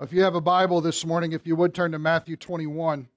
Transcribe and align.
If 0.00 0.12
you 0.12 0.22
have 0.22 0.36
a 0.36 0.40
Bible 0.40 0.80
this 0.80 1.04
morning, 1.04 1.32
if 1.32 1.44
you 1.44 1.56
would 1.56 1.74
turn 1.74 1.90
to 1.90 1.98
Matthew 1.98 2.36
21. 2.36 3.08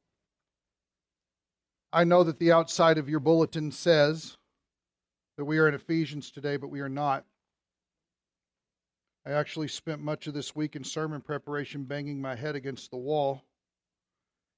I 1.93 2.03
know 2.05 2.23
that 2.23 2.39
the 2.39 2.51
outside 2.51 2.97
of 2.97 3.07
your 3.07 3.19
bulletin 3.19 3.71
says 3.71 4.35
that 5.37 5.45
we 5.45 5.59
are 5.59 5.67
in 5.67 5.75
Ephesians 5.75 6.31
today, 6.31 6.57
but 6.57 6.71
we 6.71 6.79
are 6.79 6.89
not. 6.89 7.23
I 9.27 9.33
actually 9.33 9.67
spent 9.67 10.01
much 10.01 10.25
of 10.25 10.33
this 10.33 10.55
week 10.55 10.75
in 10.75 10.83
sermon 10.83 11.21
preparation 11.21 11.83
banging 11.83 12.19
my 12.19 12.33
head 12.33 12.55
against 12.55 12.89
the 12.89 12.97
wall 12.97 13.43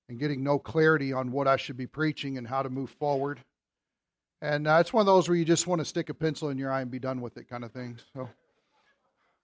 and 0.07 0.17
getting 0.17 0.43
no 0.43 0.57
clarity 0.57 1.11
on 1.11 1.29
what 1.29 1.49
I 1.49 1.57
should 1.57 1.75
be 1.75 1.87
preaching 1.87 2.37
and 2.37 2.47
how 2.47 2.63
to 2.63 2.69
move 2.69 2.91
forward. 2.91 3.41
And 4.41 4.65
uh, 4.65 4.77
it's 4.79 4.93
one 4.93 5.01
of 5.01 5.07
those 5.07 5.27
where 5.27 5.37
you 5.37 5.43
just 5.43 5.67
want 5.67 5.79
to 5.79 5.85
stick 5.85 6.07
a 6.07 6.13
pencil 6.13 6.49
in 6.49 6.57
your 6.57 6.71
eye 6.71 6.81
and 6.81 6.91
be 6.91 6.99
done 6.99 7.19
with 7.19 7.35
it 7.35 7.49
kind 7.49 7.65
of 7.65 7.73
thing. 7.73 7.99
So 8.13 8.29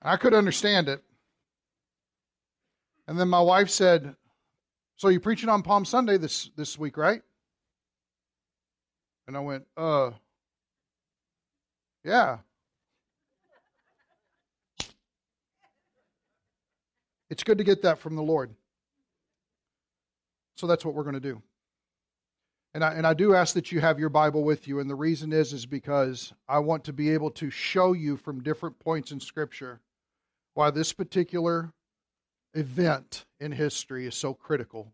I 0.01 0.15
could 0.15 0.33
understand 0.33 0.87
it. 0.87 1.03
And 3.09 3.19
then 3.19 3.27
my 3.27 3.41
wife 3.41 3.71
said, 3.71 4.15
So 4.97 5.07
you're 5.07 5.19
preaching 5.19 5.49
on 5.49 5.63
Palm 5.63 5.83
Sunday 5.83 6.17
this, 6.17 6.51
this 6.55 6.77
week, 6.77 6.95
right? 6.95 7.23
And 9.27 9.35
I 9.35 9.39
went, 9.39 9.65
Uh, 9.75 10.11
yeah. 12.03 12.37
It's 17.31 17.43
good 17.43 17.57
to 17.57 17.63
get 17.63 17.81
that 17.81 17.97
from 17.97 18.15
the 18.15 18.21
Lord. 18.21 18.51
So 20.57 20.67
that's 20.67 20.85
what 20.85 20.93
we're 20.93 21.03
going 21.03 21.13
to 21.15 21.19
do. 21.19 21.41
And 22.75 22.83
I, 22.83 22.93
and 22.93 23.07
I 23.07 23.15
do 23.15 23.33
ask 23.33 23.55
that 23.55 23.71
you 23.71 23.81
have 23.81 23.97
your 23.97 24.09
Bible 24.09 24.43
with 24.43 24.67
you. 24.67 24.81
And 24.81 24.89
the 24.89 24.93
reason 24.93 25.33
is, 25.33 25.51
is 25.51 25.65
because 25.65 26.31
I 26.47 26.59
want 26.59 26.83
to 26.83 26.93
be 26.93 27.09
able 27.09 27.31
to 27.31 27.49
show 27.49 27.93
you 27.93 28.17
from 28.17 28.43
different 28.43 28.77
points 28.77 29.11
in 29.11 29.19
Scripture 29.19 29.81
why 30.53 30.69
this 30.69 30.93
particular 30.93 31.73
event 32.53 33.25
in 33.39 33.51
history 33.51 34.05
is 34.05 34.15
so 34.15 34.33
critical 34.33 34.93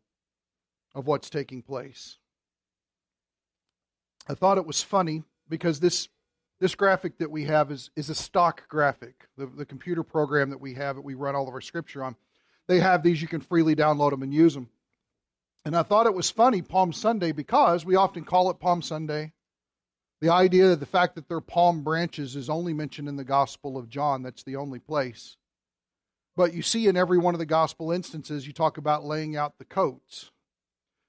of 0.94 1.08
what's 1.08 1.30
taking 1.30 1.62
place. 1.62 2.18
I 4.28 4.34
thought 4.34 4.58
it 4.58 4.66
was 4.66 4.82
funny 4.82 5.24
because 5.50 5.80
this 5.80 6.10
this 6.60 6.76
graphic 6.76 7.18
that 7.18 7.30
we 7.30 7.44
have 7.44 7.70
is, 7.70 7.90
is 7.98 8.10
a 8.10 8.16
stock 8.16 8.68
graphic. 8.70 9.28
The, 9.38 9.46
the 9.46 9.66
computer 9.66 10.04
program 10.04 10.50
that 10.52 10.62
we 10.62 10.74
have 10.76 10.96
that 10.96 11.02
we 11.02 11.14
run 11.14 11.36
all 11.36 11.48
of 11.48 11.54
our 11.54 11.62
scripture 11.62 12.02
on, 12.02 12.16
they 12.68 12.80
have 12.80 13.04
these. 13.04 13.22
You 13.22 13.28
can 13.28 13.42
freely 13.42 13.76
download 13.76 14.12
them 14.12 14.24
and 14.24 14.34
use 14.34 14.54
them. 14.54 14.70
And 15.66 15.76
I 15.76 15.84
thought 15.84 16.06
it 16.06 16.14
was 16.14 16.30
funny, 16.30 16.62
Palm 16.62 16.94
Sunday, 16.94 17.34
because 17.34 17.84
we 17.84 17.96
often 17.96 18.24
call 18.24 18.50
it 18.50 18.60
Palm 18.60 18.82
Sunday. 18.82 19.34
The 20.22 20.30
idea 20.30 20.70
that 20.70 20.80
the 20.80 20.86
fact 20.86 21.16
that 21.16 21.28
they're 21.28 21.42
palm 21.42 21.84
branches 21.84 22.36
is 22.36 22.50
only 22.50 22.74
mentioned 22.74 23.10
in 23.10 23.18
the 23.18 23.24
Gospel 23.26 23.78
of 23.78 23.90
John. 23.90 24.24
That's 24.24 24.44
the 24.44 24.56
only 24.56 24.80
place. 24.80 25.36
But 26.36 26.54
you 26.54 26.62
see 26.62 26.88
in 26.88 26.98
every 26.98 27.18
one 27.18 27.34
of 27.34 27.40
the 27.40 27.46
gospel 27.46 27.92
instances, 27.92 28.46
you 28.46 28.54
talk 28.54 28.78
about 28.78 29.06
laying 29.06 29.38
out 29.38 29.58
the 29.58 29.66
coats. 29.66 30.32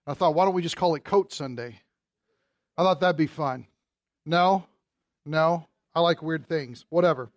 I 0.06 0.14
thought, 0.14 0.34
why 0.34 0.44
don't 0.44 0.55
we 0.55 0.62
just 0.62 0.77
call 0.77 0.94
it 0.94 1.05
Coat 1.05 1.32
Sunday? 1.32 1.80
I 2.78 2.82
thought 2.82 3.00
that'd 3.00 3.16
be 3.16 3.27
fun. 3.27 3.66
No, 4.24 4.66
no, 5.24 5.66
I 5.94 6.00
like 6.00 6.22
weird 6.22 6.48
things. 6.48 6.84
Whatever. 6.91 7.30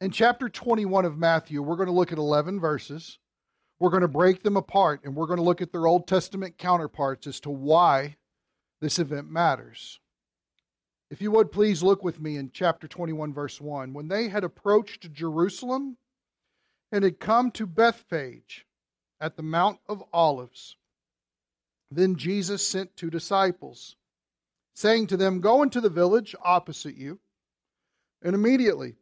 In 0.00 0.10
chapter 0.10 0.48
21 0.48 1.04
of 1.04 1.18
Matthew, 1.18 1.62
we're 1.62 1.76
going 1.76 1.86
to 1.86 1.94
look 1.94 2.12
at 2.12 2.18
11 2.18 2.60
verses. 2.60 3.18
We're 3.78 3.90
going 3.90 4.02
to 4.02 4.08
break 4.08 4.42
them 4.42 4.56
apart 4.56 5.00
and 5.04 5.14
we're 5.14 5.26
going 5.26 5.38
to 5.38 5.44
look 5.44 5.60
at 5.60 5.72
their 5.72 5.86
Old 5.86 6.06
Testament 6.06 6.56
counterparts 6.56 7.26
as 7.26 7.40
to 7.40 7.50
why 7.50 8.16
this 8.80 8.98
event 8.98 9.30
matters. 9.30 10.00
If 11.10 11.20
you 11.20 11.30
would 11.32 11.52
please 11.52 11.82
look 11.82 12.02
with 12.02 12.20
me 12.20 12.36
in 12.36 12.50
chapter 12.52 12.88
21, 12.88 13.34
verse 13.34 13.60
1. 13.60 13.92
When 13.92 14.08
they 14.08 14.28
had 14.28 14.44
approached 14.44 15.12
Jerusalem, 15.12 15.98
and 16.92 17.02
had 17.02 17.18
come 17.18 17.50
to 17.50 17.66
Bethphage 17.66 18.66
at 19.18 19.36
the 19.36 19.42
Mount 19.42 19.78
of 19.88 20.04
Olives. 20.12 20.76
Then 21.90 22.16
Jesus 22.16 22.64
sent 22.64 22.96
two 22.96 23.10
disciples, 23.10 23.96
saying 24.74 25.06
to 25.08 25.16
them, 25.16 25.40
Go 25.40 25.62
into 25.62 25.80
the 25.80 25.88
village 25.88 26.36
opposite 26.44 26.96
you, 26.96 27.18
and 28.22 28.34
immediately 28.34 28.96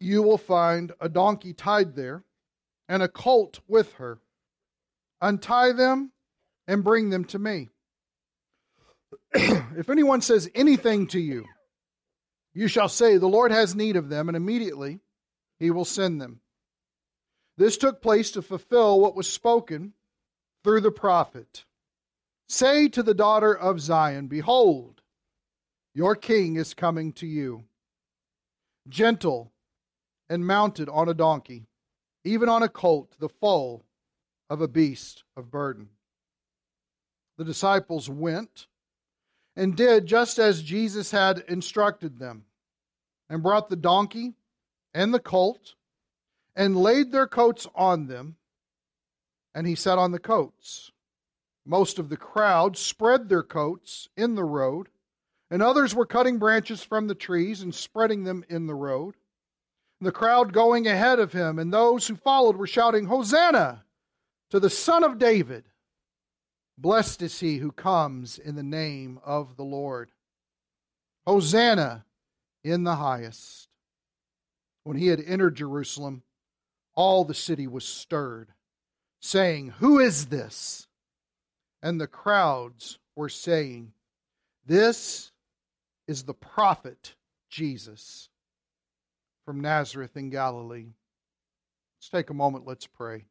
you 0.00 0.22
will 0.22 0.38
find 0.38 0.92
a 1.00 1.08
donkey 1.08 1.52
tied 1.52 1.94
there, 1.94 2.24
and 2.88 3.02
a 3.02 3.08
colt 3.08 3.60
with 3.68 3.94
her. 3.94 4.18
Untie 5.20 5.72
them 5.72 6.12
and 6.66 6.84
bring 6.84 7.10
them 7.10 7.24
to 7.24 7.38
me. 7.38 7.70
if 9.34 9.88
anyone 9.88 10.20
says 10.20 10.50
anything 10.54 11.06
to 11.06 11.20
you, 11.20 11.44
you 12.52 12.68
shall 12.68 12.88
say, 12.88 13.16
The 13.16 13.26
Lord 13.26 13.52
has 13.52 13.74
need 13.74 13.96
of 13.96 14.08
them, 14.08 14.28
and 14.28 14.36
immediately 14.36 15.00
he 15.58 15.70
will 15.70 15.84
send 15.84 16.20
them. 16.20 16.40
This 17.56 17.76
took 17.76 18.02
place 18.02 18.30
to 18.32 18.42
fulfill 18.42 19.00
what 19.00 19.14
was 19.14 19.30
spoken 19.30 19.92
through 20.62 20.80
the 20.80 20.90
prophet. 20.90 21.64
Say 22.48 22.88
to 22.88 23.02
the 23.02 23.14
daughter 23.14 23.56
of 23.56 23.80
Zion, 23.80 24.26
Behold, 24.26 25.02
your 25.94 26.16
king 26.16 26.56
is 26.56 26.74
coming 26.74 27.12
to 27.14 27.26
you, 27.26 27.64
gentle 28.88 29.52
and 30.28 30.46
mounted 30.46 30.88
on 30.88 31.08
a 31.08 31.14
donkey, 31.14 31.66
even 32.24 32.48
on 32.48 32.62
a 32.62 32.68
colt, 32.68 33.14
the 33.18 33.28
foal 33.28 33.84
of 34.50 34.60
a 34.60 34.68
beast 34.68 35.22
of 35.36 35.50
burden. 35.50 35.90
The 37.38 37.44
disciples 37.44 38.08
went 38.10 38.66
and 39.56 39.76
did 39.76 40.06
just 40.06 40.38
as 40.38 40.62
Jesus 40.62 41.12
had 41.12 41.44
instructed 41.48 42.18
them, 42.18 42.44
and 43.30 43.42
brought 43.42 43.68
the 43.68 43.76
donkey 43.76 44.34
and 44.92 45.14
the 45.14 45.20
colt 45.20 45.74
and 46.56 46.76
laid 46.76 47.12
their 47.12 47.26
coats 47.26 47.66
on 47.74 48.06
them, 48.06 48.36
and 49.54 49.66
he 49.66 49.74
sat 49.74 49.98
on 49.98 50.12
the 50.12 50.18
coats. 50.18 50.92
Most 51.66 51.98
of 51.98 52.08
the 52.08 52.16
crowd 52.16 52.76
spread 52.76 53.28
their 53.28 53.42
coats 53.42 54.08
in 54.16 54.34
the 54.34 54.44
road, 54.44 54.88
and 55.50 55.62
others 55.62 55.94
were 55.94 56.06
cutting 56.06 56.38
branches 56.38 56.82
from 56.82 57.06
the 57.06 57.14
trees 57.14 57.62
and 57.62 57.74
spreading 57.74 58.24
them 58.24 58.44
in 58.48 58.66
the 58.66 58.74
road. 58.74 59.14
The 60.00 60.12
crowd 60.12 60.52
going 60.52 60.86
ahead 60.86 61.18
of 61.18 61.32
him, 61.32 61.58
and 61.58 61.72
those 61.72 62.06
who 62.06 62.16
followed 62.16 62.56
were 62.56 62.66
shouting, 62.66 63.06
Hosanna 63.06 63.84
to 64.50 64.60
the 64.60 64.70
Son 64.70 65.02
of 65.02 65.18
David! 65.18 65.64
Blessed 66.76 67.22
is 67.22 67.40
he 67.40 67.58
who 67.58 67.70
comes 67.72 68.38
in 68.38 68.56
the 68.56 68.62
name 68.62 69.20
of 69.24 69.56
the 69.56 69.64
Lord. 69.64 70.10
Hosanna 71.26 72.04
in 72.62 72.84
the 72.84 72.96
highest. 72.96 73.68
When 74.82 74.96
he 74.96 75.06
had 75.06 75.22
entered 75.24 75.54
Jerusalem, 75.54 76.22
all 76.94 77.24
the 77.24 77.34
city 77.34 77.66
was 77.66 77.84
stirred, 77.84 78.52
saying, 79.20 79.70
Who 79.78 79.98
is 79.98 80.26
this? 80.26 80.86
And 81.82 82.00
the 82.00 82.06
crowds 82.06 82.98
were 83.16 83.28
saying, 83.28 83.92
This 84.66 85.32
is 86.06 86.24
the 86.24 86.34
prophet 86.34 87.14
Jesus 87.50 88.28
from 89.44 89.60
Nazareth 89.60 90.16
in 90.16 90.30
Galilee. 90.30 90.92
Let's 91.98 92.08
take 92.10 92.30
a 92.30 92.34
moment, 92.34 92.66
let's 92.66 92.86
pray. 92.86 93.26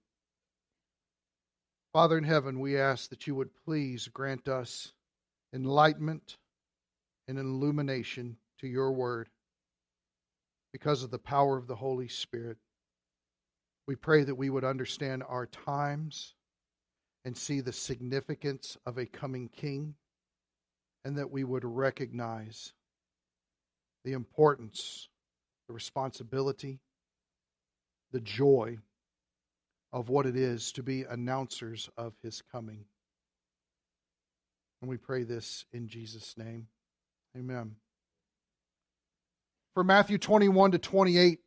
Father 1.91 2.17
in 2.17 2.23
heaven, 2.23 2.59
we 2.59 2.77
ask 2.77 3.09
that 3.09 3.27
you 3.27 3.35
would 3.35 3.51
please 3.65 4.07
grant 4.07 4.47
us 4.47 4.93
enlightenment 5.53 6.37
and 7.27 7.37
illumination 7.37 8.37
to 8.59 8.67
your 8.67 8.91
word 8.91 9.29
because 10.71 11.03
of 11.03 11.11
the 11.11 11.19
power 11.19 11.57
of 11.57 11.67
the 11.67 11.75
Holy 11.75 12.07
Spirit. 12.07 12.57
We 13.87 13.95
pray 13.95 14.23
that 14.23 14.35
we 14.35 14.49
would 14.49 14.63
understand 14.63 15.23
our 15.27 15.45
times 15.45 16.35
and 17.25 17.37
see 17.37 17.61
the 17.61 17.73
significance 17.73 18.77
of 18.85 18.97
a 18.97 19.05
coming 19.05 19.49
king, 19.49 19.95
and 21.05 21.17
that 21.17 21.31
we 21.31 21.43
would 21.43 21.65
recognize 21.65 22.73
the 24.05 24.13
importance, 24.13 25.09
the 25.67 25.73
responsibility, 25.73 26.79
the 28.11 28.21
joy 28.21 28.77
of 29.91 30.09
what 30.09 30.25
it 30.25 30.35
is 30.35 30.71
to 30.73 30.83
be 30.83 31.03
announcers 31.03 31.89
of 31.97 32.13
his 32.21 32.41
coming. 32.51 32.85
And 34.81 34.89
we 34.89 34.97
pray 34.97 35.23
this 35.23 35.65
in 35.71 35.87
Jesus' 35.87 36.35
name. 36.37 36.67
Amen. 37.37 37.75
For 39.73 39.83
Matthew 39.83 40.17
21 40.17 40.71
to 40.71 40.77
28, 40.77 41.39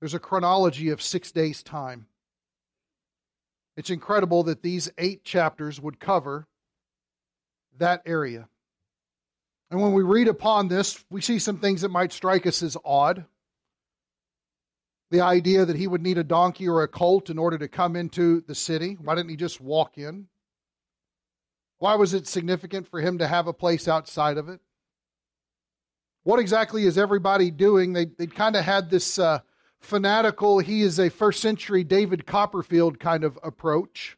there's 0.00 0.14
a 0.14 0.18
chronology 0.18 0.90
of 0.90 1.00
six 1.02 1.32
days' 1.32 1.62
time. 1.62 2.06
It's 3.76 3.90
incredible 3.90 4.44
that 4.44 4.62
these 4.62 4.90
eight 4.98 5.24
chapters 5.24 5.80
would 5.80 6.00
cover 6.00 6.46
that 7.78 8.02
area. 8.06 8.48
And 9.70 9.80
when 9.80 9.92
we 9.92 10.02
read 10.02 10.28
upon 10.28 10.68
this, 10.68 11.04
we 11.10 11.20
see 11.20 11.38
some 11.38 11.58
things 11.58 11.82
that 11.82 11.90
might 11.90 12.12
strike 12.12 12.46
us 12.46 12.62
as 12.62 12.76
odd. 12.84 13.24
The 15.10 15.20
idea 15.20 15.64
that 15.64 15.76
he 15.76 15.86
would 15.86 16.02
need 16.02 16.18
a 16.18 16.24
donkey 16.24 16.68
or 16.68 16.82
a 16.82 16.88
colt 16.88 17.30
in 17.30 17.38
order 17.38 17.58
to 17.58 17.68
come 17.68 17.96
into 17.96 18.42
the 18.42 18.54
city. 18.54 18.96
Why 19.00 19.14
didn't 19.14 19.30
he 19.30 19.36
just 19.36 19.60
walk 19.60 19.98
in? 19.98 20.28
Why 21.78 21.96
was 21.96 22.14
it 22.14 22.26
significant 22.26 22.88
for 22.88 23.00
him 23.00 23.18
to 23.18 23.26
have 23.26 23.46
a 23.46 23.52
place 23.52 23.86
outside 23.88 24.38
of 24.38 24.48
it? 24.48 24.60
What 26.22 26.40
exactly 26.40 26.84
is 26.84 26.96
everybody 26.96 27.50
doing? 27.50 27.92
They, 27.92 28.06
they 28.06 28.26
kind 28.26 28.56
of 28.56 28.64
had 28.64 28.90
this 28.90 29.18
uh, 29.18 29.40
fanatical, 29.80 30.58
he 30.58 30.82
is 30.82 30.98
a 30.98 31.10
first 31.10 31.40
century 31.40 31.84
David 31.84 32.26
Copperfield 32.26 32.98
kind 32.98 33.24
of 33.24 33.38
approach. 33.42 34.16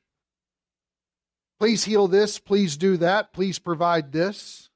Please 1.59 1.85
heal 1.85 2.07
this, 2.07 2.39
please 2.39 2.77
do 2.77 2.97
that, 2.99 3.33
please 3.33 3.59
provide 3.59 4.13
this. 4.13 4.71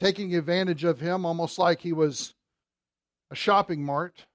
Taking 0.00 0.34
advantage 0.34 0.84
of 0.84 1.00
him 1.00 1.24
almost 1.24 1.58
like 1.58 1.80
he 1.80 1.92
was 1.92 2.34
a 3.30 3.34
shopping 3.34 3.82
mart. 3.82 4.26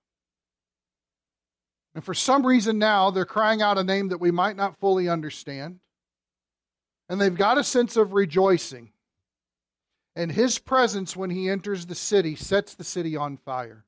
And 1.94 2.04
for 2.04 2.14
some 2.14 2.46
reason 2.46 2.80
now, 2.80 3.12
they're 3.12 3.26
crying 3.26 3.62
out 3.62 3.78
a 3.78 3.84
name 3.84 4.10
that 4.10 4.20
we 4.20 4.32
might 4.32 4.56
not 4.56 4.80
fully 4.80 5.10
understand. 5.10 5.80
And 7.10 7.20
they've 7.20 7.36
got 7.36 7.58
a 7.58 7.64
sense 7.64 7.98
of 7.98 8.14
rejoicing. 8.14 8.92
And 10.16 10.32
his 10.32 10.58
presence, 10.58 11.16
when 11.16 11.30
he 11.30 11.50
enters 11.50 11.86
the 11.86 11.96
city, 11.96 12.36
sets 12.36 12.74
the 12.74 12.84
city 12.84 13.16
on 13.16 13.38
fire. 13.38 13.86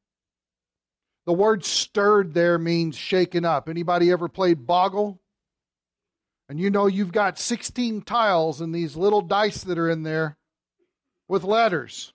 The 1.26 1.34
word 1.34 1.64
stirred 1.64 2.34
there 2.34 2.58
means 2.58 2.98
shaken 2.98 3.46
up. 3.46 3.70
Anybody 3.70 4.12
ever 4.12 4.28
played 4.28 4.68
Boggle? 4.68 5.22
And 6.50 6.60
you 6.60 6.70
know 6.70 6.88
you've 6.88 7.14
got 7.14 7.40
16 7.40 8.02
tiles 8.02 8.60
and 8.62 8.76
these 8.76 8.96
little 8.96 9.22
dice 9.22 9.64
that 9.64 9.78
are 9.78 9.90
in 9.90 10.04
there 10.04 10.38
with 11.28 11.44
letters. 11.44 12.14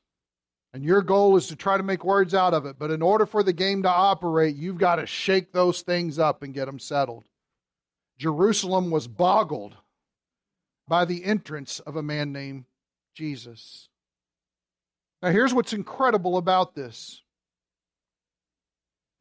And 0.75 0.85
your 0.85 1.01
goal 1.01 1.37
is 1.37 1.47
to 1.49 1.57
try 1.57 1.79
to 1.79 1.83
make 1.83 2.05
words 2.05 2.35
out 2.35 2.53
of 2.53 2.67
it. 2.67 2.79
But 2.79 2.91
in 2.91 3.01
order 3.01 3.25
for 3.25 3.43
the 3.43 3.55
game 3.55 3.83
to 3.85 3.91
operate, 3.91 4.57
you've 4.57 4.79
got 4.79 4.97
to 4.97 5.07
shake 5.07 5.53
those 5.53 5.81
things 5.81 6.19
up 6.19 6.43
and 6.43 6.53
get 6.53 6.67
them 6.67 6.79
settled. 6.79 7.25
Jerusalem 8.19 8.91
was 8.91 9.09
boggled 9.09 9.77
by 10.87 11.05
the 11.05 11.25
entrance 11.25 11.81
of 11.81 11.97
a 11.97 12.03
man 12.03 12.33
named 12.33 12.65
Jesus. 13.15 13.89
Now, 15.23 15.31
here's 15.31 15.55
what's 15.55 15.73
incredible 15.73 16.37
about 16.37 16.75
this 16.75 17.23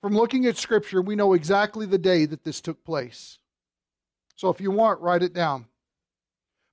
from 0.01 0.15
looking 0.15 0.45
at 0.45 0.57
Scripture, 0.57 1.01
we 1.01 1.15
know 1.15 1.33
exactly 1.33 1.85
the 1.85 1.97
day 1.97 2.25
that 2.25 2.43
this 2.43 2.61
took 2.61 2.83
place. 2.83 3.39
So 4.35 4.49
if 4.49 4.61
you 4.61 4.71
want, 4.71 5.01
write 5.01 5.23
it 5.23 5.33
down. 5.33 5.65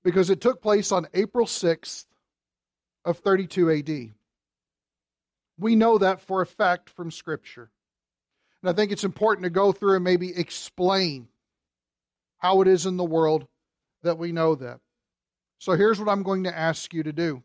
Because 0.02 0.28
it 0.28 0.40
took 0.40 0.60
place 0.60 0.92
on 0.92 1.08
April 1.14 1.46
6th 1.46 2.04
of 3.04 3.18
32 3.18 3.70
AD. 3.70 4.10
We 5.58 5.76
know 5.76 5.98
that 5.98 6.20
for 6.20 6.42
a 6.42 6.46
fact 6.46 6.90
from 6.90 7.10
Scripture. 7.10 7.70
And 8.62 8.70
I 8.70 8.74
think 8.74 8.92
it's 8.92 9.04
important 9.04 9.44
to 9.44 9.50
go 9.50 9.72
through 9.72 9.94
and 9.94 10.04
maybe 10.04 10.36
explain 10.36 11.28
how 12.38 12.60
it 12.60 12.68
is 12.68 12.84
in 12.84 12.96
the 12.98 13.04
world 13.04 13.46
that 14.02 14.18
we 14.18 14.32
know 14.32 14.54
that. 14.56 14.80
So 15.58 15.72
here's 15.72 15.98
what 15.98 16.10
I'm 16.10 16.22
going 16.22 16.44
to 16.44 16.56
ask 16.56 16.92
you 16.92 17.02
to 17.02 17.12
do. 17.12 17.42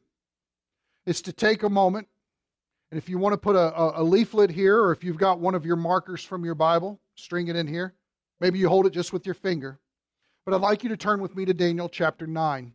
Is 1.05 1.21
to 1.23 1.33
take 1.33 1.63
a 1.63 1.69
moment 1.69 2.09
and 2.91 2.97
if 2.97 3.07
you 3.07 3.17
want 3.17 3.33
to 3.33 3.37
put 3.37 3.55
a, 3.55 3.99
a, 3.99 4.03
leaflet 4.03 4.49
here, 4.49 4.81
or 4.81 4.91
if 4.91 5.03
you've 5.03 5.17
got 5.17 5.39
one 5.39 5.53
of 5.53 5.65
your 5.65 5.75
markers 5.75 6.23
from 6.23 6.43
your 6.43 6.55
Bible, 6.55 6.99
string 7.15 7.47
it 7.47 7.55
in 7.55 7.67
here. 7.67 7.93
Maybe 8.39 8.57
you 8.57 8.67
hold 8.67 8.87
it 8.87 8.91
just 8.91 9.13
with 9.13 9.25
your 9.25 9.35
finger. 9.35 9.79
But 10.45 10.55
I'd 10.55 10.61
like 10.61 10.83
you 10.83 10.89
to 10.89 10.97
turn 10.97 11.21
with 11.21 11.35
me 11.35 11.45
to 11.45 11.53
Daniel 11.53 11.87
chapter 11.87 12.25
9. 12.25 12.73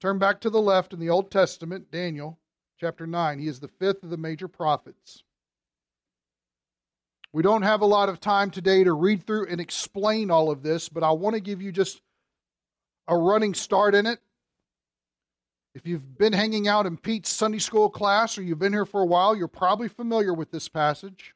Turn 0.00 0.18
back 0.18 0.40
to 0.40 0.50
the 0.50 0.60
left 0.60 0.94
in 0.94 1.00
the 1.00 1.10
Old 1.10 1.30
Testament, 1.30 1.90
Daniel 1.90 2.38
chapter 2.80 3.06
9. 3.06 3.40
He 3.40 3.48
is 3.48 3.60
the 3.60 3.68
fifth 3.68 4.02
of 4.02 4.10
the 4.10 4.16
major 4.16 4.48
prophets. 4.48 5.24
We 7.32 7.42
don't 7.42 7.62
have 7.62 7.82
a 7.82 7.86
lot 7.86 8.08
of 8.08 8.20
time 8.20 8.50
today 8.50 8.84
to 8.84 8.92
read 8.92 9.26
through 9.26 9.48
and 9.48 9.60
explain 9.60 10.30
all 10.30 10.50
of 10.50 10.62
this, 10.62 10.88
but 10.88 11.02
I 11.02 11.10
want 11.10 11.34
to 11.34 11.40
give 11.40 11.60
you 11.60 11.72
just 11.72 12.00
a 13.06 13.16
running 13.16 13.52
start 13.52 13.94
in 13.94 14.06
it 14.06 14.20
if 15.74 15.86
you've 15.86 16.18
been 16.18 16.32
hanging 16.32 16.66
out 16.66 16.86
in 16.86 16.96
Pete's 16.96 17.30
Sunday 17.30 17.58
school 17.58 17.88
class 17.88 18.36
or 18.36 18.42
you've 18.42 18.58
been 18.58 18.72
here 18.72 18.86
for 18.86 19.02
a 19.02 19.06
while, 19.06 19.36
you're 19.36 19.48
probably 19.48 19.88
familiar 19.88 20.34
with 20.34 20.50
this 20.50 20.68
passage. 20.68 21.34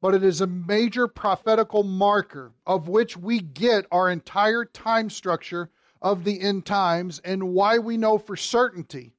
But 0.00 0.14
it 0.14 0.24
is 0.24 0.40
a 0.40 0.46
major 0.46 1.08
prophetical 1.08 1.82
marker 1.82 2.52
of 2.66 2.88
which 2.88 3.16
we 3.16 3.40
get 3.40 3.86
our 3.90 4.10
entire 4.10 4.64
time 4.64 5.08
structure 5.08 5.70
of 6.02 6.24
the 6.24 6.40
end 6.40 6.66
times 6.66 7.20
and 7.24 7.54
why 7.54 7.78
we 7.78 7.96
know 7.96 8.18
for 8.18 8.36
certainty 8.36 9.14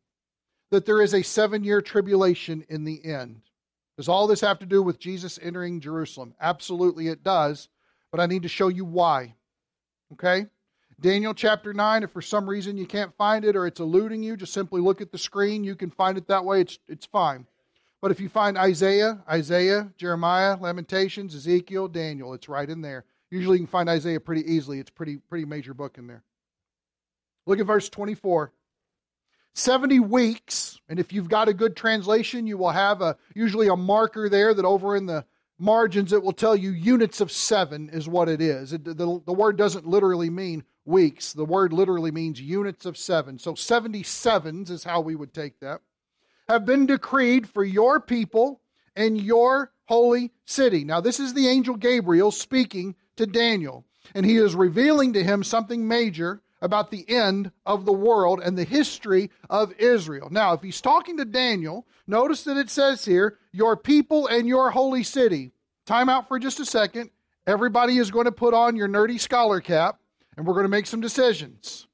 that 0.69 0.85
there 0.85 1.01
is 1.01 1.13
a 1.13 1.23
seven 1.23 1.63
year 1.63 1.81
tribulation 1.81 2.65
in 2.69 2.83
the 2.83 3.03
end. 3.05 3.41
Does 3.97 4.09
all 4.09 4.27
this 4.27 4.41
have 4.41 4.59
to 4.59 4.65
do 4.65 4.83
with 4.83 4.99
Jesus 4.99 5.39
entering 5.41 5.79
Jerusalem? 5.79 6.35
Absolutely, 6.39 7.07
it 7.07 7.23
does. 7.23 7.69
But 8.11 8.19
I 8.19 8.25
need 8.25 8.43
to 8.43 8.49
show 8.49 8.67
you 8.67 8.85
why. 8.85 9.35
Okay? 10.13 10.47
Daniel 10.99 11.33
chapter 11.33 11.73
9, 11.73 12.03
if 12.03 12.11
for 12.11 12.21
some 12.21 12.49
reason 12.49 12.77
you 12.77 12.85
can't 12.85 13.15
find 13.17 13.43
it 13.43 13.55
or 13.55 13.67
it's 13.67 13.79
eluding 13.79 14.23
you, 14.23 14.37
just 14.37 14.53
simply 14.53 14.81
look 14.81 15.01
at 15.01 15.11
the 15.11 15.17
screen. 15.17 15.63
You 15.63 15.75
can 15.75 15.89
find 15.89 16.17
it 16.17 16.27
that 16.27 16.45
way, 16.45 16.61
it's, 16.61 16.79
it's 16.87 17.05
fine. 17.05 17.45
But 18.01 18.11
if 18.11 18.19
you 18.19 18.29
find 18.29 18.57
Isaiah, 18.57 19.19
Isaiah, 19.29 19.91
Jeremiah, 19.97 20.57
Lamentations, 20.59 21.35
Ezekiel, 21.35 21.87
Daniel, 21.87 22.33
it's 22.33 22.47
right 22.47 22.69
in 22.69 22.81
there. 22.81 23.03
Usually 23.31 23.57
you 23.57 23.65
can 23.65 23.71
find 23.71 23.89
Isaiah 23.89 24.19
pretty 24.19 24.49
easily. 24.49 24.79
It's 24.79 24.91
pretty 24.91 25.17
pretty 25.17 25.45
major 25.45 25.73
book 25.73 25.97
in 25.97 26.07
there. 26.07 26.23
Look 27.45 27.59
at 27.59 27.65
verse 27.65 27.89
24. 27.89 28.51
70 29.57 30.01
weeks, 30.01 30.79
and 30.89 30.99
if 30.99 31.13
you've 31.13 31.29
got 31.29 31.47
a 31.47 31.53
good 31.53 31.77
translation, 31.77 32.45
you 32.45 32.57
will 32.57 32.71
have 32.71 33.01
a 33.01 33.17
usually 33.33 33.67
a 33.69 33.75
marker 33.75 34.29
there 34.29 34.53
that 34.53 34.65
over 34.65 34.95
in 34.95 35.05
the 35.05 35.25
margins 35.57 36.11
it 36.11 36.21
will 36.21 36.33
tell 36.33 36.55
you 36.55 36.71
units 36.71 37.21
of 37.21 37.31
7 37.31 37.89
is 37.89 38.07
what 38.07 38.27
it 38.27 38.41
is. 38.41 38.73
It, 38.73 38.83
the, 38.83 38.93
the 38.93 39.33
word 39.33 39.57
doesn't 39.57 39.87
literally 39.87 40.29
mean 40.29 40.65
weeks. 40.85 41.33
The 41.33 41.45
word 41.45 41.73
literally 41.73 42.11
means 42.11 42.39
units 42.39 42.85
of 42.85 42.97
seven. 42.97 43.39
So 43.39 43.53
77s 43.53 44.69
is 44.69 44.83
how 44.83 45.01
we 45.01 45.15
would 45.15 45.33
take 45.33 45.59
that. 45.59 45.81
Have 46.47 46.65
been 46.65 46.85
decreed 46.85 47.49
for 47.49 47.63
your 47.63 47.99
people 47.99 48.61
and 48.95 49.19
your 49.19 49.71
holy 49.85 50.31
city. 50.45 50.83
Now, 50.83 51.01
this 51.01 51.19
is 51.19 51.33
the 51.33 51.47
angel 51.47 51.75
Gabriel 51.75 52.31
speaking 52.31 52.95
to 53.17 53.25
Daniel, 53.25 53.85
and 54.13 54.25
he 54.25 54.37
is 54.37 54.55
revealing 54.55 55.13
to 55.13 55.23
him 55.23 55.43
something 55.43 55.87
major 55.87 56.41
about 56.61 56.89
the 56.89 57.07
end 57.09 57.51
of 57.65 57.85
the 57.85 57.93
world 57.93 58.41
and 58.43 58.57
the 58.57 58.63
history 58.63 59.29
of 59.49 59.73
Israel. 59.73 60.29
Now, 60.31 60.53
if 60.53 60.61
he's 60.61 60.81
talking 60.81 61.17
to 61.17 61.25
Daniel, 61.25 61.85
notice 62.07 62.43
that 62.45 62.57
it 62.57 62.69
says 62.69 63.05
here, 63.05 63.37
your 63.51 63.75
people 63.75 64.27
and 64.27 64.47
your 64.47 64.71
holy 64.71 65.03
city. 65.03 65.51
Time 65.85 66.09
out 66.09 66.27
for 66.27 66.39
just 66.39 66.59
a 66.59 66.65
second. 66.65 67.11
Everybody 67.45 67.97
is 67.97 68.09
going 68.09 68.25
to 68.25 68.31
put 68.31 68.53
on 68.53 68.75
your 68.75 68.87
nerdy 68.87 69.19
scholar 69.19 69.61
cap 69.61 69.99
and 70.37 70.45
we're 70.45 70.53
going 70.53 70.65
to 70.65 70.69
make 70.69 70.87
some 70.87 71.01
decisions. 71.01 71.87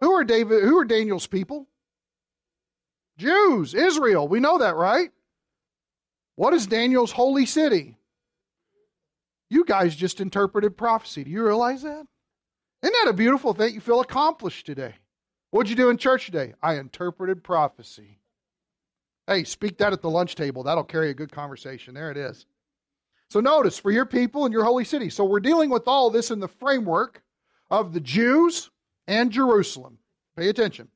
Who 0.00 0.12
are 0.12 0.24
David 0.24 0.62
who 0.62 0.78
are 0.78 0.84
Daniel's 0.84 1.26
people? 1.26 1.66
Jews, 3.18 3.74
Israel. 3.74 4.26
We 4.28 4.40
know 4.40 4.58
that, 4.58 4.76
right? 4.76 5.10
What 6.36 6.54
is 6.54 6.66
Daniel's 6.66 7.12
holy 7.12 7.44
city? 7.44 7.96
You 9.50 9.64
guys 9.64 9.94
just 9.94 10.20
interpreted 10.20 10.76
prophecy. 10.76 11.24
Do 11.24 11.30
you 11.30 11.44
realize 11.44 11.82
that? 11.82 12.06
Isn't 12.82 12.96
that 13.04 13.10
a 13.10 13.12
beautiful 13.12 13.52
thing? 13.52 13.74
You 13.74 13.80
feel 13.80 14.00
accomplished 14.00 14.64
today. 14.64 14.94
What'd 15.50 15.68
you 15.68 15.76
do 15.76 15.90
in 15.90 15.98
church 15.98 16.26
today? 16.26 16.54
I 16.62 16.76
interpreted 16.76 17.44
prophecy. 17.44 18.20
Hey, 19.26 19.44
speak 19.44 19.78
that 19.78 19.92
at 19.92 20.00
the 20.00 20.08
lunch 20.08 20.34
table. 20.34 20.62
That'll 20.62 20.84
carry 20.84 21.10
a 21.10 21.14
good 21.14 21.30
conversation. 21.30 21.92
There 21.92 22.10
it 22.10 22.16
is. 22.16 22.46
So 23.28 23.40
notice 23.40 23.78
for 23.78 23.90
your 23.90 24.06
people 24.06 24.44
and 24.44 24.52
your 24.52 24.64
holy 24.64 24.84
city. 24.84 25.10
So 25.10 25.24
we're 25.24 25.40
dealing 25.40 25.68
with 25.68 25.86
all 25.86 26.10
this 26.10 26.30
in 26.30 26.40
the 26.40 26.48
framework 26.48 27.22
of 27.70 27.92
the 27.92 28.00
Jews 28.00 28.70
and 29.06 29.30
Jerusalem. 29.30 29.98
Pay 30.36 30.48
attention. 30.48 30.88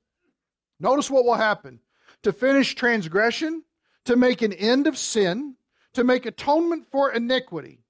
Notice 0.80 1.10
what 1.10 1.24
will 1.24 1.34
happen. 1.34 1.80
To 2.22 2.32
finish 2.32 2.74
transgression, 2.74 3.62
to 4.04 4.16
make 4.16 4.42
an 4.42 4.52
end 4.52 4.86
of 4.86 4.98
sin, 4.98 5.56
to 5.92 6.04
make 6.04 6.26
atonement 6.26 6.86
for 6.90 7.12
iniquity, 7.12 7.80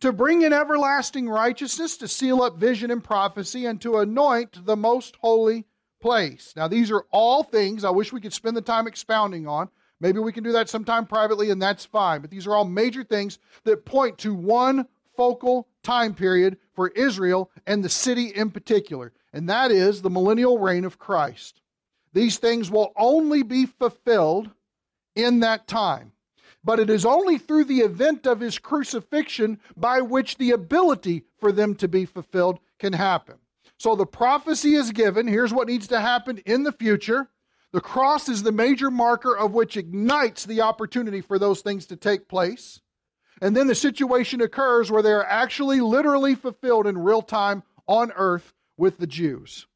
to 0.00 0.12
bring 0.12 0.42
in 0.42 0.52
everlasting 0.52 1.28
righteousness, 1.28 1.96
to 1.98 2.08
seal 2.08 2.42
up 2.42 2.58
vision 2.58 2.90
and 2.90 3.02
prophecy, 3.02 3.64
and 3.64 3.80
to 3.80 3.98
anoint 3.98 4.64
the 4.66 4.76
most 4.76 5.16
holy 5.20 5.64
place. 6.00 6.52
Now, 6.56 6.68
these 6.68 6.90
are 6.90 7.06
all 7.10 7.42
things 7.42 7.84
I 7.84 7.90
wish 7.90 8.12
we 8.12 8.20
could 8.20 8.32
spend 8.32 8.56
the 8.56 8.62
time 8.62 8.86
expounding 8.86 9.46
on. 9.46 9.68
Maybe 10.00 10.18
we 10.18 10.32
can 10.32 10.44
do 10.44 10.52
that 10.52 10.68
sometime 10.68 11.06
privately, 11.06 11.50
and 11.50 11.60
that's 11.60 11.86
fine. 11.86 12.20
But 12.20 12.30
these 12.30 12.46
are 12.46 12.54
all 12.54 12.66
major 12.66 13.02
things 13.02 13.38
that 13.64 13.86
point 13.86 14.18
to 14.18 14.34
one 14.34 14.86
focal 15.16 15.68
time 15.86 16.14
period 16.14 16.58
for 16.74 16.88
Israel 16.88 17.50
and 17.66 17.82
the 17.82 17.88
city 17.88 18.26
in 18.26 18.50
particular, 18.50 19.12
and 19.32 19.48
that 19.48 19.70
is 19.70 20.02
the 20.02 20.10
millennial 20.10 20.58
reign 20.58 20.84
of 20.84 20.98
Christ. 20.98 21.62
These 22.12 22.38
things 22.38 22.70
will 22.70 22.92
only 22.96 23.44
be 23.44 23.66
fulfilled 23.66 24.50
in 25.14 25.40
that 25.40 25.68
time. 25.68 26.12
But 26.64 26.80
it 26.80 26.90
is 26.90 27.06
only 27.06 27.38
through 27.38 27.64
the 27.64 27.80
event 27.80 28.26
of 28.26 28.40
his 28.40 28.58
crucifixion 28.58 29.60
by 29.76 30.00
which 30.00 30.36
the 30.36 30.50
ability 30.50 31.22
for 31.38 31.52
them 31.52 31.76
to 31.76 31.86
be 31.86 32.04
fulfilled 32.04 32.58
can 32.80 32.92
happen. 32.92 33.36
So 33.78 33.94
the 33.94 34.06
prophecy 34.06 34.74
is 34.74 34.90
given. 34.90 35.28
Here's 35.28 35.54
what 35.54 35.68
needs 35.68 35.86
to 35.88 36.00
happen 36.00 36.38
in 36.38 36.64
the 36.64 36.72
future. 36.72 37.28
The 37.72 37.80
cross 37.80 38.28
is 38.28 38.42
the 38.42 38.50
major 38.50 38.90
marker 38.90 39.36
of 39.36 39.52
which 39.52 39.76
ignites 39.76 40.44
the 40.44 40.62
opportunity 40.62 41.20
for 41.20 41.38
those 41.38 41.60
things 41.60 41.86
to 41.86 41.96
take 41.96 42.28
place. 42.28 42.80
And 43.40 43.56
then 43.56 43.66
the 43.66 43.74
situation 43.74 44.40
occurs 44.40 44.90
where 44.90 45.02
they 45.02 45.12
are 45.12 45.24
actually 45.24 45.80
literally 45.80 46.34
fulfilled 46.34 46.86
in 46.86 46.98
real 46.98 47.22
time 47.22 47.62
on 47.86 48.12
earth 48.16 48.54
with 48.76 48.98
the 48.98 49.06
Jews. 49.06 49.66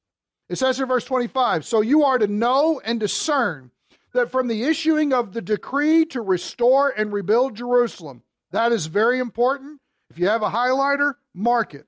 It 0.48 0.56
says 0.56 0.80
in 0.80 0.88
verse 0.88 1.04
25 1.04 1.64
So 1.64 1.80
you 1.80 2.04
are 2.04 2.18
to 2.18 2.26
know 2.26 2.80
and 2.84 2.98
discern 2.98 3.70
that 4.12 4.30
from 4.30 4.48
the 4.48 4.64
issuing 4.64 5.12
of 5.12 5.32
the 5.32 5.42
decree 5.42 6.04
to 6.06 6.20
restore 6.20 6.88
and 6.90 7.12
rebuild 7.12 7.54
Jerusalem, 7.54 8.22
that 8.50 8.72
is 8.72 8.86
very 8.86 9.18
important. 9.20 9.80
If 10.10 10.18
you 10.18 10.26
have 10.26 10.42
a 10.42 10.50
highlighter, 10.50 11.14
mark 11.32 11.74
it. 11.74 11.86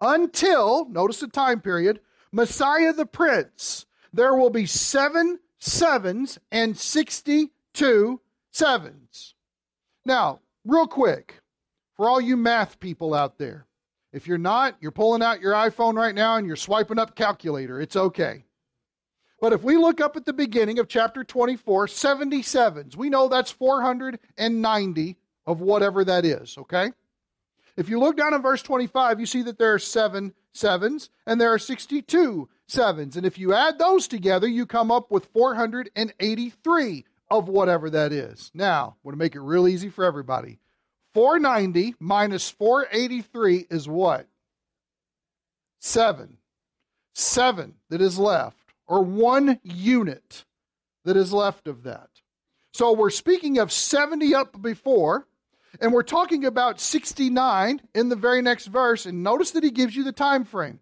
Until, 0.00 0.86
notice 0.88 1.20
the 1.20 1.28
time 1.28 1.60
period, 1.60 2.00
Messiah 2.32 2.92
the 2.92 3.06
Prince, 3.06 3.86
there 4.12 4.34
will 4.34 4.50
be 4.50 4.66
seven 4.66 5.38
sevens 5.58 6.38
and 6.50 6.76
62 6.76 8.20
sevens. 8.50 9.34
Now, 10.04 10.40
real 10.68 10.86
quick, 10.86 11.40
for 11.96 12.08
all 12.08 12.20
you 12.20 12.36
math 12.36 12.78
people 12.78 13.14
out 13.14 13.38
there, 13.38 13.66
if 14.12 14.26
you're 14.26 14.38
not, 14.38 14.76
you're 14.80 14.90
pulling 14.90 15.22
out 15.22 15.40
your 15.40 15.52
iPhone 15.52 15.94
right 15.94 16.14
now 16.14 16.36
and 16.36 16.46
you're 16.46 16.56
swiping 16.56 16.98
up 16.98 17.14
calculator. 17.14 17.80
It's 17.80 17.96
okay. 17.96 18.44
But 19.40 19.52
if 19.52 19.62
we 19.62 19.76
look 19.76 20.00
up 20.00 20.16
at 20.16 20.24
the 20.24 20.32
beginning 20.32 20.78
of 20.78 20.88
chapter 20.88 21.24
24, 21.24 21.86
77s, 21.86 22.96
we 22.96 23.08
know 23.08 23.28
that's 23.28 23.50
490 23.50 25.16
of 25.46 25.60
whatever 25.60 26.04
that 26.04 26.24
is, 26.24 26.58
okay? 26.58 26.90
If 27.76 27.88
you 27.88 28.00
look 28.00 28.16
down 28.16 28.34
in 28.34 28.42
verse 28.42 28.62
25, 28.62 29.20
you 29.20 29.26
see 29.26 29.42
that 29.42 29.58
there 29.58 29.74
are 29.74 29.78
seven 29.78 30.34
sevens 30.52 31.10
and 31.26 31.40
there 31.40 31.52
are 31.52 31.58
62 31.58 32.48
sevens. 32.66 33.16
And 33.16 33.24
if 33.24 33.38
you 33.38 33.54
add 33.54 33.78
those 33.78 34.08
together, 34.08 34.48
you 34.48 34.66
come 34.66 34.90
up 34.90 35.10
with 35.10 35.26
483 35.26 37.04
of 37.30 37.48
whatever 37.48 37.90
that 37.90 38.12
is. 38.12 38.50
Now, 38.54 38.96
I 38.96 38.98
want 39.02 39.14
to 39.14 39.18
make 39.18 39.34
it 39.34 39.40
real 39.40 39.68
easy 39.68 39.88
for 39.88 40.04
everybody. 40.04 40.58
490 41.14 41.96
minus 41.98 42.50
483 42.50 43.66
is 43.70 43.88
what? 43.88 44.26
Seven. 45.80 46.38
Seven 47.14 47.74
that 47.90 48.00
is 48.00 48.18
left, 48.18 48.74
or 48.86 49.02
one 49.02 49.58
unit 49.62 50.44
that 51.04 51.16
is 51.16 51.32
left 51.32 51.66
of 51.66 51.82
that. 51.82 52.08
So 52.72 52.92
we're 52.92 53.10
speaking 53.10 53.58
of 53.58 53.72
70 53.72 54.34
up 54.34 54.62
before, 54.62 55.26
and 55.80 55.92
we're 55.92 56.02
talking 56.02 56.44
about 56.44 56.80
69 56.80 57.80
in 57.94 58.08
the 58.08 58.16
very 58.16 58.42
next 58.42 58.66
verse. 58.66 59.06
And 59.06 59.24
notice 59.24 59.50
that 59.52 59.64
he 59.64 59.70
gives 59.70 59.96
you 59.96 60.04
the 60.04 60.12
time 60.12 60.44
frame. 60.44 60.80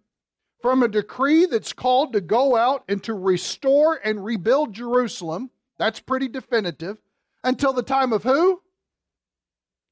From 0.60 0.82
a 0.82 0.88
decree 0.88 1.46
that's 1.46 1.72
called 1.72 2.12
to 2.12 2.20
go 2.20 2.56
out 2.56 2.84
and 2.88 3.02
to 3.04 3.14
restore 3.14 4.00
and 4.02 4.24
rebuild 4.24 4.72
Jerusalem, 4.74 5.50
that's 5.78 6.00
pretty 6.00 6.28
definitive, 6.28 6.98
until 7.44 7.72
the 7.72 7.82
time 7.82 8.12
of 8.12 8.22
who? 8.22 8.62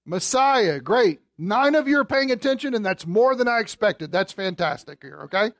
Messiah. 0.05 0.81
Great. 0.81 1.21
Nine 1.37 1.75
of 1.75 1.89
you 1.89 1.99
are 1.99 2.05
paying 2.05 2.31
attention, 2.31 2.75
and 2.75 2.85
that's 2.85 3.07
more 3.07 3.35
than 3.35 3.49
I 3.49 3.61
expected. 3.61 4.13
That's 4.13 4.33
fantastic 4.33 5.03
here, 5.03 5.23
okay? 5.25 5.53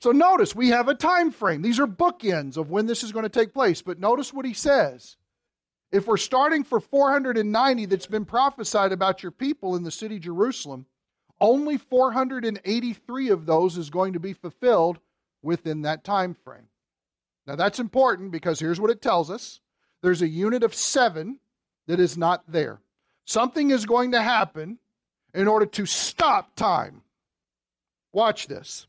So 0.00 0.10
notice 0.10 0.54
we 0.54 0.68
have 0.68 0.88
a 0.88 0.94
time 0.94 1.30
frame. 1.30 1.62
These 1.62 1.78
are 1.78 1.86
bookends 1.86 2.56
of 2.56 2.70
when 2.70 2.86
this 2.86 3.02
is 3.02 3.12
going 3.12 3.24
to 3.24 3.28
take 3.28 3.52
place. 3.52 3.82
But 3.82 4.00
notice 4.00 4.32
what 4.32 4.46
he 4.46 4.54
says. 4.54 5.16
If 5.90 6.06
we're 6.06 6.16
starting 6.16 6.64
for 6.64 6.80
490 6.80 7.86
that's 7.86 8.06
been 8.06 8.24
prophesied 8.24 8.92
about 8.92 9.22
your 9.22 9.32
people 9.32 9.76
in 9.76 9.84
the 9.84 9.90
city 9.90 10.18
Jerusalem, 10.18 10.86
only 11.40 11.78
483 11.78 13.28
of 13.30 13.46
those 13.46 13.78
is 13.78 13.90
going 13.90 14.12
to 14.12 14.20
be 14.20 14.32
fulfilled 14.32 14.98
within 15.42 15.82
that 15.82 16.04
time 16.04 16.34
frame. 16.34 16.68
Now 17.46 17.56
that's 17.56 17.78
important 17.78 18.32
because 18.32 18.60
here's 18.60 18.80
what 18.80 18.90
it 18.90 19.00
tells 19.00 19.30
us. 19.30 19.60
There's 20.02 20.22
a 20.22 20.28
unit 20.28 20.62
of 20.62 20.74
7 20.74 21.38
that 21.86 22.00
is 22.00 22.16
not 22.16 22.44
there. 22.50 22.80
Something 23.24 23.70
is 23.70 23.86
going 23.86 24.12
to 24.12 24.22
happen 24.22 24.78
in 25.34 25.48
order 25.48 25.66
to 25.66 25.86
stop 25.86 26.54
time. 26.56 27.02
Watch 28.12 28.46
this. 28.46 28.86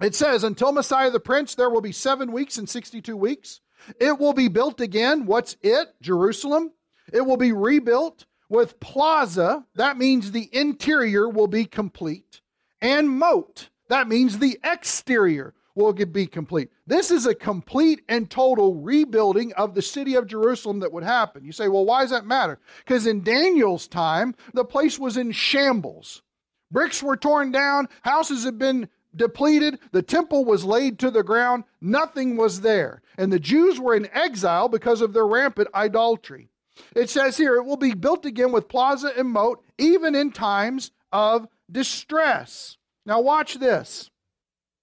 It 0.00 0.14
says, 0.14 0.44
Until 0.44 0.72
Messiah 0.72 1.10
the 1.10 1.20
Prince, 1.20 1.54
there 1.54 1.70
will 1.70 1.80
be 1.80 1.92
seven 1.92 2.32
weeks 2.32 2.58
and 2.58 2.68
62 2.68 3.16
weeks. 3.16 3.60
It 4.00 4.18
will 4.18 4.32
be 4.32 4.48
built 4.48 4.80
again. 4.80 5.26
What's 5.26 5.56
it? 5.62 5.94
Jerusalem. 6.00 6.72
It 7.12 7.22
will 7.22 7.36
be 7.36 7.52
rebuilt 7.52 8.26
with 8.48 8.78
plaza. 8.80 9.64
That 9.74 9.96
means 9.96 10.30
the 10.30 10.48
interior 10.52 11.28
will 11.28 11.46
be 11.46 11.64
complete. 11.64 12.40
And 12.80 13.08
moat. 13.08 13.70
That 13.88 14.08
means 14.08 14.38
the 14.38 14.58
exterior 14.64 15.54
will 15.74 15.92
be 15.92 16.26
complete. 16.26 16.70
This 16.86 17.10
is 17.10 17.26
a 17.26 17.34
complete 17.34 18.02
and 18.08 18.30
total 18.30 18.74
rebuilding 18.74 19.52
of 19.54 19.74
the 19.74 19.82
city 19.82 20.14
of 20.14 20.26
Jerusalem 20.26 20.80
that 20.80 20.92
would 20.92 21.04
happen. 21.04 21.44
You 21.44 21.52
say, 21.52 21.68
well, 21.68 21.84
why 21.84 22.02
does 22.02 22.10
that 22.10 22.26
matter? 22.26 22.58
Because 22.84 23.06
in 23.06 23.22
Daniel's 23.22 23.88
time, 23.88 24.34
the 24.52 24.64
place 24.64 24.98
was 24.98 25.16
in 25.16 25.32
shambles. 25.32 26.22
Bricks 26.70 27.02
were 27.02 27.16
torn 27.16 27.52
down, 27.52 27.88
houses 28.02 28.44
had 28.44 28.58
been 28.58 28.88
depleted, 29.14 29.78
the 29.92 30.02
temple 30.02 30.44
was 30.44 30.64
laid 30.64 30.98
to 30.98 31.10
the 31.10 31.22
ground, 31.22 31.64
nothing 31.80 32.36
was 32.36 32.62
there. 32.62 33.02
And 33.18 33.32
the 33.32 33.38
Jews 33.38 33.78
were 33.78 33.94
in 33.94 34.08
exile 34.12 34.68
because 34.68 35.02
of 35.02 35.12
their 35.12 35.26
rampant 35.26 35.68
idolatry. 35.74 36.48
It 36.96 37.10
says 37.10 37.36
here, 37.36 37.56
it 37.56 37.64
will 37.64 37.76
be 37.76 37.94
built 37.94 38.24
again 38.24 38.52
with 38.52 38.68
plaza 38.68 39.12
and 39.16 39.28
moat, 39.28 39.62
even 39.76 40.14
in 40.14 40.32
times 40.32 40.90
of 41.12 41.46
distress. 41.70 42.78
Now, 43.04 43.20
watch 43.20 43.54
this. 43.54 44.10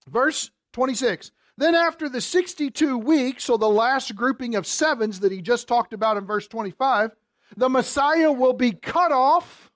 Verse 0.07 0.51
26. 0.79 1.33
Then, 1.57 1.75
after 1.75 2.07
the 2.07 2.21
62 2.21 2.97
weeks, 2.97 3.43
so 3.43 3.57
the 3.57 3.67
last 3.67 4.15
grouping 4.15 4.55
of 4.55 4.65
sevens 4.65 5.19
that 5.19 5.31
he 5.33 5.41
just 5.41 5.67
talked 5.67 5.91
about 5.91 6.15
in 6.15 6.25
verse 6.25 6.47
25, 6.47 7.11
the 7.57 7.67
Messiah 7.67 8.31
will 8.31 8.53
be 8.53 8.71
cut 8.71 9.11
off 9.11 9.69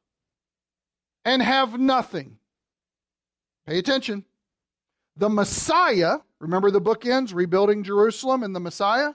and 1.26 1.42
have 1.42 1.78
nothing. 1.78 2.38
Pay 3.68 3.80
attention. 3.80 4.24
The 5.18 5.28
Messiah, 5.28 6.20
remember 6.40 6.72
the 6.72 6.80
book 6.80 7.06
ends, 7.06 7.34
rebuilding 7.34 7.84
Jerusalem 7.84 8.42
and 8.42 8.56
the 8.56 8.62
Messiah? 8.62 9.14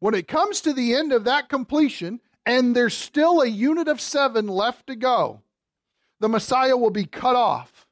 When 0.00 0.14
it 0.14 0.26
comes 0.26 0.60
to 0.62 0.72
the 0.72 0.92
end 0.92 1.12
of 1.12 1.22
that 1.22 1.48
completion, 1.48 2.18
and 2.44 2.74
there's 2.74 2.94
still 2.94 3.42
a 3.42 3.46
unit 3.46 3.86
of 3.86 4.00
seven 4.00 4.48
left 4.48 4.88
to 4.88 4.96
go, 4.96 5.40
the 6.18 6.28
Messiah 6.28 6.76
will 6.76 6.90
be 6.90 7.06
cut 7.06 7.36
off 7.36 7.86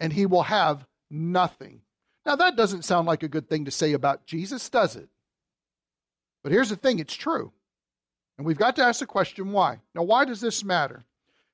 and 0.00 0.12
he 0.12 0.26
will 0.26 0.42
have 0.42 0.84
nothing. 1.08 1.82
Now, 2.26 2.36
that 2.36 2.56
doesn't 2.56 2.84
sound 2.84 3.06
like 3.06 3.22
a 3.22 3.28
good 3.28 3.48
thing 3.48 3.64
to 3.64 3.70
say 3.70 3.92
about 3.92 4.26
Jesus, 4.26 4.68
does 4.68 4.96
it? 4.96 5.08
But 6.42 6.52
here's 6.52 6.70
the 6.70 6.76
thing 6.76 6.98
it's 6.98 7.14
true. 7.14 7.52
And 8.36 8.46
we've 8.46 8.58
got 8.58 8.76
to 8.76 8.84
ask 8.84 9.00
the 9.00 9.06
question 9.06 9.52
why. 9.52 9.80
Now, 9.94 10.02
why 10.02 10.24
does 10.24 10.40
this 10.40 10.62
matter? 10.62 11.04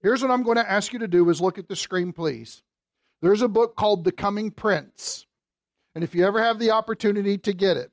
Here's 0.02 0.20
what 0.20 0.30
I'm 0.30 0.42
going 0.42 0.56
to 0.58 0.70
ask 0.70 0.92
you 0.92 0.98
to 0.98 1.08
do 1.08 1.30
is 1.30 1.40
look 1.40 1.58
at 1.58 1.68
the 1.68 1.76
screen, 1.76 2.12
please. 2.12 2.62
There's 3.22 3.40
a 3.40 3.48
book 3.48 3.74
called 3.74 4.04
The 4.04 4.12
Coming 4.12 4.50
Prince. 4.50 5.26
And 5.94 6.04
if 6.04 6.14
you 6.14 6.26
ever 6.26 6.42
have 6.42 6.58
the 6.58 6.72
opportunity 6.72 7.38
to 7.38 7.52
get 7.54 7.76
it, 7.78 7.90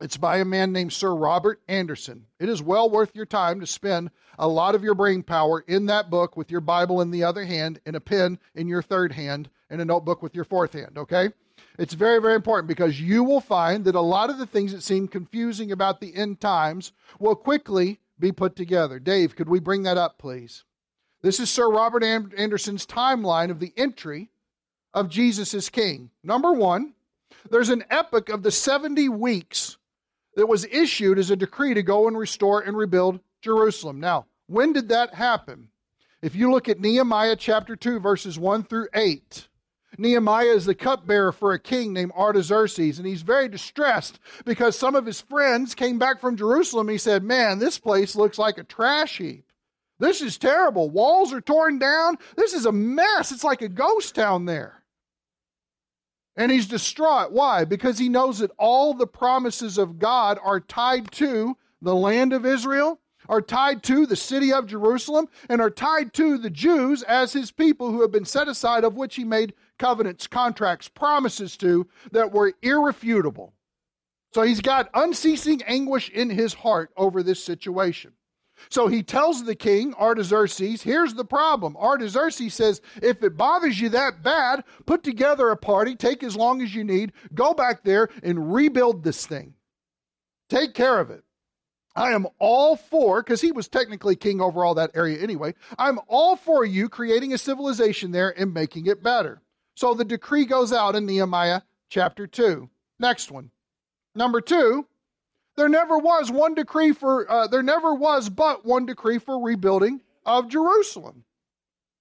it's 0.00 0.16
by 0.16 0.38
a 0.38 0.44
man 0.44 0.72
named 0.72 0.92
Sir 0.92 1.14
Robert 1.14 1.60
Anderson. 1.68 2.26
It 2.38 2.48
is 2.48 2.62
well 2.62 2.88
worth 2.88 3.14
your 3.14 3.26
time 3.26 3.60
to 3.60 3.66
spend 3.66 4.10
a 4.38 4.48
lot 4.48 4.74
of 4.74 4.82
your 4.82 4.94
brain 4.94 5.22
power 5.22 5.64
in 5.66 5.86
that 5.86 6.08
book 6.08 6.36
with 6.36 6.50
your 6.50 6.60
Bible 6.62 7.00
in 7.00 7.10
the 7.10 7.24
other 7.24 7.44
hand 7.44 7.80
and 7.84 7.96
a 7.96 8.00
pen 8.00 8.38
in 8.54 8.68
your 8.68 8.80
third 8.80 9.12
hand 9.12 9.50
and 9.68 9.80
a 9.80 9.84
notebook 9.84 10.22
with 10.22 10.34
your 10.34 10.44
fourth 10.44 10.72
hand, 10.72 10.96
okay? 10.96 11.30
It's 11.80 11.94
very, 11.94 12.20
very 12.20 12.34
important 12.34 12.68
because 12.68 13.00
you 13.00 13.24
will 13.24 13.40
find 13.40 13.86
that 13.86 13.94
a 13.94 14.02
lot 14.02 14.28
of 14.28 14.36
the 14.36 14.44
things 14.44 14.72
that 14.72 14.82
seem 14.82 15.08
confusing 15.08 15.72
about 15.72 15.98
the 15.98 16.14
end 16.14 16.38
times 16.38 16.92
will 17.18 17.34
quickly 17.34 18.00
be 18.18 18.32
put 18.32 18.54
together. 18.54 18.98
Dave, 18.98 19.34
could 19.34 19.48
we 19.48 19.60
bring 19.60 19.84
that 19.84 19.96
up, 19.96 20.18
please? 20.18 20.64
This 21.22 21.40
is 21.40 21.48
Sir 21.48 21.70
Robert 21.70 22.04
Anderson's 22.04 22.84
timeline 22.84 23.50
of 23.50 23.60
the 23.60 23.72
entry 23.78 24.28
of 24.92 25.08
Jesus 25.08 25.54
as 25.54 25.70
king. 25.70 26.10
Number 26.22 26.52
one, 26.52 26.92
there's 27.50 27.70
an 27.70 27.84
epoch 27.88 28.28
of 28.28 28.42
the 28.42 28.50
70 28.50 29.08
weeks 29.08 29.78
that 30.36 30.50
was 30.50 30.66
issued 30.66 31.18
as 31.18 31.30
a 31.30 31.36
decree 31.36 31.72
to 31.72 31.82
go 31.82 32.08
and 32.08 32.18
restore 32.18 32.60
and 32.60 32.76
rebuild 32.76 33.20
Jerusalem. 33.40 34.00
Now, 34.00 34.26
when 34.48 34.74
did 34.74 34.90
that 34.90 35.14
happen? 35.14 35.68
If 36.20 36.34
you 36.36 36.50
look 36.50 36.68
at 36.68 36.78
Nehemiah 36.78 37.36
chapter 37.36 37.74
2, 37.74 38.00
verses 38.00 38.38
1 38.38 38.64
through 38.64 38.88
8, 38.92 39.48
Nehemiah 39.98 40.46
is 40.46 40.64
the 40.64 40.74
cupbearer 40.74 41.32
for 41.32 41.52
a 41.52 41.58
king 41.58 41.92
named 41.92 42.12
Artaxerxes, 42.12 42.98
and 42.98 43.06
he's 43.06 43.22
very 43.22 43.48
distressed 43.48 44.18
because 44.44 44.78
some 44.78 44.94
of 44.94 45.06
his 45.06 45.20
friends 45.20 45.74
came 45.74 45.98
back 45.98 46.20
from 46.20 46.36
Jerusalem. 46.36 46.88
He 46.88 46.98
said, 46.98 47.22
Man, 47.22 47.58
this 47.58 47.78
place 47.78 48.14
looks 48.14 48.38
like 48.38 48.58
a 48.58 48.64
trash 48.64 49.18
heap. 49.18 49.50
This 49.98 50.22
is 50.22 50.38
terrible. 50.38 50.88
Walls 50.88 51.32
are 51.32 51.42
torn 51.42 51.78
down. 51.78 52.16
This 52.36 52.54
is 52.54 52.64
a 52.64 52.72
mess. 52.72 53.30
It's 53.32 53.44
like 53.44 53.62
a 53.62 53.68
ghost 53.68 54.14
town 54.14 54.46
there. 54.46 54.82
And 56.36 56.50
he's 56.50 56.66
distraught. 56.66 57.32
Why? 57.32 57.66
Because 57.66 57.98
he 57.98 58.08
knows 58.08 58.38
that 58.38 58.52
all 58.58 58.94
the 58.94 59.06
promises 59.06 59.76
of 59.76 59.98
God 59.98 60.38
are 60.42 60.58
tied 60.58 61.12
to 61.12 61.56
the 61.82 61.94
land 61.94 62.32
of 62.32 62.46
Israel, 62.46 62.98
are 63.28 63.42
tied 63.42 63.82
to 63.84 64.06
the 64.06 64.16
city 64.16 64.52
of 64.52 64.66
Jerusalem, 64.66 65.28
and 65.50 65.60
are 65.60 65.70
tied 65.70 66.14
to 66.14 66.38
the 66.38 66.48
Jews 66.48 67.02
as 67.02 67.34
his 67.34 67.50
people 67.50 67.90
who 67.90 68.00
have 68.00 68.10
been 68.10 68.24
set 68.24 68.48
aside, 68.48 68.84
of 68.84 68.96
which 68.96 69.16
he 69.16 69.24
made 69.24 69.52
covenants, 69.80 70.28
contracts, 70.28 70.86
promises 70.86 71.56
to 71.56 71.88
that 72.12 72.30
were 72.30 72.52
irrefutable. 72.62 73.54
So 74.32 74.42
he's 74.42 74.60
got 74.60 74.90
unceasing 74.94 75.62
anguish 75.66 76.08
in 76.10 76.30
his 76.30 76.54
heart 76.54 76.90
over 76.96 77.24
this 77.24 77.42
situation. 77.42 78.12
So 78.68 78.88
he 78.88 79.02
tells 79.02 79.42
the 79.42 79.54
king, 79.54 79.94
Artaxerxes, 79.94 80.82
here's 80.82 81.14
the 81.14 81.24
problem. 81.24 81.76
Artaxerxes 81.76 82.52
says, 82.52 82.82
if 83.02 83.22
it 83.24 83.36
bothers 83.36 83.80
you 83.80 83.88
that 83.88 84.22
bad, 84.22 84.64
put 84.84 85.02
together 85.02 85.48
a 85.48 85.56
party, 85.56 85.96
take 85.96 86.22
as 86.22 86.36
long 86.36 86.60
as 86.60 86.74
you 86.74 86.84
need, 86.84 87.12
go 87.34 87.54
back 87.54 87.82
there 87.82 88.10
and 88.22 88.52
rebuild 88.52 89.02
this 89.02 89.26
thing. 89.26 89.54
Take 90.50 90.74
care 90.74 91.00
of 91.00 91.10
it. 91.10 91.24
I 91.96 92.12
am 92.12 92.26
all 92.38 92.76
for, 92.76 93.22
because 93.22 93.40
he 93.40 93.50
was 93.50 93.66
technically 93.66 94.14
king 94.14 94.40
over 94.42 94.62
all 94.62 94.74
that 94.74 94.92
area 94.94 95.18
anyway, 95.20 95.54
I'm 95.78 95.98
all 96.06 96.36
for 96.36 96.64
you 96.64 96.88
creating 96.88 97.32
a 97.32 97.38
civilization 97.38 98.12
there 98.12 98.38
and 98.38 98.52
making 98.52 98.86
it 98.86 99.02
better. 99.02 99.42
So 99.80 99.94
the 99.94 100.04
decree 100.04 100.44
goes 100.44 100.74
out 100.74 100.94
in 100.94 101.06
Nehemiah 101.06 101.62
chapter 101.88 102.26
2. 102.26 102.68
Next 102.98 103.30
one. 103.30 103.50
Number 104.14 104.42
two, 104.42 104.86
there 105.56 105.70
never 105.70 105.96
was 105.96 106.30
one 106.30 106.54
decree 106.54 106.92
for, 106.92 107.30
uh, 107.30 107.46
there 107.46 107.62
never 107.62 107.94
was 107.94 108.28
but 108.28 108.66
one 108.66 108.84
decree 108.84 109.16
for 109.18 109.42
rebuilding 109.42 110.02
of 110.26 110.50
Jerusalem. 110.50 111.24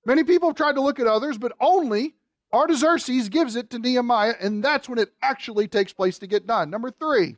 Many 0.05 0.25
people 0.25 0.49
have 0.49 0.57
tried 0.57 0.73
to 0.73 0.81
look 0.81 0.99
at 0.99 1.07
others, 1.07 1.37
but 1.37 1.53
only 1.61 2.15
Artaxerxes 2.51 3.29
gives 3.29 3.55
it 3.55 3.69
to 3.69 3.79
Nehemiah, 3.79 4.35
and 4.41 4.61
that's 4.61 4.89
when 4.89 4.99
it 4.99 5.13
actually 5.21 5.69
takes 5.69 5.93
place 5.93 6.19
to 6.19 6.27
get 6.27 6.45
done. 6.45 6.69
Number 6.69 6.91
three, 6.91 7.37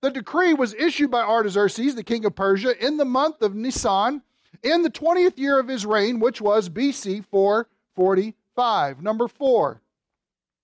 the 0.00 0.10
decree 0.10 0.54
was 0.54 0.72
issued 0.72 1.10
by 1.10 1.20
Artaxerxes, 1.20 1.94
the 1.94 2.02
king 2.02 2.24
of 2.24 2.34
Persia, 2.34 2.72
in 2.82 2.96
the 2.96 3.04
month 3.04 3.42
of 3.42 3.54
Nisan, 3.54 4.22
in 4.62 4.80
the 4.80 4.90
20th 4.90 5.36
year 5.36 5.60
of 5.60 5.68
his 5.68 5.84
reign, 5.84 6.20
which 6.20 6.40
was 6.40 6.70
BC 6.70 7.22
445. 8.60 9.02
Number 9.02 9.26
four, 9.26 9.80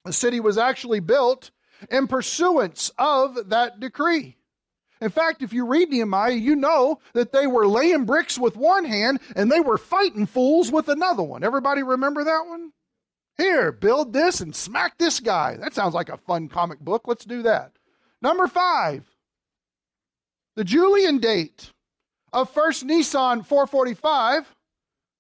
the 0.04 0.12
city 0.12 0.38
was 0.38 0.58
actually 0.58 1.00
built 1.00 1.50
in 1.90 2.06
pursuance 2.06 2.92
of 2.98 3.48
that 3.48 3.80
decree. 3.80 4.36
In 5.00 5.08
fact, 5.08 5.42
if 5.42 5.54
you 5.54 5.66
read 5.66 5.88
Nehemiah, 5.88 6.32
you 6.32 6.56
know 6.56 7.00
that 7.14 7.32
they 7.32 7.46
were 7.46 7.66
laying 7.66 8.04
bricks 8.04 8.38
with 8.38 8.54
one 8.54 8.84
hand 8.84 9.20
and 9.34 9.50
they 9.50 9.60
were 9.60 9.78
fighting 9.78 10.26
fools 10.26 10.70
with 10.70 10.88
another 10.88 11.22
one. 11.22 11.42
Everybody 11.42 11.82
remember 11.82 12.22
that 12.24 12.44
one? 12.46 12.72
Here, 13.38 13.72
build 13.72 14.12
this 14.12 14.42
and 14.42 14.54
smack 14.54 14.98
this 14.98 15.18
guy. 15.18 15.56
That 15.56 15.74
sounds 15.74 15.94
like 15.94 16.10
a 16.10 16.18
fun 16.18 16.48
comic 16.48 16.80
book. 16.80 17.02
Let's 17.06 17.24
do 17.24 17.42
that. 17.42 17.72
Number 18.20 18.46
five, 18.46 19.04
the 20.54 20.64
Julian 20.64 21.18
date 21.18 21.70
of 22.32 22.52
1st 22.52 22.84
Nisan 22.84 23.42
445 23.42 24.54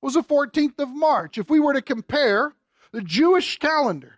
was 0.02 0.14
the 0.14 0.22
14th 0.22 0.78
of 0.78 0.90
March. 0.90 1.38
If 1.38 1.48
we 1.48 1.60
were 1.60 1.74
to 1.74 1.82
compare 1.82 2.52
the 2.96 3.02
Jewish 3.02 3.58
calendar 3.58 4.16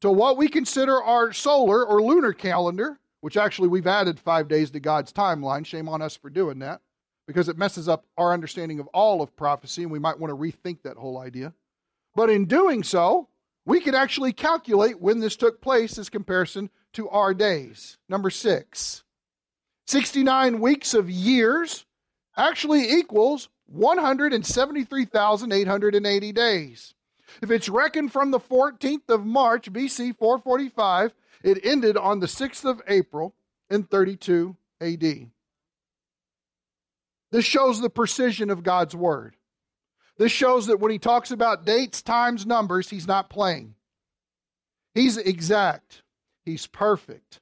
to 0.00 0.12
what 0.12 0.36
we 0.36 0.46
consider 0.46 1.02
our 1.02 1.32
solar 1.32 1.84
or 1.84 2.00
lunar 2.00 2.32
calendar, 2.32 3.00
which 3.20 3.36
actually 3.36 3.66
we've 3.66 3.88
added 3.88 4.20
five 4.20 4.46
days 4.46 4.70
to 4.70 4.78
God's 4.78 5.12
timeline, 5.12 5.66
shame 5.66 5.88
on 5.88 6.00
us 6.00 6.16
for 6.16 6.30
doing 6.30 6.60
that, 6.60 6.82
because 7.26 7.48
it 7.48 7.58
messes 7.58 7.88
up 7.88 8.06
our 8.16 8.32
understanding 8.32 8.78
of 8.78 8.86
all 8.94 9.22
of 9.22 9.34
prophecy, 9.34 9.82
and 9.82 9.90
we 9.90 9.98
might 9.98 10.20
want 10.20 10.30
to 10.30 10.36
rethink 10.36 10.82
that 10.82 10.96
whole 10.96 11.18
idea. 11.18 11.52
But 12.14 12.30
in 12.30 12.44
doing 12.44 12.84
so, 12.84 13.26
we 13.64 13.80
could 13.80 13.96
actually 13.96 14.32
calculate 14.32 15.00
when 15.00 15.18
this 15.18 15.34
took 15.34 15.60
place 15.60 15.98
as 15.98 16.08
comparison 16.08 16.70
to 16.92 17.08
our 17.08 17.34
days. 17.34 17.98
Number 18.08 18.30
six, 18.30 19.02
69 19.88 20.60
weeks 20.60 20.94
of 20.94 21.10
years 21.10 21.84
actually 22.36 22.88
equals 22.88 23.48
173,880 23.66 26.32
days. 26.32 26.92
If 27.42 27.50
it's 27.50 27.68
reckoned 27.68 28.12
from 28.12 28.30
the 28.30 28.40
14th 28.40 29.08
of 29.08 29.24
March, 29.26 29.72
BC 29.72 30.16
445, 30.16 31.14
it 31.42 31.64
ended 31.64 31.96
on 31.96 32.20
the 32.20 32.26
6th 32.26 32.64
of 32.64 32.82
April 32.88 33.34
in 33.70 33.84
32 33.84 34.56
AD. 34.80 35.30
This 37.32 37.44
shows 37.44 37.80
the 37.80 37.90
precision 37.90 38.50
of 38.50 38.62
God's 38.62 38.94
word. 38.94 39.36
This 40.18 40.32
shows 40.32 40.66
that 40.66 40.80
when 40.80 40.90
he 40.90 40.98
talks 40.98 41.30
about 41.30 41.66
dates, 41.66 42.00
times, 42.00 42.46
numbers, 42.46 42.88
he's 42.88 43.06
not 43.06 43.28
playing. 43.28 43.74
He's 44.94 45.18
exact, 45.18 46.02
he's 46.46 46.66
perfect, 46.66 47.40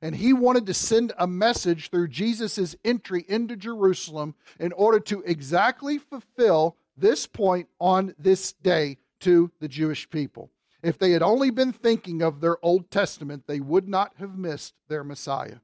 and 0.00 0.14
he 0.14 0.32
wanted 0.32 0.66
to 0.66 0.74
send 0.74 1.12
a 1.18 1.26
message 1.26 1.90
through 1.90 2.08
Jesus' 2.08 2.76
entry 2.84 3.24
into 3.28 3.56
Jerusalem 3.56 4.36
in 4.60 4.70
order 4.72 5.00
to 5.00 5.22
exactly 5.22 5.98
fulfill 5.98 6.76
this 6.96 7.26
point 7.26 7.68
on 7.80 8.14
this 8.18 8.52
day 8.52 8.98
to 9.22 9.50
the 9.60 9.68
Jewish 9.68 10.08
people. 10.10 10.50
If 10.82 10.98
they 10.98 11.12
had 11.12 11.22
only 11.22 11.50
been 11.50 11.72
thinking 11.72 12.22
of 12.22 12.40
their 12.40 12.56
Old 12.64 12.90
Testament, 12.90 13.44
they 13.46 13.60
would 13.60 13.88
not 13.88 14.12
have 14.18 14.36
missed 14.36 14.74
their 14.88 15.04
Messiah. 15.04 15.58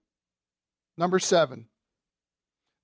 Number 0.96 1.18
seven, 1.18 1.66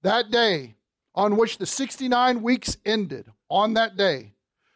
that 0.02 0.30
day 0.30 0.74
on 1.14 1.36
which 1.36 1.58
the 1.58 1.66
69 1.66 2.42
weeks 2.42 2.76
ended, 2.84 3.30
on 3.48 3.74
that 3.74 3.96
day, 3.96 4.32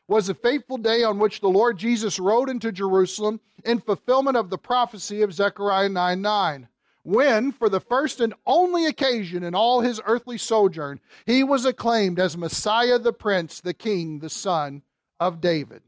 was 0.07 0.29
a 0.29 0.35
fateful 0.35 0.79
day 0.79 1.03
on 1.03 1.19
which 1.19 1.41
the 1.41 1.49
Lord 1.49 1.77
Jesus 1.77 2.19
rode 2.19 2.49
into 2.49 2.73
Jerusalem 2.73 3.41
in 3.65 3.81
fulfillment 3.81 4.37
of 4.37 4.49
the 4.49 4.59
prophecy 4.59 5.23
of 5.23 5.35
Zechariah 5.35 5.89
9 5.89 6.23
9, 6.23 6.69
when, 7.03 7.53
for 7.53 7.69
the 7.69 7.81
first 7.81 8.21
and 8.21 8.35
only 8.47 8.87
occasion 8.87 9.43
in 9.43 9.55
all 9.55 9.81
his 9.81 10.01
earthly 10.05 10.39
sojourn, 10.39 11.01
he 11.27 11.43
was 11.43 11.65
acclaimed 11.65 12.19
as 12.19 12.37
Messiah 12.37 12.99
the 12.99 13.13
Prince, 13.13 13.61
the 13.61 13.75
King, 13.75 14.19
the 14.19 14.31
Son 14.31 14.83
of 15.19 15.41
David. 15.41 15.83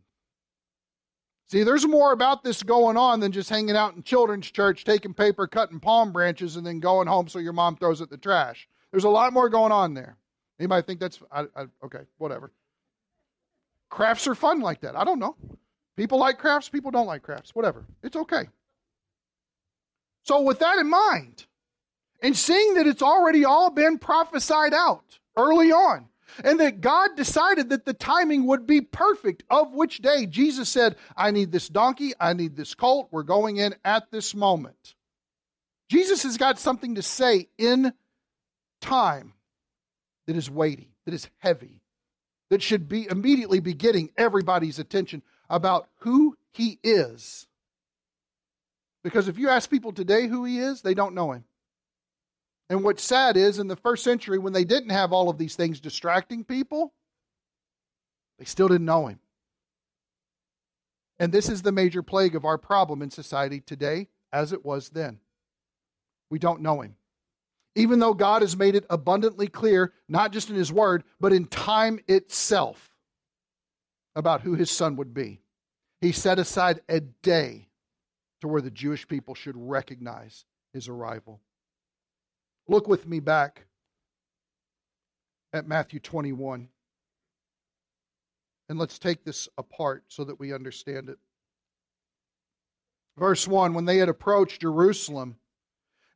See, 1.50 1.64
there's 1.64 1.84
more 1.84 2.12
about 2.12 2.44
this 2.44 2.62
going 2.62 2.96
on 2.96 3.18
than 3.18 3.32
just 3.32 3.50
hanging 3.50 3.74
out 3.74 3.96
in 3.96 4.04
children's 4.04 4.48
church, 4.48 4.84
taking 4.84 5.12
paper, 5.12 5.48
cutting 5.48 5.80
palm 5.80 6.12
branches, 6.12 6.54
and 6.54 6.64
then 6.64 6.78
going 6.78 7.08
home 7.08 7.26
so 7.26 7.40
your 7.40 7.52
mom 7.52 7.74
throws 7.74 8.00
it 8.00 8.04
in 8.04 8.10
the 8.10 8.18
trash. 8.18 8.68
There's 8.92 9.02
a 9.02 9.08
lot 9.08 9.32
more 9.32 9.48
going 9.48 9.72
on 9.72 9.92
there. 9.92 10.16
Anybody 10.60 10.86
think 10.86 11.00
that's 11.00 11.20
I, 11.32 11.46
I, 11.56 11.64
okay? 11.84 12.02
Whatever. 12.18 12.52
Crafts 13.88 14.28
are 14.28 14.36
fun 14.36 14.60
like 14.60 14.82
that. 14.82 14.94
I 14.94 15.02
don't 15.02 15.18
know. 15.18 15.34
People 15.96 16.20
like 16.20 16.38
crafts, 16.38 16.68
people 16.68 16.92
don't 16.92 17.08
like 17.08 17.22
crafts. 17.22 17.52
Whatever. 17.52 17.84
It's 18.04 18.14
okay. 18.14 18.48
So, 20.22 20.42
with 20.42 20.60
that 20.60 20.78
in 20.78 20.88
mind, 20.88 21.46
and 22.22 22.36
seeing 22.36 22.74
that 22.74 22.86
it's 22.86 23.02
already 23.02 23.44
all 23.44 23.70
been 23.70 23.98
prophesied 23.98 24.72
out 24.72 25.18
early 25.36 25.72
on, 25.72 26.09
and 26.44 26.60
that 26.60 26.80
God 26.80 27.10
decided 27.16 27.70
that 27.70 27.84
the 27.84 27.94
timing 27.94 28.46
would 28.46 28.66
be 28.66 28.80
perfect 28.80 29.44
of 29.50 29.72
which 29.72 29.98
day 29.98 30.26
Jesus 30.26 30.68
said, 30.68 30.96
I 31.16 31.30
need 31.30 31.52
this 31.52 31.68
donkey, 31.68 32.12
I 32.20 32.32
need 32.32 32.56
this 32.56 32.74
colt, 32.74 33.08
we're 33.10 33.22
going 33.22 33.58
in 33.58 33.74
at 33.84 34.10
this 34.10 34.34
moment. 34.34 34.94
Jesus 35.90 36.22
has 36.22 36.36
got 36.36 36.58
something 36.58 36.94
to 36.94 37.02
say 37.02 37.48
in 37.58 37.92
time 38.80 39.32
that 40.26 40.36
is 40.36 40.50
weighty, 40.50 40.94
that 41.04 41.14
is 41.14 41.28
heavy, 41.38 41.82
that 42.48 42.62
should 42.62 42.88
be 42.88 43.08
immediately 43.10 43.60
be 43.60 43.74
getting 43.74 44.10
everybody's 44.16 44.78
attention 44.78 45.22
about 45.48 45.88
who 45.98 46.36
he 46.52 46.78
is. 46.82 47.46
Because 49.02 49.28
if 49.28 49.38
you 49.38 49.48
ask 49.48 49.70
people 49.70 49.92
today 49.92 50.26
who 50.26 50.44
he 50.44 50.58
is, 50.58 50.82
they 50.82 50.94
don't 50.94 51.14
know 51.14 51.32
him. 51.32 51.44
And 52.70 52.82
what's 52.82 53.04
sad 53.04 53.36
is 53.36 53.58
in 53.58 53.68
the 53.68 53.76
first 53.76 54.02
century, 54.02 54.38
when 54.38 54.54
they 54.54 54.64
didn't 54.64 54.90
have 54.90 55.12
all 55.12 55.28
of 55.28 55.36
these 55.36 55.56
things 55.56 55.78
distracting 55.78 56.44
people, 56.44 56.94
they 58.38 58.46
still 58.46 58.68
didn't 58.68 58.86
know 58.86 59.08
him. 59.08 59.18
And 61.18 61.30
this 61.30 61.50
is 61.50 61.60
the 61.60 61.72
major 61.72 62.02
plague 62.02 62.34
of 62.34 62.46
our 62.46 62.56
problem 62.56 63.02
in 63.02 63.10
society 63.10 63.60
today, 63.60 64.08
as 64.32 64.54
it 64.54 64.64
was 64.64 64.88
then. 64.88 65.18
We 66.30 66.38
don't 66.38 66.62
know 66.62 66.80
him 66.80 66.96
even 67.74 67.98
though 67.98 68.14
God 68.14 68.42
has 68.42 68.56
made 68.56 68.74
it 68.74 68.84
abundantly 68.90 69.46
clear, 69.46 69.92
not 70.08 70.32
just 70.32 70.50
in 70.50 70.56
His 70.56 70.72
Word, 70.72 71.04
but 71.20 71.32
in 71.32 71.46
time 71.46 72.00
itself, 72.08 72.90
about 74.16 74.40
who 74.40 74.54
His 74.54 74.70
Son 74.70 74.96
would 74.96 75.14
be. 75.14 75.40
He 76.00 76.12
set 76.12 76.38
aside 76.38 76.80
a 76.88 77.00
day 77.00 77.68
to 78.40 78.48
where 78.48 78.62
the 78.62 78.70
Jewish 78.70 79.06
people 79.06 79.34
should 79.34 79.56
recognize 79.56 80.44
His 80.72 80.88
arrival. 80.88 81.40
Look 82.68 82.88
with 82.88 83.06
me 83.06 83.20
back 83.20 83.66
at 85.52 85.66
Matthew 85.66 86.00
21. 86.00 86.68
And 88.68 88.78
let's 88.78 88.98
take 88.98 89.24
this 89.24 89.48
apart 89.58 90.04
so 90.08 90.24
that 90.24 90.38
we 90.38 90.52
understand 90.52 91.08
it. 91.08 91.18
Verse 93.18 93.48
1 93.48 93.74
When 93.74 93.84
they 93.84 93.98
had 93.98 94.08
approached 94.08 94.60
Jerusalem, 94.60 95.36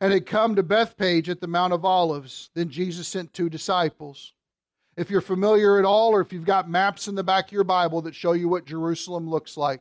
and 0.05 0.13
had 0.13 0.27
come 0.27 0.55
to 0.55 0.63
Bethphage 0.63 1.31
at 1.31 1.41
the 1.41 1.47
Mount 1.47 1.73
of 1.73 1.85
Olives. 1.85 2.51
Then 2.55 2.69
Jesus 2.69 3.09
sent 3.09 3.33
two 3.33 3.49
disciples. 3.49 4.35
If 4.99 5.11
you're 5.11 5.23
familiar 5.23 5.79
at 5.79 5.87
all, 5.87 6.15
or 6.15 6.21
if 6.21 6.31
you've 6.31 6.45
got 6.45 6.69
maps 6.69 7.09
in 7.09 7.15
the 7.15 7.25
back 7.25 7.47
of 7.47 7.53
your 7.53 7.65
Bible 7.65 8.03
that 8.03 8.15
show 8.15 8.33
you 8.33 8.49
what 8.49 8.67
Jerusalem 8.67 9.29
looks 9.29 9.57
like, 9.57 9.81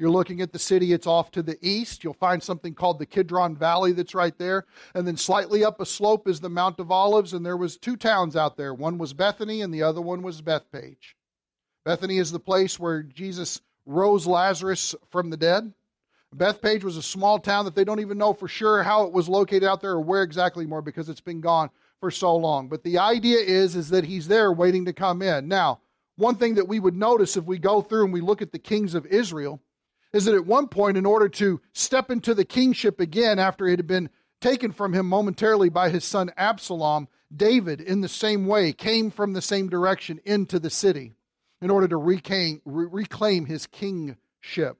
you're 0.00 0.10
looking 0.10 0.40
at 0.40 0.50
the 0.50 0.58
city, 0.58 0.94
it's 0.94 1.06
off 1.06 1.30
to 1.32 1.42
the 1.42 1.58
east. 1.60 2.02
You'll 2.02 2.14
find 2.14 2.42
something 2.42 2.72
called 2.72 2.98
the 2.98 3.04
Kidron 3.04 3.54
Valley 3.54 3.92
that's 3.92 4.14
right 4.14 4.36
there. 4.38 4.64
And 4.94 5.06
then 5.06 5.18
slightly 5.18 5.62
up 5.62 5.78
a 5.78 5.84
slope 5.84 6.26
is 6.26 6.40
the 6.40 6.48
Mount 6.48 6.80
of 6.80 6.90
Olives, 6.90 7.34
and 7.34 7.44
there 7.44 7.58
was 7.58 7.76
two 7.76 7.96
towns 7.96 8.34
out 8.34 8.56
there. 8.56 8.72
One 8.72 8.96
was 8.96 9.12
Bethany 9.12 9.60
and 9.60 9.74
the 9.74 9.82
other 9.82 10.00
one 10.00 10.22
was 10.22 10.40
Bethphage. 10.40 11.16
Bethany 11.84 12.16
is 12.16 12.32
the 12.32 12.40
place 12.40 12.80
where 12.80 13.02
Jesus 13.02 13.60
rose 13.84 14.26
Lazarus 14.26 14.94
from 15.10 15.28
the 15.28 15.36
dead. 15.36 15.70
Bethphage 16.32 16.82
was 16.82 16.96
a 16.96 17.02
small 17.02 17.38
town 17.38 17.66
that 17.66 17.74
they 17.74 17.84
don't 17.84 18.00
even 18.00 18.16
know 18.16 18.32
for 18.32 18.48
sure 18.48 18.82
how 18.82 19.02
it 19.04 19.12
was 19.12 19.28
located 19.28 19.64
out 19.64 19.82
there 19.82 19.92
or 19.92 20.00
where 20.00 20.22
exactly 20.22 20.64
more 20.64 20.80
because 20.80 21.10
it's 21.10 21.20
been 21.20 21.42
gone 21.42 21.68
for 21.98 22.10
so 22.10 22.34
long. 22.34 22.68
But 22.68 22.84
the 22.84 22.98
idea 22.98 23.38
is 23.38 23.76
is 23.76 23.90
that 23.90 24.04
he's 24.04 24.28
there 24.28 24.50
waiting 24.50 24.86
to 24.86 24.94
come 24.94 25.20
in. 25.20 25.46
Now, 25.46 25.80
one 26.16 26.36
thing 26.36 26.54
that 26.54 26.68
we 26.68 26.80
would 26.80 26.96
notice 26.96 27.36
if 27.36 27.44
we 27.44 27.58
go 27.58 27.82
through 27.82 28.04
and 28.04 28.14
we 28.14 28.22
look 28.22 28.40
at 28.40 28.52
the 28.52 28.58
kings 28.58 28.94
of 28.94 29.04
Israel 29.06 29.60
is 30.12 30.24
that 30.24 30.34
at 30.34 30.46
one 30.46 30.68
point 30.68 30.96
in 30.96 31.06
order 31.06 31.28
to 31.28 31.60
step 31.72 32.10
into 32.10 32.34
the 32.34 32.44
kingship 32.44 33.00
again 33.00 33.38
after 33.38 33.66
it 33.66 33.78
had 33.78 33.86
been 33.86 34.10
taken 34.40 34.72
from 34.72 34.92
him 34.92 35.06
momentarily 35.06 35.68
by 35.68 35.90
his 35.90 36.04
son 36.04 36.30
Absalom, 36.36 37.08
David, 37.34 37.80
in 37.80 38.00
the 38.00 38.08
same 38.08 38.46
way, 38.46 38.72
came 38.72 39.10
from 39.10 39.32
the 39.32 39.42
same 39.42 39.68
direction 39.68 40.20
into 40.24 40.58
the 40.58 40.70
city 40.70 41.12
in 41.62 41.70
order 41.70 41.86
to 41.86 41.96
reclaim, 41.96 43.46
his 43.46 43.66
kingship. 43.66 44.78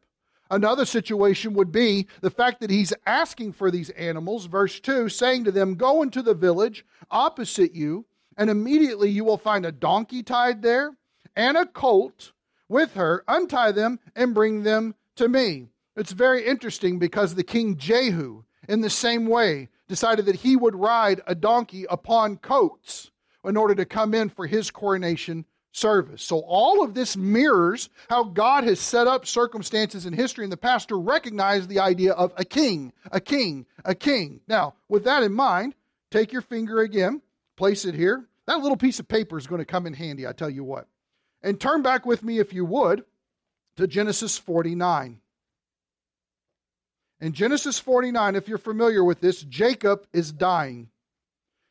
Another 0.51 0.85
situation 0.85 1.55
would 1.55 1.71
be 1.71 2.09
the 2.23 2.31
fact 2.31 2.61
that 2.61 2.71
he's 2.71 2.93
asking 3.07 3.53
for 3.53 3.71
these 3.71 3.91
animals, 3.91 4.47
verse 4.47 4.81
2, 4.81 5.09
saying 5.09 5.45
to 5.45 5.53
them, 5.53 5.77
Go 5.77 6.03
into 6.03 6.23
the 6.23 6.35
village 6.35 6.85
opposite 7.11 7.73
you, 7.73 8.07
and 8.37 8.51
immediately 8.51 9.11
you 9.11 9.25
will 9.25 9.39
find 9.39 9.65
a 9.65 9.71
donkey 9.71 10.23
tied 10.23 10.63
there 10.63 10.97
and 11.37 11.57
a 11.57 11.67
colt 11.67 12.33
with 12.69 12.95
her. 12.95 13.23
Untie 13.29 13.71
them 13.71 14.01
and 14.17 14.35
bring 14.35 14.65
them 14.65 14.95
to 15.21 15.29
me. 15.29 15.67
It's 15.97 16.13
very 16.13 16.47
interesting 16.47 16.99
because 16.99 17.35
the 17.35 17.45
king 17.45 17.77
Jehu, 17.77 18.45
in 18.67 18.81
the 18.81 18.89
same 18.89 19.27
way, 19.27 19.69
decided 19.87 20.25
that 20.25 20.37
he 20.37 20.57
would 20.57 20.75
ride 20.75 21.21
a 21.27 21.35
donkey 21.35 21.85
upon 21.91 22.39
coats 22.39 23.11
in 23.45 23.59
order 23.59 23.75
to 23.75 23.85
come 23.85 24.15
in 24.15 24.31
for 24.31 24.47
his 24.47 24.71
coronation 24.71 25.45
service. 25.73 26.23
So 26.23 26.39
all 26.41 26.83
of 26.83 26.95
this 26.95 27.19
mirrors 27.19 27.91
how 28.09 28.25
God 28.25 28.65
has 28.65 28.81
set 28.81 29.07
up 29.07 29.27
circumstances 29.27 30.07
in 30.07 30.15
history 30.15 30.45
in 30.45 30.51
the 30.51 30.57
past 30.57 30.89
to 30.89 30.97
recognize 30.97 31.69
the 31.69 31.81
idea 31.81 32.13
of 32.13 32.33
a 32.39 32.45
king, 32.45 32.95
a 33.13 33.21
king, 33.21 33.67
a 33.85 33.95
king. 33.95 34.41
Now, 34.49 34.75
with 34.89 35.05
that 35.05 35.23
in 35.23 35.35
mind, 35.35 35.75
take 36.11 36.33
your 36.33 36.43
finger 36.43 36.81
again, 36.81 37.21
place 37.57 37.85
it 37.85 37.95
here. 37.95 38.27
That 38.47 38.61
little 38.61 38.79
piece 38.79 39.01
of 39.01 39.07
paper 39.07 39.37
is 39.37 39.47
going 39.47 39.61
to 39.61 39.67
come 39.67 39.87
in 39.87 39.93
handy, 39.93 40.27
I 40.27 40.33
tell 40.33 40.51
you 40.51 40.65
what. 40.65 40.87
And 41.43 41.61
turn 41.61 41.83
back 41.83 42.07
with 42.07 42.23
me, 42.23 42.39
if 42.39 42.55
you 42.55 42.65
would, 42.65 43.05
to 43.77 43.87
Genesis 43.87 44.39
49. 44.39 45.21
In 47.21 47.33
Genesis 47.33 47.79
49, 47.79 48.35
if 48.35 48.49
you're 48.49 48.59
familiar 48.59 49.05
with 49.05 49.21
this, 49.21 49.43
Jacob 49.43 50.07
is 50.13 50.33
dying 50.33 50.89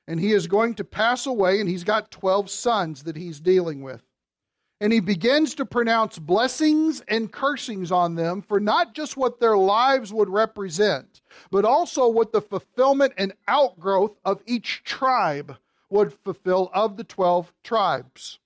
and 0.09 0.19
he 0.19 0.31
is 0.31 0.47
going 0.47 0.73
to 0.73 0.83
pass 0.83 1.27
away, 1.27 1.59
and 1.59 1.69
he's 1.69 1.83
got 1.83 2.09
12 2.09 2.49
sons 2.49 3.03
that 3.03 3.15
he's 3.15 3.39
dealing 3.39 3.83
with. 3.83 4.01
And 4.81 4.91
he 4.91 5.01
begins 5.01 5.53
to 5.55 5.65
pronounce 5.65 6.17
blessings 6.17 7.01
and 7.07 7.31
cursings 7.31 7.91
on 7.91 8.15
them 8.15 8.41
for 8.41 8.59
not 8.59 8.95
just 8.95 9.17
what 9.17 9.39
their 9.39 9.55
lives 9.55 10.11
would 10.11 10.29
represent, 10.29 11.21
but 11.51 11.63
also 11.63 12.07
what 12.07 12.31
the 12.31 12.41
fulfillment 12.41 13.13
and 13.17 13.33
outgrowth 13.47 14.17
of 14.25 14.41
each 14.47 14.81
tribe 14.83 15.57
would 15.91 16.11
fulfill 16.11 16.71
of 16.73 16.97
the 16.97 17.03
12 17.03 17.53
tribes. 17.63 18.39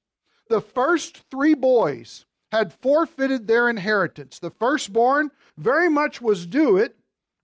The 0.50 0.60
first 0.60 1.24
three 1.32 1.54
boys 1.54 2.26
had 2.54 2.72
forfeited 2.72 3.48
their 3.48 3.68
inheritance. 3.68 4.38
The 4.38 4.52
firstborn 4.52 5.32
very 5.58 5.90
much 5.90 6.22
was 6.22 6.46
due 6.46 6.78
it, 6.78 6.96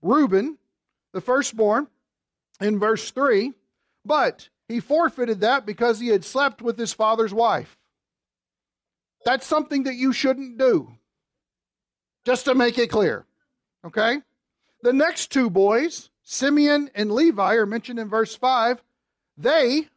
Reuben, 0.02 0.56
the 1.12 1.20
firstborn, 1.20 1.88
in 2.60 2.78
verse 2.78 3.10
3. 3.10 3.52
But 4.04 4.48
he 4.68 4.78
forfeited 4.78 5.40
that 5.40 5.66
because 5.66 5.98
he 5.98 6.08
had 6.08 6.24
slept 6.24 6.62
with 6.62 6.78
his 6.78 6.92
father's 6.92 7.34
wife. 7.34 7.76
That's 9.24 9.48
something 9.48 9.82
that 9.82 9.96
you 9.96 10.12
shouldn't 10.12 10.58
do. 10.58 10.92
Just 12.24 12.44
to 12.44 12.54
make 12.54 12.78
it 12.78 12.88
clear. 12.88 13.26
Okay? 13.84 14.18
The 14.82 14.92
next 14.92 15.32
two 15.32 15.50
boys, 15.50 16.08
Simeon 16.22 16.88
and 16.94 17.10
Levi, 17.10 17.54
are 17.56 17.66
mentioned 17.66 17.98
in 17.98 18.08
verse 18.08 18.36
5. 18.36 18.80
They 19.36 19.88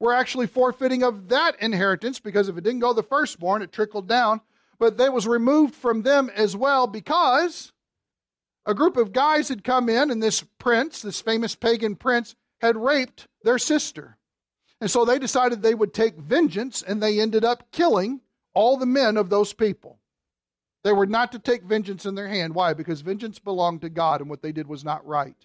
were 0.00 0.12
actually 0.12 0.46
forfeiting 0.46 1.02
of 1.02 1.28
that 1.28 1.60
inheritance 1.60 2.20
because 2.20 2.48
if 2.48 2.56
it 2.56 2.64
didn't 2.64 2.80
go 2.80 2.92
the 2.92 3.02
firstborn, 3.02 3.62
it 3.62 3.72
trickled 3.72 4.08
down. 4.08 4.40
But 4.78 4.98
they 4.98 5.08
was 5.08 5.26
removed 5.26 5.74
from 5.74 6.02
them 6.02 6.30
as 6.34 6.54
well 6.54 6.86
because 6.86 7.72
a 8.66 8.74
group 8.74 8.96
of 8.96 9.12
guys 9.12 9.48
had 9.48 9.64
come 9.64 9.88
in, 9.88 10.10
and 10.10 10.22
this 10.22 10.44
prince, 10.58 11.00
this 11.00 11.20
famous 11.20 11.54
pagan 11.54 11.94
prince, 11.94 12.34
had 12.60 12.76
raped 12.76 13.28
their 13.42 13.58
sister. 13.58 14.18
And 14.80 14.90
so 14.90 15.04
they 15.04 15.18
decided 15.18 15.62
they 15.62 15.74
would 15.74 15.94
take 15.94 16.16
vengeance, 16.16 16.82
and 16.82 17.02
they 17.02 17.20
ended 17.20 17.44
up 17.44 17.70
killing 17.70 18.20
all 18.54 18.76
the 18.76 18.84
men 18.84 19.16
of 19.16 19.30
those 19.30 19.52
people. 19.52 19.98
They 20.82 20.92
were 20.92 21.06
not 21.06 21.32
to 21.32 21.38
take 21.38 21.62
vengeance 21.62 22.06
in 22.06 22.16
their 22.16 22.28
hand. 22.28 22.54
Why? 22.54 22.74
Because 22.74 23.00
vengeance 23.00 23.38
belonged 23.38 23.80
to 23.82 23.88
God, 23.88 24.20
and 24.20 24.28
what 24.28 24.42
they 24.42 24.52
did 24.52 24.66
was 24.66 24.84
not 24.84 25.06
right. 25.06 25.36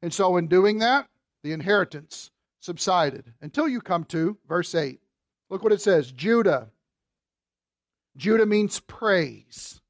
And 0.00 0.14
so, 0.14 0.36
in 0.36 0.46
doing 0.46 0.78
that, 0.78 1.08
the 1.42 1.52
inheritance 1.52 2.30
subsided 2.64 3.34
until 3.42 3.68
you 3.68 3.80
come 3.80 4.04
to 4.04 4.38
verse 4.48 4.74
8. 4.74 4.98
Look 5.50 5.62
what 5.62 5.72
it 5.72 5.82
says 5.82 6.10
Judah. 6.10 6.70
Judah 8.16 8.46
means 8.46 8.80
praise. 8.80 9.80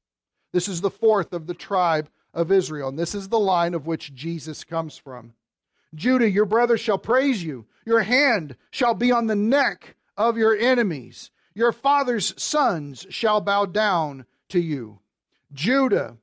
This 0.51 0.67
is 0.67 0.81
the 0.81 0.91
fourth 0.91 1.33
of 1.33 1.47
the 1.47 1.53
tribe 1.53 2.09
of 2.33 2.51
Israel, 2.51 2.89
and 2.89 2.99
this 2.99 3.15
is 3.15 3.29
the 3.29 3.39
line 3.39 3.73
of 3.73 3.87
which 3.87 4.13
Jesus 4.13 4.63
comes 4.63 4.97
from. 4.97 5.33
Judah, 5.93 6.29
your 6.29 6.45
brother 6.45 6.77
shall 6.77 6.97
praise 6.97 7.43
you. 7.43 7.65
Your 7.85 8.01
hand 8.01 8.57
shall 8.71 8.93
be 8.93 9.11
on 9.11 9.27
the 9.27 9.35
neck 9.35 9.95
of 10.17 10.37
your 10.37 10.55
enemies. 10.55 11.31
Your 11.53 11.71
father's 11.71 12.33
sons 12.41 13.05
shall 13.09 13.39
bow 13.39 13.65
down 13.65 14.25
to 14.49 14.59
you. 14.59 14.99
Judah 15.53 16.17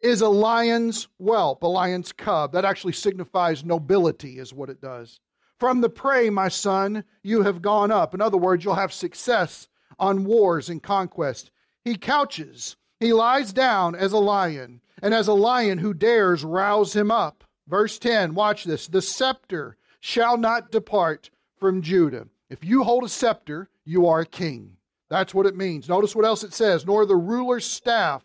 is 0.00 0.20
a 0.20 0.28
lion's 0.28 1.08
whelp, 1.18 1.62
a 1.64 1.66
lion's 1.66 2.12
cub. 2.12 2.52
That 2.52 2.64
actually 2.64 2.92
signifies 2.92 3.64
nobility, 3.64 4.38
is 4.38 4.54
what 4.54 4.70
it 4.70 4.80
does. 4.80 5.18
From 5.58 5.80
the 5.80 5.90
prey, 5.90 6.30
my 6.30 6.48
son, 6.48 7.04
you 7.22 7.42
have 7.42 7.62
gone 7.62 7.90
up. 7.90 8.14
In 8.14 8.20
other 8.20 8.36
words, 8.36 8.64
you'll 8.64 8.74
have 8.74 8.92
success 8.92 9.68
on 9.98 10.24
wars 10.24 10.68
and 10.68 10.82
conquest. 10.82 11.50
He 11.84 11.96
couches, 11.96 12.76
he 13.00 13.12
lies 13.12 13.52
down 13.52 13.94
as 13.94 14.12
a 14.12 14.18
lion, 14.18 14.80
and 15.02 15.12
as 15.12 15.26
a 15.28 15.32
lion 15.32 15.78
who 15.78 15.94
dares 15.94 16.44
rouse 16.44 16.94
him 16.94 17.10
up. 17.10 17.44
Verse 17.66 17.98
10, 17.98 18.34
watch 18.34 18.64
this. 18.64 18.86
The 18.86 19.02
scepter 19.02 19.76
shall 20.00 20.36
not 20.36 20.70
depart 20.70 21.30
from 21.56 21.82
Judah. 21.82 22.28
If 22.48 22.64
you 22.64 22.84
hold 22.84 23.04
a 23.04 23.08
scepter, 23.08 23.68
you 23.84 24.06
are 24.06 24.20
a 24.20 24.26
king. 24.26 24.76
That's 25.08 25.34
what 25.34 25.46
it 25.46 25.56
means. 25.56 25.88
Notice 25.88 26.14
what 26.14 26.24
else 26.24 26.44
it 26.44 26.54
says 26.54 26.86
nor 26.86 27.04
the 27.04 27.16
ruler's 27.16 27.66
staff 27.66 28.22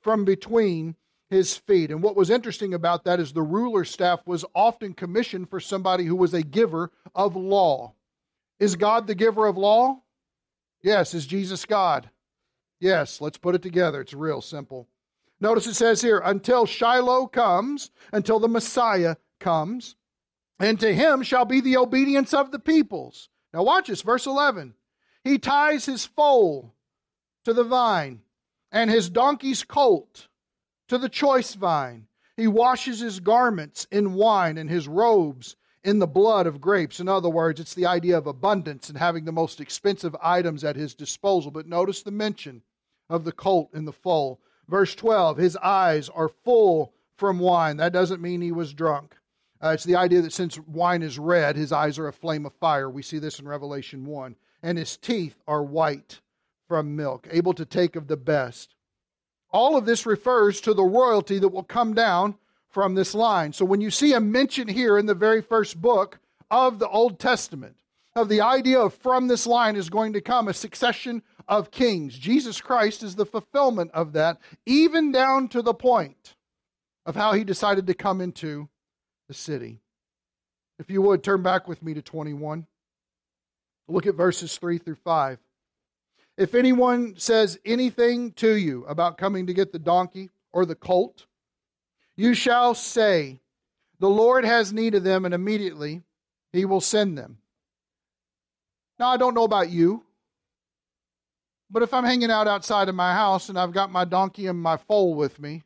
from 0.00 0.24
between 0.24 0.96
his 1.34 1.56
feet. 1.56 1.90
And 1.90 2.02
what 2.02 2.16
was 2.16 2.30
interesting 2.30 2.72
about 2.72 3.04
that 3.04 3.20
is 3.20 3.32
the 3.32 3.42
ruler's 3.42 3.90
staff 3.90 4.20
was 4.26 4.44
often 4.54 4.94
commissioned 4.94 5.50
for 5.50 5.60
somebody 5.60 6.04
who 6.04 6.16
was 6.16 6.32
a 6.32 6.42
giver 6.42 6.90
of 7.14 7.36
law. 7.36 7.94
Is 8.58 8.76
God 8.76 9.06
the 9.06 9.14
giver 9.14 9.46
of 9.46 9.56
law? 9.56 10.00
Yes. 10.82 11.12
Is 11.14 11.26
Jesus 11.26 11.64
God? 11.64 12.08
Yes. 12.80 13.20
Let's 13.20 13.38
put 13.38 13.54
it 13.54 13.62
together. 13.62 14.00
It's 14.00 14.14
real 14.14 14.40
simple. 14.40 14.88
Notice 15.40 15.66
it 15.66 15.74
says 15.74 16.00
here, 16.00 16.22
until 16.24 16.64
Shiloh 16.64 17.26
comes, 17.26 17.90
until 18.12 18.38
the 18.38 18.48
Messiah 18.48 19.16
comes, 19.40 19.96
and 20.58 20.78
to 20.80 20.94
him 20.94 21.22
shall 21.22 21.44
be 21.44 21.60
the 21.60 21.76
obedience 21.76 22.32
of 22.32 22.50
the 22.50 22.58
peoples. 22.58 23.28
Now 23.52 23.64
watch 23.64 23.88
this, 23.88 24.02
verse 24.02 24.26
11. 24.26 24.74
He 25.22 25.38
ties 25.38 25.86
his 25.86 26.04
foal 26.06 26.74
to 27.44 27.52
the 27.52 27.64
vine, 27.64 28.20
and 28.70 28.90
his 28.90 29.10
donkey's 29.10 29.64
colt 29.64 30.28
to 30.88 30.98
the 30.98 31.08
choice 31.08 31.54
vine. 31.54 32.06
He 32.36 32.46
washes 32.46 33.00
his 33.00 33.20
garments 33.20 33.86
in 33.90 34.14
wine 34.14 34.58
and 34.58 34.68
his 34.68 34.88
robes 34.88 35.56
in 35.84 35.98
the 35.98 36.06
blood 36.06 36.46
of 36.46 36.60
grapes. 36.60 36.98
In 36.98 37.08
other 37.08 37.28
words, 37.28 37.60
it's 37.60 37.74
the 37.74 37.86
idea 37.86 38.18
of 38.18 38.26
abundance 38.26 38.88
and 38.88 38.98
having 38.98 39.24
the 39.24 39.32
most 39.32 39.60
expensive 39.60 40.16
items 40.20 40.64
at 40.64 40.76
his 40.76 40.94
disposal. 40.94 41.50
But 41.50 41.68
notice 41.68 42.02
the 42.02 42.10
mention 42.10 42.62
of 43.08 43.24
the 43.24 43.32
colt 43.32 43.70
and 43.72 43.86
the 43.86 43.92
foal. 43.92 44.40
Verse 44.68 44.94
12, 44.94 45.36
his 45.36 45.56
eyes 45.58 46.08
are 46.08 46.28
full 46.28 46.94
from 47.16 47.38
wine. 47.38 47.76
That 47.76 47.92
doesn't 47.92 48.22
mean 48.22 48.40
he 48.40 48.52
was 48.52 48.72
drunk. 48.72 49.14
Uh, 49.62 49.68
it's 49.68 49.84
the 49.84 49.96
idea 49.96 50.22
that 50.22 50.32
since 50.32 50.58
wine 50.60 51.02
is 51.02 51.18
red, 51.18 51.56
his 51.56 51.72
eyes 51.72 51.98
are 51.98 52.08
a 52.08 52.12
flame 52.12 52.46
of 52.46 52.52
fire. 52.54 52.90
We 52.90 53.02
see 53.02 53.18
this 53.18 53.38
in 53.38 53.46
Revelation 53.46 54.04
1. 54.04 54.36
And 54.62 54.78
his 54.78 54.96
teeth 54.96 55.36
are 55.46 55.62
white 55.62 56.20
from 56.66 56.96
milk, 56.96 57.28
able 57.30 57.54
to 57.54 57.66
take 57.66 57.94
of 57.94 58.08
the 58.08 58.16
best. 58.16 58.74
All 59.54 59.76
of 59.76 59.86
this 59.86 60.04
refers 60.04 60.60
to 60.62 60.74
the 60.74 60.82
royalty 60.82 61.38
that 61.38 61.48
will 61.48 61.62
come 61.62 61.94
down 61.94 62.34
from 62.70 62.96
this 62.96 63.14
line. 63.14 63.52
So 63.52 63.64
when 63.64 63.80
you 63.80 63.88
see 63.88 64.12
a 64.12 64.18
mention 64.18 64.66
here 64.66 64.98
in 64.98 65.06
the 65.06 65.14
very 65.14 65.40
first 65.40 65.80
book 65.80 66.18
of 66.50 66.80
the 66.80 66.88
Old 66.88 67.20
Testament, 67.20 67.76
of 68.16 68.28
the 68.28 68.40
idea 68.40 68.80
of 68.80 68.94
from 68.94 69.28
this 69.28 69.46
line 69.46 69.76
is 69.76 69.88
going 69.88 70.12
to 70.14 70.20
come 70.20 70.48
a 70.48 70.54
succession 70.54 71.22
of 71.46 71.70
kings. 71.70 72.18
Jesus 72.18 72.60
Christ 72.60 73.04
is 73.04 73.14
the 73.14 73.26
fulfillment 73.26 73.92
of 73.92 74.12
that, 74.14 74.38
even 74.66 75.12
down 75.12 75.46
to 75.48 75.62
the 75.62 75.72
point 75.72 76.34
of 77.06 77.14
how 77.14 77.32
he 77.32 77.44
decided 77.44 77.86
to 77.86 77.94
come 77.94 78.20
into 78.20 78.68
the 79.28 79.34
city. 79.34 79.78
If 80.80 80.90
you 80.90 81.00
would, 81.02 81.22
turn 81.22 81.42
back 81.42 81.68
with 81.68 81.80
me 81.80 81.94
to 81.94 82.02
21. 82.02 82.66
Look 83.86 84.06
at 84.06 84.16
verses 84.16 84.56
3 84.58 84.78
through 84.78 84.96
5. 84.96 85.38
If 86.36 86.54
anyone 86.54 87.14
says 87.16 87.58
anything 87.64 88.32
to 88.32 88.56
you 88.56 88.84
about 88.86 89.18
coming 89.18 89.46
to 89.46 89.54
get 89.54 89.72
the 89.72 89.78
donkey 89.78 90.30
or 90.52 90.66
the 90.66 90.74
colt, 90.74 91.26
you 92.16 92.34
shall 92.34 92.74
say, 92.74 93.40
The 94.00 94.10
Lord 94.10 94.44
has 94.44 94.72
need 94.72 94.94
of 94.94 95.04
them, 95.04 95.24
and 95.24 95.32
immediately 95.32 96.02
he 96.52 96.64
will 96.64 96.80
send 96.80 97.16
them. 97.16 97.38
Now, 98.98 99.08
I 99.08 99.16
don't 99.16 99.34
know 99.34 99.44
about 99.44 99.70
you, 99.70 100.04
but 101.70 101.82
if 101.82 101.94
I'm 101.94 102.04
hanging 102.04 102.30
out 102.30 102.48
outside 102.48 102.88
of 102.88 102.94
my 102.94 103.12
house 103.12 103.48
and 103.48 103.58
I've 103.58 103.72
got 103.72 103.90
my 103.90 104.04
donkey 104.04 104.46
and 104.46 104.60
my 104.60 104.76
foal 104.76 105.14
with 105.14 105.40
me, 105.40 105.62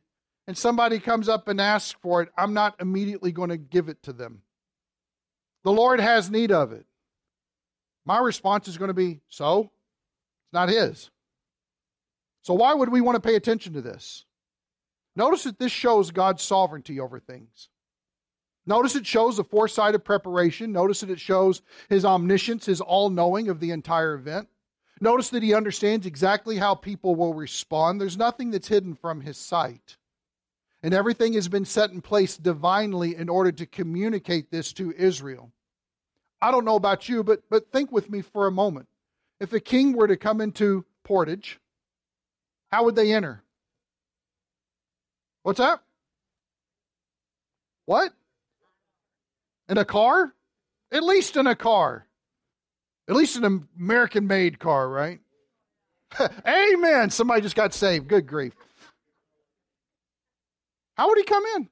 and 0.46 0.56
somebody 0.56 0.98
comes 0.98 1.28
up 1.28 1.48
and 1.48 1.60
asks 1.60 1.94
for 2.00 2.22
it, 2.22 2.30
I'm 2.36 2.54
not 2.54 2.80
immediately 2.80 3.32
going 3.32 3.50
to 3.50 3.58
give 3.58 3.88
it 3.88 4.02
to 4.04 4.12
them. 4.12 4.42
The 5.64 5.72
Lord 5.72 6.00
has 6.00 6.30
need 6.30 6.52
of 6.52 6.72
it. 6.72 6.86
My 8.06 8.18
response 8.18 8.68
is 8.68 8.78
going 8.78 8.88
to 8.88 8.94
be, 8.94 9.20
So? 9.28 9.70
It's 10.48 10.54
not 10.54 10.70
His. 10.70 11.10
So 12.42 12.54
why 12.54 12.72
would 12.72 12.88
we 12.88 13.02
want 13.02 13.16
to 13.16 13.28
pay 13.28 13.34
attention 13.34 13.74
to 13.74 13.82
this? 13.82 14.24
Notice 15.14 15.44
that 15.44 15.58
this 15.58 15.72
shows 15.72 16.10
God's 16.10 16.42
sovereignty 16.42 16.98
over 16.98 17.20
things. 17.20 17.68
Notice 18.66 18.96
it 18.96 19.06
shows 19.06 19.36
the 19.36 19.44
foresight 19.44 19.94
of 19.94 20.04
preparation. 20.04 20.72
Notice 20.72 21.00
that 21.00 21.10
it 21.10 21.20
shows 21.20 21.62
his 21.88 22.04
omniscience, 22.04 22.66
his 22.66 22.80
all 22.80 23.10
knowing 23.10 23.48
of 23.48 23.60
the 23.60 23.70
entire 23.70 24.14
event. 24.14 24.48
Notice 25.00 25.30
that 25.30 25.42
he 25.42 25.54
understands 25.54 26.06
exactly 26.06 26.56
how 26.56 26.74
people 26.74 27.14
will 27.14 27.34
respond. 27.34 28.00
There's 28.00 28.16
nothing 28.16 28.50
that's 28.50 28.68
hidden 28.68 28.94
from 28.94 29.20
his 29.20 29.36
sight. 29.36 29.96
And 30.82 30.94
everything 30.94 31.34
has 31.34 31.48
been 31.48 31.64
set 31.64 31.90
in 31.90 32.00
place 32.00 32.36
divinely 32.36 33.16
in 33.16 33.28
order 33.28 33.52
to 33.52 33.66
communicate 33.66 34.50
this 34.50 34.72
to 34.74 34.92
Israel. 34.92 35.52
I 36.40 36.50
don't 36.50 36.64
know 36.64 36.76
about 36.76 37.08
you, 37.08 37.24
but, 37.24 37.42
but 37.50 37.70
think 37.72 37.90
with 37.90 38.10
me 38.10 38.22
for 38.22 38.46
a 38.46 38.52
moment. 38.52 38.87
If 39.40 39.52
a 39.52 39.60
king 39.60 39.92
were 39.92 40.08
to 40.08 40.16
come 40.16 40.40
into 40.40 40.84
Portage, 41.04 41.58
how 42.70 42.84
would 42.84 42.96
they 42.96 43.12
enter? 43.12 43.42
What's 45.42 45.58
that? 45.58 45.80
What? 47.86 48.12
In 49.68 49.78
a 49.78 49.84
car? 49.84 50.34
At 50.90 51.02
least 51.02 51.36
in 51.36 51.46
a 51.46 51.54
car. 51.54 52.06
At 53.08 53.16
least 53.16 53.36
an 53.36 53.68
American 53.78 54.26
made 54.26 54.58
car, 54.58 54.88
right? 54.88 55.20
Amen. 56.46 57.10
Somebody 57.10 57.40
just 57.42 57.56
got 57.56 57.72
saved. 57.72 58.08
Good 58.08 58.26
grief. 58.26 58.54
How 60.96 61.08
would 61.08 61.18
he 61.18 61.24
come 61.24 61.44
in? 61.56 61.68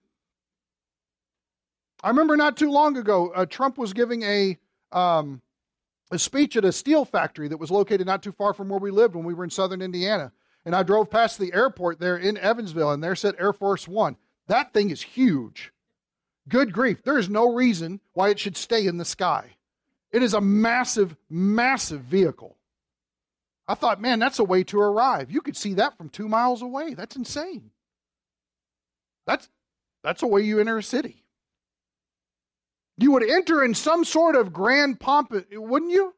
I 2.03 2.09
remember 2.09 2.37
not 2.37 2.57
too 2.57 2.71
long 2.71 2.97
ago, 2.97 3.33
uh, 3.35 3.47
Trump 3.47 3.79
was 3.79 3.93
giving 3.93 4.23
a 4.23 4.59
um, 4.93 5.43
a 6.11 6.19
speech 6.19 6.57
at 6.57 6.65
a 6.65 6.73
steel 6.73 7.05
factory 7.05 7.49
that 7.49 7.57
was 7.57 7.71
located 7.71 8.07
not 8.07 8.23
too 8.23 8.33
far 8.33 8.55
from 8.55 8.69
where 8.69 8.79
we 8.79 8.91
lived 8.91 9.15
when 9.15 9.25
we 9.25 9.35
were 9.35 9.45
in 9.45 9.51
southern 9.51 9.83
Indiana. 9.83 10.33
And 10.65 10.75
I 10.75 10.83
drove 10.83 11.11
past 11.11 11.39
the 11.39 11.53
airport 11.53 12.01
there 12.01 12.17
in 12.17 12.37
Evansville, 12.37 12.91
and 12.91 13.03
there 13.03 13.15
said 13.15 13.35
Air 13.39 13.53
Force 13.53 13.87
One. 13.87 14.17
That 14.49 14.73
thing 14.73 14.91
is 14.91 15.03
huge. 15.03 15.73
Good 16.49 16.73
grief. 16.73 17.03
There 17.03 17.19
is 17.19 17.29
no 17.29 17.53
reason 17.53 18.01
why 18.13 18.31
it 18.31 18.39
should 18.39 18.57
stay 18.57 18.87
in 18.87 18.99
the 18.99 19.05
sky. 19.05 19.57
It 20.13 20.23
is 20.23 20.35
a 20.35 20.41
massive, 20.41 21.17
massive 21.29 22.03
vehicle. 22.03 22.57
I 23.69 23.75
thought, 23.75 24.01
man, 24.01 24.19
that's 24.19 24.39
a 24.39 24.45
way 24.45 24.63
to 24.65 24.79
arrive. 24.79 25.31
You 25.31 25.41
could 25.41 25.57
see 25.57 25.75
that 25.75 25.99
from 25.99 26.09
two 26.09 26.29
miles 26.29 26.63
away. 26.63 26.95
That's 26.95 27.17
insane. 27.17 27.71
That's, 29.27 29.49
that's 30.05 30.23
a 30.23 30.27
way 30.29 30.43
you 30.43 30.61
enter 30.61 30.79
a 30.79 30.83
city. 30.83 31.25
You 32.99 33.13
would 33.13 33.29
enter 33.29 33.63
in 33.63 33.75
some 33.75 34.05
sort 34.05 34.37
of 34.37 34.53
grand 34.53 35.01
pomp, 35.01 35.31
wouldn't 35.31 35.93
you? 35.93 36.15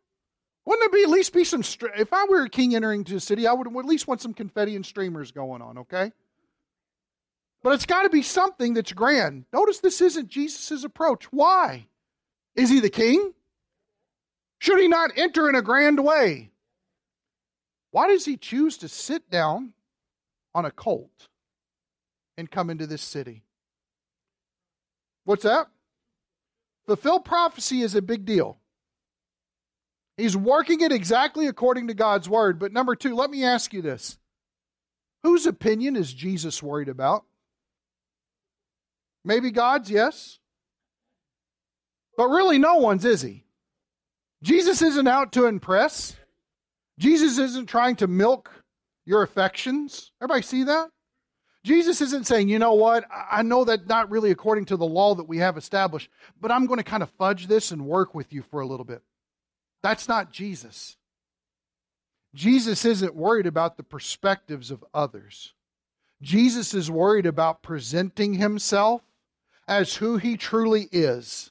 Wouldn't 0.65 0.93
there 0.93 1.01
be 1.01 1.03
at 1.03 1.11
least 1.11 1.33
be 1.33 1.45
some? 1.45 1.63
If 1.97 2.13
I 2.13 2.27
were 2.29 2.43
a 2.43 2.49
king 2.51 2.75
entering 2.75 3.05
to 3.05 3.17
a 3.17 3.21
city, 3.21 3.47
I 3.47 3.53
would 3.53 3.67
at 3.67 3.85
least 3.85 4.07
want 4.07 4.21
some 4.21 4.35
confetti 4.35 4.77
and 4.77 4.85
streamers 4.85 5.33
going 5.33 5.63
on. 5.63 5.79
Okay, 5.79 6.13
but 7.63 7.73
it's 7.73 7.87
got 7.87 8.03
to 8.03 8.11
be 8.11 8.23
something 8.23 8.75
that's 8.75 8.93
grand. 8.93 9.47
Notice 9.53 9.81
this 9.81 10.01
isn't 10.01 10.29
Jesus' 10.29 10.85
approach. 10.85 11.25
Why? 11.33 11.87
Is 12.55 12.69
he 12.71 12.81
the 12.81 12.91
king? 12.91 13.33
Should 14.59 14.79
he 14.79 14.89
not 14.89 15.13
enter 15.17 15.49
in 15.49 15.55
a 15.55 15.63
grand 15.63 16.05
way? 16.05 16.51
Why 17.91 18.09
does 18.09 18.25
he 18.25 18.37
choose 18.37 18.77
to 18.79 18.89
sit 18.89 19.31
down 19.31 19.73
on 20.55 20.65
a 20.65 20.71
colt 20.71 21.29
and 22.37 22.51
come 22.51 22.69
into 22.69 22.87
this 22.87 23.03
city? 23.03 23.43
What's 25.25 25.45
that? 25.45 25.69
Fulfill 26.89 27.21
prophecy 27.21 27.83
is 27.83 27.95
a 27.95 28.01
big 28.01 28.25
deal. 28.25 28.57
He's 30.17 30.35
working 30.35 30.81
it 30.81 30.91
exactly 30.91 31.47
according 31.47 31.89
to 31.89 31.95
God's 31.95 32.31
word. 32.31 32.59
But 32.59 32.73
number 32.73 32.97
two, 32.97 33.15
let 33.15 33.29
me 33.29 33.45
ask 33.45 33.75
you 33.75 33.83
this 33.83 34.17
whose 35.23 35.45
opinion 35.45 35.97
is 35.97 36.15
Jesus 36.15 36.63
worried 36.63 36.89
about? 36.89 37.25
Maybe 39.23 39.51
God's, 39.51 39.91
yes. 39.91 40.39
But 42.17 42.29
really, 42.29 42.59
no 42.59 42.77
one's, 42.77 43.05
is 43.05 43.21
he? 43.21 43.45
Jesus 44.43 44.81
isn't 44.81 45.07
out 45.07 45.33
to 45.33 45.45
impress. 45.45 46.17
Jesus 46.99 47.39
isn't 47.39 47.67
trying 47.67 47.97
to 47.97 48.07
milk 48.07 48.51
your 49.05 49.23
affections. 49.23 50.11
Everybody 50.23 50.43
see 50.43 50.65
that? 50.65 50.89
Jesus 51.65 52.01
isn't 52.01 52.27
saying, 52.27 52.49
you 52.49 52.59
know 52.59 52.75
what, 52.75 53.05
I 53.11 53.43
know 53.43 53.65
that 53.65 53.89
not 53.89 54.11
really 54.11 54.31
according 54.31 54.67
to 54.67 54.77
the 54.77 54.87
law 54.87 55.15
that 55.17 55.29
we 55.29 55.39
have 55.39 55.57
established, 55.57 56.09
but 56.41 56.53
I'm 56.53 56.67
going 56.67 56.79
to 56.79 56.85
kind 56.85 57.03
of 57.03 57.11
fudge 57.11 57.47
this 57.47 57.73
and 57.73 57.85
work 57.85 58.15
with 58.15 58.33
you 58.33 58.43
for 58.43 58.61
a 58.61 58.67
little 58.67 58.85
bit. 58.85 59.03
That's 59.83 60.09
not 60.09 60.33
Jesus. 60.33 60.97
Jesus 62.35 62.85
isn't 62.85 63.15
worried 63.15 63.47
about 63.47 63.77
the 63.77 63.83
perspectives 63.83 64.71
of 64.71 64.85
others. 64.95 65.53
Jesus 66.23 66.75
is 66.75 66.91
worried 66.91 67.27
about 67.27 67.63
presenting 67.63 68.35
himself 68.35 69.03
as 69.67 69.97
who 69.97 70.17
he 70.17 70.37
truly 70.37 70.89
is. 70.93 71.51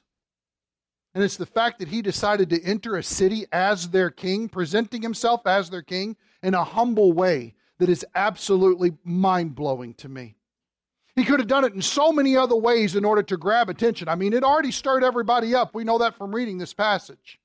And 1.14 1.24
it's 1.24 1.36
the 1.36 1.46
fact 1.46 1.78
that 1.78 1.88
he 1.88 2.02
decided 2.02 2.50
to 2.50 2.62
enter 2.62 2.96
a 2.96 3.02
city 3.02 3.46
as 3.50 3.90
their 3.90 4.10
king, 4.10 4.48
presenting 4.48 5.02
himself 5.02 5.46
as 5.46 5.70
their 5.70 5.82
king 5.82 6.16
in 6.42 6.54
a 6.54 6.64
humble 6.64 7.12
way 7.12 7.54
that 7.78 7.88
is 7.88 8.04
absolutely 8.14 8.92
mind 9.04 9.54
blowing 9.54 9.94
to 9.94 10.08
me. 10.08 10.36
He 11.16 11.24
could 11.24 11.40
have 11.40 11.48
done 11.48 11.64
it 11.64 11.74
in 11.74 11.82
so 11.82 12.12
many 12.12 12.36
other 12.36 12.54
ways 12.54 12.94
in 12.94 13.04
order 13.04 13.24
to 13.24 13.36
grab 13.36 13.68
attention. 13.68 14.08
I 14.08 14.14
mean, 14.14 14.32
it 14.32 14.44
already 14.44 14.70
stirred 14.70 15.02
everybody 15.02 15.54
up. 15.54 15.74
We 15.74 15.82
know 15.82 15.98
that 15.98 16.16
from 16.16 16.34
reading 16.34 16.58
this 16.58 16.74
passage. 16.74 17.40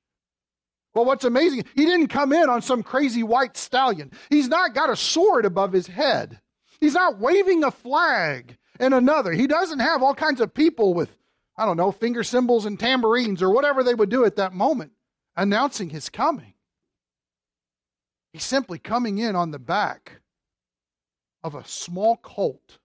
Well, 0.94 1.04
what's 1.04 1.24
amazing, 1.24 1.64
he 1.74 1.84
didn't 1.84 2.06
come 2.06 2.32
in 2.32 2.48
on 2.48 2.62
some 2.62 2.84
crazy 2.84 3.24
white 3.24 3.56
stallion. 3.56 4.12
He's 4.30 4.48
not 4.48 4.74
got 4.74 4.90
a 4.90 4.96
sword 4.96 5.44
above 5.44 5.72
his 5.72 5.88
head. 5.88 6.38
He's 6.80 6.94
not 6.94 7.18
waving 7.18 7.64
a 7.64 7.72
flag 7.72 8.56
and 8.78 8.94
another. 8.94 9.32
He 9.32 9.48
doesn't 9.48 9.80
have 9.80 10.04
all 10.04 10.14
kinds 10.14 10.40
of 10.40 10.54
people 10.54 10.94
with, 10.94 11.16
I 11.56 11.66
don't 11.66 11.76
know, 11.76 11.90
finger 11.90 12.22
cymbals 12.22 12.66
and 12.66 12.78
tambourines 12.78 13.42
or 13.42 13.50
whatever 13.50 13.82
they 13.82 13.94
would 13.94 14.08
do 14.08 14.24
at 14.24 14.36
that 14.36 14.52
moment 14.52 14.92
announcing 15.36 15.90
his 15.90 16.08
coming. 16.08 16.54
He's 18.32 18.44
simply 18.44 18.78
coming 18.78 19.18
in 19.18 19.34
on 19.34 19.50
the 19.50 19.58
back 19.58 20.20
of 21.44 21.54
a 21.54 21.64
small 21.64 22.16
colt 22.16 22.78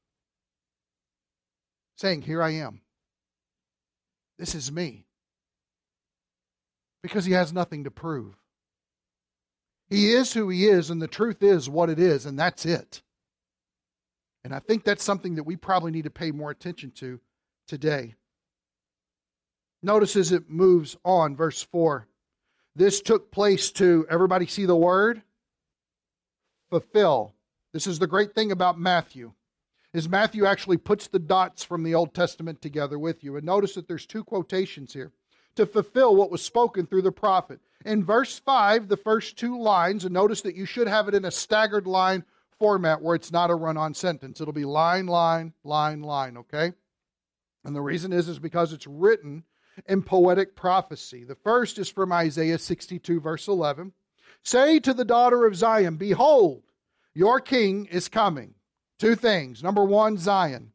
saying, 1.95 2.21
Here 2.23 2.43
I 2.43 2.51
am. 2.51 2.81
This 4.37 4.53
is 4.53 4.71
me 4.71 5.05
because 7.01 7.25
he 7.25 7.31
has 7.31 7.51
nothing 7.53 7.85
to 7.85 7.91
prove. 7.91 8.35
He 9.89 10.11
is 10.11 10.33
who 10.33 10.49
he 10.49 10.67
is, 10.67 10.89
and 10.89 11.01
the 11.01 11.07
truth 11.07 11.41
is 11.41 11.69
what 11.69 11.89
it 11.89 11.99
is, 11.99 12.25
and 12.25 12.37
that's 12.37 12.65
it. 12.65 13.01
And 14.43 14.53
I 14.53 14.59
think 14.59 14.83
that's 14.83 15.03
something 15.03 15.35
that 15.35 15.43
we 15.43 15.55
probably 15.55 15.91
need 15.91 16.03
to 16.03 16.09
pay 16.09 16.31
more 16.31 16.51
attention 16.51 16.91
to 16.97 17.19
today. 17.67 18.15
Notice 19.81 20.15
as 20.15 20.31
it 20.31 20.49
moves 20.49 20.95
on, 21.03 21.35
verse 21.35 21.63
4. 21.63 22.07
This 22.75 23.01
took 23.01 23.31
place 23.31 23.71
to, 23.71 24.05
everybody 24.09 24.45
see 24.45 24.65
the 24.65 24.75
word? 24.75 25.21
Fulfill. 26.69 27.33
This 27.71 27.87
is 27.87 27.99
the 27.99 28.07
great 28.07 28.33
thing 28.33 28.51
about 28.51 28.79
Matthew. 28.79 29.33
Is 29.93 30.07
Matthew 30.07 30.45
actually 30.45 30.77
puts 30.77 31.07
the 31.07 31.19
dots 31.19 31.63
from 31.63 31.83
the 31.83 31.95
Old 31.95 32.13
Testament 32.13 32.61
together 32.61 32.99
with 32.99 33.23
you. 33.23 33.35
And 33.35 33.45
notice 33.45 33.73
that 33.73 33.87
there's 33.87 34.05
two 34.05 34.23
quotations 34.23 34.93
here 34.93 35.11
to 35.55 35.65
fulfill 35.65 36.15
what 36.15 36.31
was 36.31 36.41
spoken 36.43 36.85
through 36.85 37.01
the 37.01 37.11
prophet. 37.11 37.59
In 37.85 38.03
verse 38.03 38.37
5, 38.39 38.87
the 38.87 38.97
first 38.97 39.37
two 39.37 39.59
lines, 39.59 40.05
and 40.05 40.13
notice 40.13 40.41
that 40.41 40.55
you 40.55 40.65
should 40.65 40.87
have 40.87 41.07
it 41.07 41.15
in 41.15 41.25
a 41.25 41.31
staggered 41.31 41.87
line 41.87 42.23
format 42.59 43.01
where 43.01 43.15
it's 43.15 43.31
not 43.31 43.49
a 43.49 43.55
run 43.55 43.77
on 43.77 43.93
sentence. 43.93 44.39
It'll 44.39 44.53
be 44.53 44.65
line, 44.65 45.07
line, 45.07 45.53
line, 45.63 46.01
line, 46.01 46.37
okay? 46.37 46.73
And 47.63 47.75
the 47.75 47.81
reason 47.81 48.13
is, 48.13 48.27
is 48.27 48.39
because 48.39 48.73
it's 48.73 48.87
written 48.87 49.43
in 49.87 50.03
poetic 50.03 50.55
prophecy. 50.55 51.23
The 51.23 51.35
first 51.35 51.79
is 51.79 51.89
from 51.89 52.11
Isaiah 52.11 52.59
62, 52.59 53.19
verse 53.19 53.47
11. 53.47 53.93
Say 54.43 54.79
to 54.79 54.93
the 54.93 55.05
daughter 55.05 55.45
of 55.45 55.55
Zion, 55.55 55.95
Behold, 55.95 56.63
your 57.19 57.41
king 57.41 57.85
is 57.87 58.07
coming. 58.07 58.53
Two 58.97 59.13
things. 59.13 59.61
Number 59.61 59.83
one, 59.83 60.17
Zion. 60.17 60.71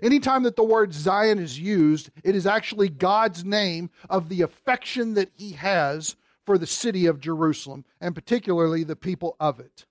Anytime 0.00 0.44
that 0.44 0.54
the 0.54 0.62
word 0.62 0.94
Zion 0.94 1.40
is 1.40 1.58
used, 1.58 2.10
it 2.22 2.36
is 2.36 2.46
actually 2.46 2.88
God's 2.88 3.44
name 3.44 3.90
of 4.08 4.28
the 4.28 4.42
affection 4.42 5.14
that 5.14 5.32
he 5.34 5.50
has 5.50 6.14
for 6.46 6.58
the 6.58 6.66
city 6.66 7.06
of 7.06 7.18
Jerusalem, 7.18 7.84
and 8.00 8.14
particularly 8.14 8.84
the 8.84 8.94
people 8.94 9.34
of 9.40 9.58
it. 9.58 9.84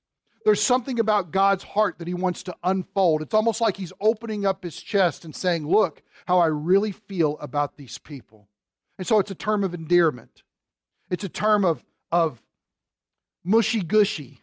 There's 0.46 0.64
something 0.64 1.02
about 1.02 1.32
God's 1.32 1.66
heart 1.66 2.00
that 2.00 2.08
he 2.08 2.14
wants 2.14 2.44
to 2.44 2.56
unfold. 2.64 3.22
It's 3.22 3.34
almost 3.34 3.60
like 3.60 3.76
he's 3.76 3.92
opening 4.00 4.46
up 4.46 4.64
his 4.64 4.82
chest 4.82 5.26
and 5.26 5.36
saying, 5.36 5.68
Look 5.68 6.02
how 6.28 6.40
I 6.40 6.46
really 6.46 6.94
feel 6.94 7.38
about 7.40 7.76
these 7.76 7.98
people. 7.98 8.48
And 8.98 9.06
so 9.06 9.20
it's 9.20 9.32
a 9.32 9.36
term 9.36 9.66
of 9.66 9.74
endearment, 9.74 10.44
it's 11.10 11.26
a 11.26 11.30
term 11.30 11.66
of, 11.66 11.84
of 12.10 12.42
mushy 13.44 13.82
gushy. 13.82 14.40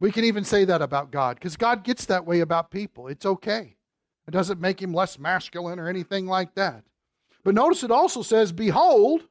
We 0.00 0.12
can 0.12 0.24
even 0.24 0.44
say 0.44 0.64
that 0.64 0.82
about 0.82 1.10
God 1.10 1.36
because 1.36 1.56
God 1.56 1.82
gets 1.82 2.06
that 2.06 2.26
way 2.26 2.40
about 2.40 2.70
people. 2.70 3.08
It's 3.08 3.26
okay. 3.26 3.76
It 4.26 4.30
doesn't 4.30 4.60
make 4.60 4.80
him 4.80 4.94
less 4.94 5.18
masculine 5.18 5.78
or 5.78 5.88
anything 5.88 6.26
like 6.26 6.54
that. 6.54 6.84
But 7.44 7.54
notice 7.54 7.82
it 7.82 7.90
also 7.90 8.22
says, 8.22 8.52
Behold, 8.52 9.22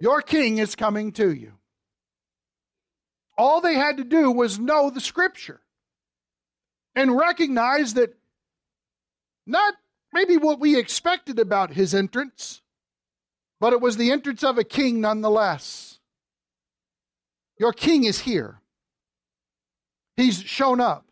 your 0.00 0.22
king 0.22 0.58
is 0.58 0.74
coming 0.74 1.12
to 1.12 1.32
you. 1.32 1.52
All 3.36 3.60
they 3.60 3.74
had 3.74 3.98
to 3.98 4.04
do 4.04 4.30
was 4.30 4.58
know 4.58 4.90
the 4.90 5.00
scripture 5.00 5.60
and 6.94 7.16
recognize 7.16 7.94
that 7.94 8.16
not 9.46 9.74
maybe 10.12 10.36
what 10.36 10.60
we 10.60 10.78
expected 10.78 11.38
about 11.38 11.72
his 11.72 11.94
entrance, 11.94 12.62
but 13.60 13.72
it 13.72 13.80
was 13.80 13.96
the 13.96 14.10
entrance 14.10 14.42
of 14.42 14.58
a 14.58 14.64
king 14.64 15.00
nonetheless. 15.00 15.98
Your 17.58 17.72
king 17.72 18.04
is 18.04 18.20
here. 18.20 18.59
He's 20.16 20.42
shown 20.42 20.80
up. 20.80 21.06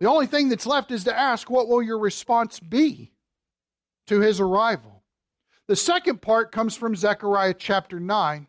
The 0.00 0.08
only 0.08 0.26
thing 0.26 0.48
that's 0.48 0.66
left 0.66 0.90
is 0.90 1.04
to 1.04 1.16
ask, 1.16 1.48
what 1.48 1.68
will 1.68 1.82
your 1.82 1.98
response 1.98 2.58
be 2.58 3.12
to 4.08 4.20
his 4.20 4.40
arrival? 4.40 5.02
The 5.68 5.76
second 5.76 6.20
part 6.20 6.50
comes 6.50 6.76
from 6.76 6.96
Zechariah 6.96 7.54
chapter 7.54 8.00
9, 8.00 8.48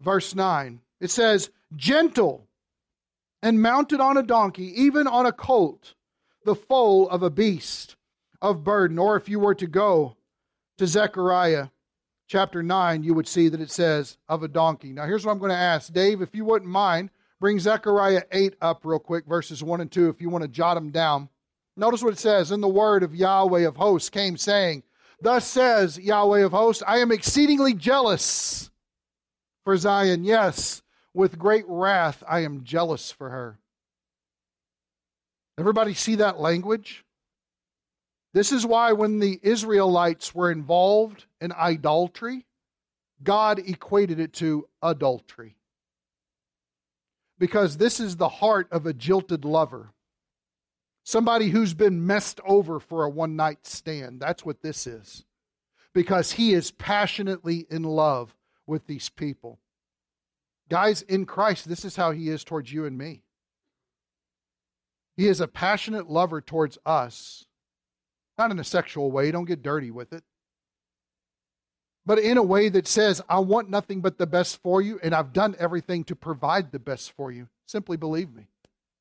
verse 0.00 0.34
9. 0.34 0.80
It 1.00 1.10
says, 1.10 1.50
Gentle 1.76 2.48
and 3.42 3.60
mounted 3.60 4.00
on 4.00 4.16
a 4.16 4.22
donkey, 4.22 4.72
even 4.82 5.06
on 5.06 5.26
a 5.26 5.32
colt, 5.32 5.94
the 6.44 6.54
foal 6.54 7.08
of 7.10 7.22
a 7.22 7.30
beast 7.30 7.96
of 8.40 8.64
burden. 8.64 8.98
Or 8.98 9.16
if 9.16 9.28
you 9.28 9.38
were 9.38 9.54
to 9.54 9.66
go 9.66 10.16
to 10.78 10.86
Zechariah 10.86 11.68
chapter 12.26 12.62
9, 12.62 13.02
you 13.02 13.14
would 13.14 13.28
see 13.28 13.48
that 13.48 13.60
it 13.60 13.70
says, 13.70 14.16
of 14.28 14.42
a 14.42 14.48
donkey. 14.48 14.92
Now, 14.92 15.06
here's 15.06 15.26
what 15.26 15.32
I'm 15.32 15.38
going 15.38 15.50
to 15.50 15.56
ask. 15.56 15.92
Dave, 15.92 16.22
if 16.22 16.34
you 16.34 16.44
wouldn't 16.44 16.70
mind, 16.70 17.10
bring 17.40 17.58
Zechariah 17.58 18.22
8 18.32 18.56
up 18.60 18.84
real 18.84 18.98
quick, 18.98 19.26
verses 19.26 19.62
1 19.62 19.80
and 19.80 19.90
2, 19.90 20.08
if 20.08 20.20
you 20.20 20.28
want 20.28 20.42
to 20.42 20.48
jot 20.48 20.74
them 20.74 20.90
down. 20.90 21.28
Notice 21.76 22.02
what 22.02 22.12
it 22.12 22.18
says. 22.18 22.50
In 22.50 22.60
the 22.60 22.68
word 22.68 23.02
of 23.02 23.14
Yahweh 23.14 23.66
of 23.66 23.76
hosts 23.76 24.10
came 24.10 24.36
saying, 24.36 24.82
Thus 25.20 25.46
says 25.46 25.98
Yahweh 25.98 26.44
of 26.44 26.52
hosts, 26.52 26.82
I 26.86 26.98
am 26.98 27.12
exceedingly 27.12 27.74
jealous 27.74 28.70
for 29.64 29.76
Zion. 29.76 30.24
Yes, 30.24 30.82
with 31.14 31.38
great 31.38 31.64
wrath 31.68 32.22
I 32.28 32.40
am 32.40 32.64
jealous 32.64 33.10
for 33.10 33.30
her. 33.30 33.58
Everybody 35.58 35.94
see 35.94 36.16
that 36.16 36.40
language? 36.40 37.04
This 38.32 38.52
is 38.52 38.64
why 38.64 38.92
when 38.92 39.18
the 39.18 39.40
Israelites 39.42 40.34
were 40.34 40.52
involved 40.52 41.26
in 41.40 41.52
idolatry, 41.52 42.46
God 43.22 43.58
equated 43.58 44.20
it 44.20 44.32
to 44.34 44.68
adultery. 44.82 45.57
Because 47.38 47.76
this 47.76 48.00
is 48.00 48.16
the 48.16 48.28
heart 48.28 48.68
of 48.70 48.86
a 48.86 48.92
jilted 48.92 49.44
lover. 49.44 49.92
Somebody 51.04 51.48
who's 51.48 51.74
been 51.74 52.06
messed 52.06 52.40
over 52.44 52.80
for 52.80 53.04
a 53.04 53.10
one 53.10 53.36
night 53.36 53.66
stand. 53.66 54.20
That's 54.20 54.44
what 54.44 54.62
this 54.62 54.86
is. 54.86 55.24
Because 55.94 56.32
he 56.32 56.52
is 56.52 56.70
passionately 56.70 57.66
in 57.70 57.82
love 57.82 58.36
with 58.66 58.86
these 58.86 59.08
people. 59.08 59.58
Guys, 60.68 61.02
in 61.02 61.24
Christ, 61.24 61.68
this 61.68 61.84
is 61.84 61.96
how 61.96 62.10
he 62.10 62.28
is 62.28 62.44
towards 62.44 62.72
you 62.72 62.84
and 62.84 62.98
me. 62.98 63.22
He 65.16 65.26
is 65.26 65.40
a 65.40 65.48
passionate 65.48 66.08
lover 66.08 66.40
towards 66.40 66.78
us, 66.84 67.46
not 68.36 68.50
in 68.50 68.58
a 68.58 68.64
sexual 68.64 69.10
way, 69.10 69.30
don't 69.30 69.46
get 69.46 69.62
dirty 69.62 69.90
with 69.90 70.12
it, 70.12 70.22
but 72.08 72.18
in 72.18 72.38
a 72.38 72.42
way 72.42 72.70
that 72.70 72.88
says, 72.88 73.20
I 73.28 73.38
want 73.40 73.68
nothing 73.68 74.00
but 74.00 74.16
the 74.16 74.26
best 74.26 74.62
for 74.62 74.80
you, 74.80 74.98
and 75.02 75.14
I've 75.14 75.34
done 75.34 75.54
everything 75.58 76.04
to 76.04 76.16
provide 76.16 76.72
the 76.72 76.78
best 76.78 77.12
for 77.12 77.30
you. 77.30 77.48
Simply 77.66 77.98
believe 77.98 78.34
me. 78.34 78.48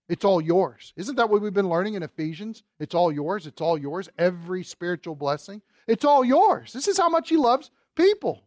It's 0.09 0.25
all 0.25 0.41
yours. 0.41 0.91
Isn't 0.97 1.15
that 1.15 1.29
what 1.29 1.41
we've 1.41 1.53
been 1.53 1.69
learning 1.69 1.93
in 1.93 2.03
Ephesians? 2.03 2.63
It's 2.81 2.93
all 2.93 3.09
yours. 3.09 3.47
It's 3.47 3.61
all 3.61 3.77
yours. 3.77 4.09
Every 4.17 4.61
spiritual 4.61 5.15
blessing. 5.15 5.61
It's 5.87 6.03
all 6.03 6.25
yours. 6.25 6.73
This 6.73 6.89
is 6.89 6.97
how 6.97 7.07
much 7.07 7.29
he 7.29 7.37
loves 7.37 7.71
people. 7.95 8.43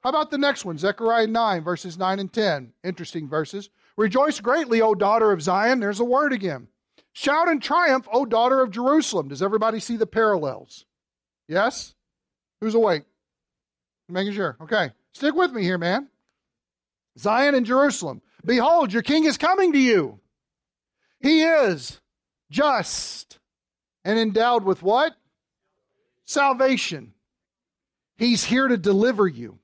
How 0.00 0.10
about 0.10 0.32
the 0.32 0.38
next 0.38 0.64
one? 0.64 0.76
Zechariah 0.76 1.28
9, 1.28 1.62
verses 1.62 1.96
9 1.96 2.18
and 2.18 2.32
10. 2.32 2.72
Interesting 2.82 3.28
verses. 3.28 3.70
Rejoice 3.96 4.40
greatly, 4.40 4.82
O 4.82 4.96
daughter 4.96 5.30
of 5.30 5.40
Zion. 5.40 5.78
There's 5.78 6.00
a 6.00 6.04
word 6.04 6.32
again. 6.32 6.66
Shout 7.12 7.46
in 7.46 7.60
triumph, 7.60 8.08
O 8.12 8.26
daughter 8.26 8.60
of 8.60 8.72
Jerusalem. 8.72 9.28
Does 9.28 9.40
everybody 9.40 9.78
see 9.78 9.96
the 9.96 10.04
parallels? 10.04 10.84
Yes? 11.46 11.94
Who's 12.60 12.74
awake? 12.74 13.04
Making 14.08 14.34
sure. 14.34 14.56
Okay. 14.60 14.90
Stick 15.12 15.34
with 15.34 15.52
me 15.52 15.62
here, 15.62 15.78
man. 15.78 16.08
Zion 17.18 17.54
and 17.54 17.66
Jerusalem. 17.66 18.22
Behold, 18.44 18.92
your 18.92 19.02
king 19.02 19.24
is 19.24 19.36
coming 19.38 19.72
to 19.72 19.78
you. 19.78 20.20
He 21.20 21.42
is 21.42 22.00
just 22.50 23.38
and 24.04 24.18
endowed 24.18 24.64
with 24.64 24.82
what? 24.82 25.14
Salvation. 26.24 27.14
He's 28.16 28.44
here 28.44 28.68
to 28.68 28.76
deliver 28.76 29.26
you. 29.26 29.58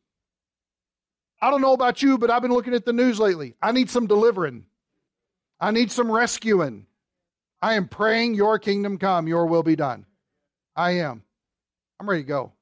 I 1.41 1.51
don't 1.51 1.61
know 1.61 1.73
about 1.73 2.03
you, 2.03 2.19
but 2.19 2.31
I've 2.31 2.43
been 2.43 2.53
looking 2.53 2.75
at 2.75 2.85
the 2.85 2.93
news 2.93 3.19
lately. 3.19 3.55
I 3.63 3.73
need 3.73 3.91
some 3.91 4.07
delivering. 4.07 4.65
I 5.61 5.71
need 5.71 5.91
some 5.91 6.11
rescuing. 6.11 6.87
I 7.61 7.75
am 7.75 7.89
praying 7.89 8.35
your 8.35 8.59
kingdom 8.59 8.99
come, 8.99 9.27
your 9.27 9.47
will 9.47 9.63
be 9.63 9.77
done. 9.77 10.07
I 10.77 10.93
am. 10.93 11.23
I'm 11.99 12.09
ready 12.09 12.23
to 12.23 12.29
go. 12.29 12.53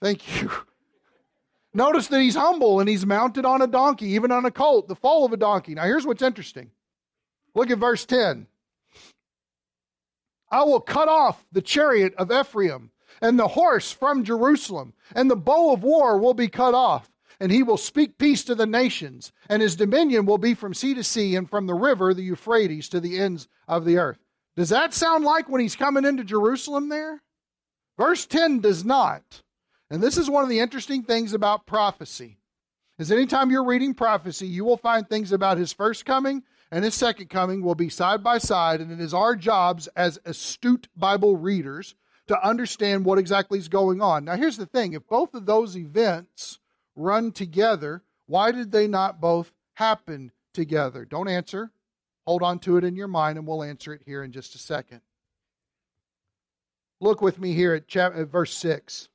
Thank 0.00 0.40
you. 0.40 0.50
Notice 1.74 2.08
that 2.08 2.20
he's 2.20 2.34
humble 2.34 2.80
and 2.80 2.88
he's 2.88 3.06
mounted 3.06 3.44
on 3.44 3.62
a 3.62 3.66
donkey, 3.66 4.08
even 4.10 4.32
on 4.32 4.44
a 4.44 4.50
colt, 4.50 4.88
the 4.88 4.96
foal 4.96 5.24
of 5.24 5.32
a 5.32 5.36
donkey. 5.36 5.74
Now, 5.74 5.84
here's 5.84 6.06
what's 6.06 6.22
interesting. 6.22 6.70
Look 7.54 7.70
at 7.70 7.78
verse 7.78 8.04
10. 8.06 8.46
I 10.50 10.62
will 10.62 10.80
cut 10.80 11.08
off 11.08 11.44
the 11.52 11.60
chariot 11.60 12.14
of 12.16 12.32
Ephraim 12.32 12.90
and 13.20 13.38
the 13.38 13.48
horse 13.48 13.92
from 13.92 14.24
Jerusalem, 14.24 14.94
and 15.14 15.30
the 15.30 15.36
bow 15.36 15.72
of 15.72 15.82
war 15.82 16.18
will 16.18 16.34
be 16.34 16.48
cut 16.48 16.74
off 16.74 17.10
and 17.40 17.52
he 17.52 17.62
will 17.62 17.76
speak 17.76 18.18
peace 18.18 18.44
to 18.44 18.54
the 18.54 18.66
nations, 18.66 19.32
and 19.48 19.62
his 19.62 19.76
dominion 19.76 20.26
will 20.26 20.38
be 20.38 20.54
from 20.54 20.74
sea 20.74 20.94
to 20.94 21.04
sea 21.04 21.36
and 21.36 21.48
from 21.48 21.66
the 21.66 21.74
river, 21.74 22.12
the 22.12 22.22
Euphrates, 22.22 22.88
to 22.88 23.00
the 23.00 23.18
ends 23.18 23.48
of 23.66 23.84
the 23.84 23.96
earth. 23.96 24.18
Does 24.56 24.70
that 24.70 24.92
sound 24.92 25.24
like 25.24 25.48
when 25.48 25.60
he's 25.60 25.76
coming 25.76 26.04
into 26.04 26.24
Jerusalem 26.24 26.88
there? 26.88 27.22
Verse 27.96 28.26
10 28.26 28.60
does 28.60 28.84
not. 28.84 29.42
And 29.90 30.02
this 30.02 30.18
is 30.18 30.28
one 30.28 30.42
of 30.42 30.50
the 30.50 30.60
interesting 30.60 31.02
things 31.02 31.32
about 31.32 31.66
prophecy. 31.66 32.38
Is 32.98 33.12
anytime 33.12 33.50
you're 33.50 33.64
reading 33.64 33.94
prophecy, 33.94 34.46
you 34.46 34.64
will 34.64 34.76
find 34.76 35.08
things 35.08 35.32
about 35.32 35.58
his 35.58 35.72
first 35.72 36.04
coming 36.04 36.42
and 36.70 36.84
his 36.84 36.94
second 36.94 37.30
coming 37.30 37.62
will 37.62 37.74
be 37.74 37.88
side 37.88 38.22
by 38.22 38.38
side, 38.38 38.80
and 38.80 38.92
it 38.92 39.00
is 39.00 39.14
our 39.14 39.34
jobs 39.34 39.86
as 39.96 40.18
astute 40.24 40.88
Bible 40.96 41.36
readers 41.36 41.94
to 42.26 42.46
understand 42.46 43.04
what 43.04 43.18
exactly 43.18 43.58
is 43.58 43.68
going 43.68 44.02
on. 44.02 44.24
Now, 44.24 44.36
here's 44.36 44.58
the 44.58 44.66
thing 44.66 44.92
if 44.92 45.06
both 45.06 45.34
of 45.34 45.46
those 45.46 45.76
events 45.76 46.58
run 46.94 47.32
together, 47.32 48.02
why 48.26 48.52
did 48.52 48.70
they 48.70 48.86
not 48.86 49.20
both 49.20 49.52
happen 49.74 50.30
together? 50.52 51.06
Don't 51.06 51.28
answer. 51.28 51.70
Hold 52.26 52.42
on 52.42 52.58
to 52.60 52.76
it 52.76 52.84
in 52.84 52.96
your 52.96 53.08
mind, 53.08 53.38
and 53.38 53.46
we'll 53.46 53.62
answer 53.62 53.94
it 53.94 54.02
here 54.04 54.22
in 54.22 54.32
just 54.32 54.54
a 54.54 54.58
second. 54.58 55.00
Look 57.00 57.22
with 57.22 57.38
me 57.38 57.54
here 57.54 57.72
at, 57.74 57.88
chapter, 57.88 58.26
verse 58.26 58.52
6 58.54 59.08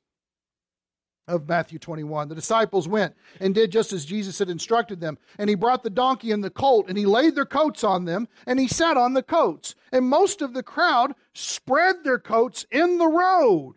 of 1.26 1.48
Matthew 1.48 1.78
21. 1.78 2.28
The 2.28 2.34
disciples 2.34 2.86
went 2.86 3.14
and 3.40 3.54
did 3.54 3.72
just 3.72 3.92
as 3.92 4.04
Jesus 4.04 4.38
had 4.38 4.50
instructed 4.50 5.00
them. 5.00 5.18
And 5.38 5.48
he 5.48 5.56
brought 5.56 5.82
the 5.82 5.90
donkey 5.90 6.32
and 6.32 6.44
the 6.44 6.50
colt, 6.50 6.86
and 6.88 6.98
he 6.98 7.06
laid 7.06 7.34
their 7.34 7.46
coats 7.46 7.82
on 7.84 8.04
them, 8.04 8.28
and 8.46 8.60
he 8.60 8.68
sat 8.68 8.96
on 8.96 9.14
the 9.14 9.22
coats. 9.22 9.74
And 9.92 10.08
most 10.08 10.42
of 10.42 10.54
the 10.54 10.62
crowd 10.62 11.14
spread 11.32 12.04
their 12.04 12.18
coats 12.18 12.66
in 12.70 12.98
the 12.98 13.06
road. 13.06 13.74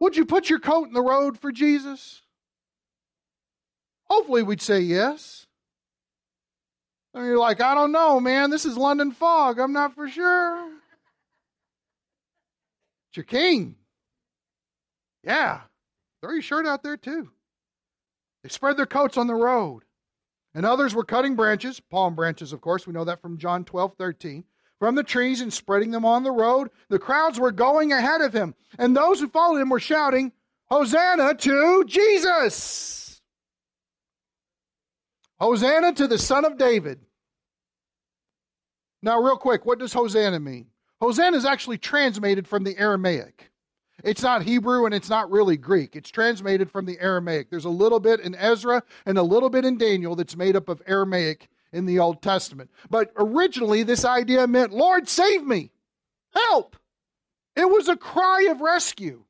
Would 0.00 0.16
you 0.16 0.26
put 0.26 0.50
your 0.50 0.58
coat 0.60 0.88
in 0.88 0.94
the 0.94 1.02
road 1.02 1.38
for 1.38 1.52
Jesus? 1.52 2.22
Hopefully, 4.04 4.42
we'd 4.42 4.62
say 4.62 4.80
yes. 4.80 5.46
And 7.14 7.24
you're 7.24 7.38
like, 7.38 7.62
I 7.62 7.74
don't 7.74 7.92
know, 7.92 8.20
man. 8.20 8.50
This 8.50 8.66
is 8.66 8.76
London 8.76 9.10
fog. 9.10 9.58
I'm 9.58 9.72
not 9.72 9.94
for 9.94 10.08
sure. 10.08 10.70
It's 13.08 13.16
your 13.16 13.24
king. 13.24 13.76
Yeah. 15.26 15.60
Throw 16.22 16.32
your 16.32 16.42
shirt 16.42 16.66
out 16.66 16.82
there, 16.82 16.96
too. 16.96 17.30
They 18.42 18.48
spread 18.48 18.78
their 18.78 18.86
coats 18.86 19.18
on 19.18 19.26
the 19.26 19.34
road. 19.34 19.82
And 20.54 20.64
others 20.64 20.94
were 20.94 21.04
cutting 21.04 21.36
branches, 21.36 21.80
palm 21.80 22.14
branches, 22.14 22.54
of 22.54 22.62
course. 22.62 22.86
We 22.86 22.94
know 22.94 23.04
that 23.04 23.20
from 23.20 23.36
John 23.36 23.64
12, 23.64 23.96
13 23.98 24.44
from 24.78 24.94
the 24.94 25.02
trees 25.02 25.40
and 25.40 25.52
spreading 25.52 25.90
them 25.90 26.04
on 26.04 26.22
the 26.22 26.32
road. 26.32 26.70
The 26.88 26.98
crowds 26.98 27.40
were 27.40 27.52
going 27.52 27.92
ahead 27.92 28.20
of 28.20 28.32
him, 28.32 28.54
and 28.78 28.96
those 28.96 29.20
who 29.20 29.28
followed 29.28 29.60
him 29.60 29.70
were 29.70 29.80
shouting, 29.80 30.32
Hosanna 30.66 31.34
to 31.34 31.84
Jesus! 31.86 33.20
Hosanna 35.38 35.92
to 35.94 36.06
the 36.06 36.18
Son 36.18 36.44
of 36.44 36.58
David. 36.58 37.00
Now, 39.02 39.20
real 39.20 39.36
quick, 39.36 39.66
what 39.66 39.78
does 39.78 39.92
Hosanna 39.92 40.40
mean? 40.40 40.66
Hosanna 41.00 41.36
is 41.36 41.44
actually 41.44 41.78
translated 41.78 42.48
from 42.48 42.64
the 42.64 42.76
Aramaic. 42.78 43.50
It's 44.06 44.22
not 44.22 44.44
Hebrew 44.44 44.84
and 44.86 44.94
it's 44.94 45.10
not 45.10 45.32
really 45.32 45.56
Greek. 45.56 45.96
It's 45.96 46.10
translated 46.10 46.70
from 46.70 46.86
the 46.86 46.96
Aramaic. 47.00 47.50
There's 47.50 47.64
a 47.64 47.68
little 47.68 47.98
bit 47.98 48.20
in 48.20 48.36
Ezra 48.36 48.84
and 49.04 49.18
a 49.18 49.22
little 49.24 49.50
bit 49.50 49.64
in 49.64 49.78
Daniel 49.78 50.14
that's 50.14 50.36
made 50.36 50.54
up 50.54 50.68
of 50.68 50.80
Aramaic 50.86 51.48
in 51.72 51.86
the 51.86 51.98
Old 51.98 52.22
Testament. 52.22 52.70
But 52.88 53.10
originally, 53.16 53.82
this 53.82 54.04
idea 54.04 54.46
meant, 54.46 54.72
Lord, 54.72 55.08
save 55.08 55.42
me, 55.42 55.72
help. 56.32 56.76
It 57.56 57.68
was 57.68 57.88
a 57.88 57.96
cry 57.96 58.46
of 58.48 58.60
rescue. 58.60 59.24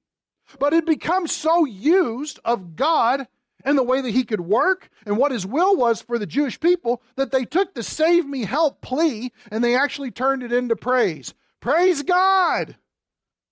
But 0.59 0.75
it 0.75 0.85
becomes 0.85 1.33
so 1.33 1.65
used 1.65 2.39
of 2.45 2.77
God 2.77 3.27
and 3.65 3.79
the 3.79 3.83
way 3.83 4.03
that 4.03 4.13
he 4.13 4.25
could 4.25 4.43
work 4.43 4.91
and 5.07 5.17
what 5.17 5.33
his 5.33 5.47
will 5.47 5.75
was 5.75 6.03
for 6.03 6.19
the 6.19 6.27
Jewish 6.27 6.61
people 6.61 7.01
that 7.15 7.33
they 7.33 7.47
took 7.47 7.73
the 7.73 7.83
save 7.83 8.27
me 8.27 8.45
help 8.45 8.83
plea 8.83 9.33
and 9.51 9.65
they 9.65 9.75
actually 9.75 10.11
turned 10.11 10.43
it 10.43 10.53
into 10.53 10.77
praise. 10.77 11.33
Praise 11.61 12.03
God 12.03 12.77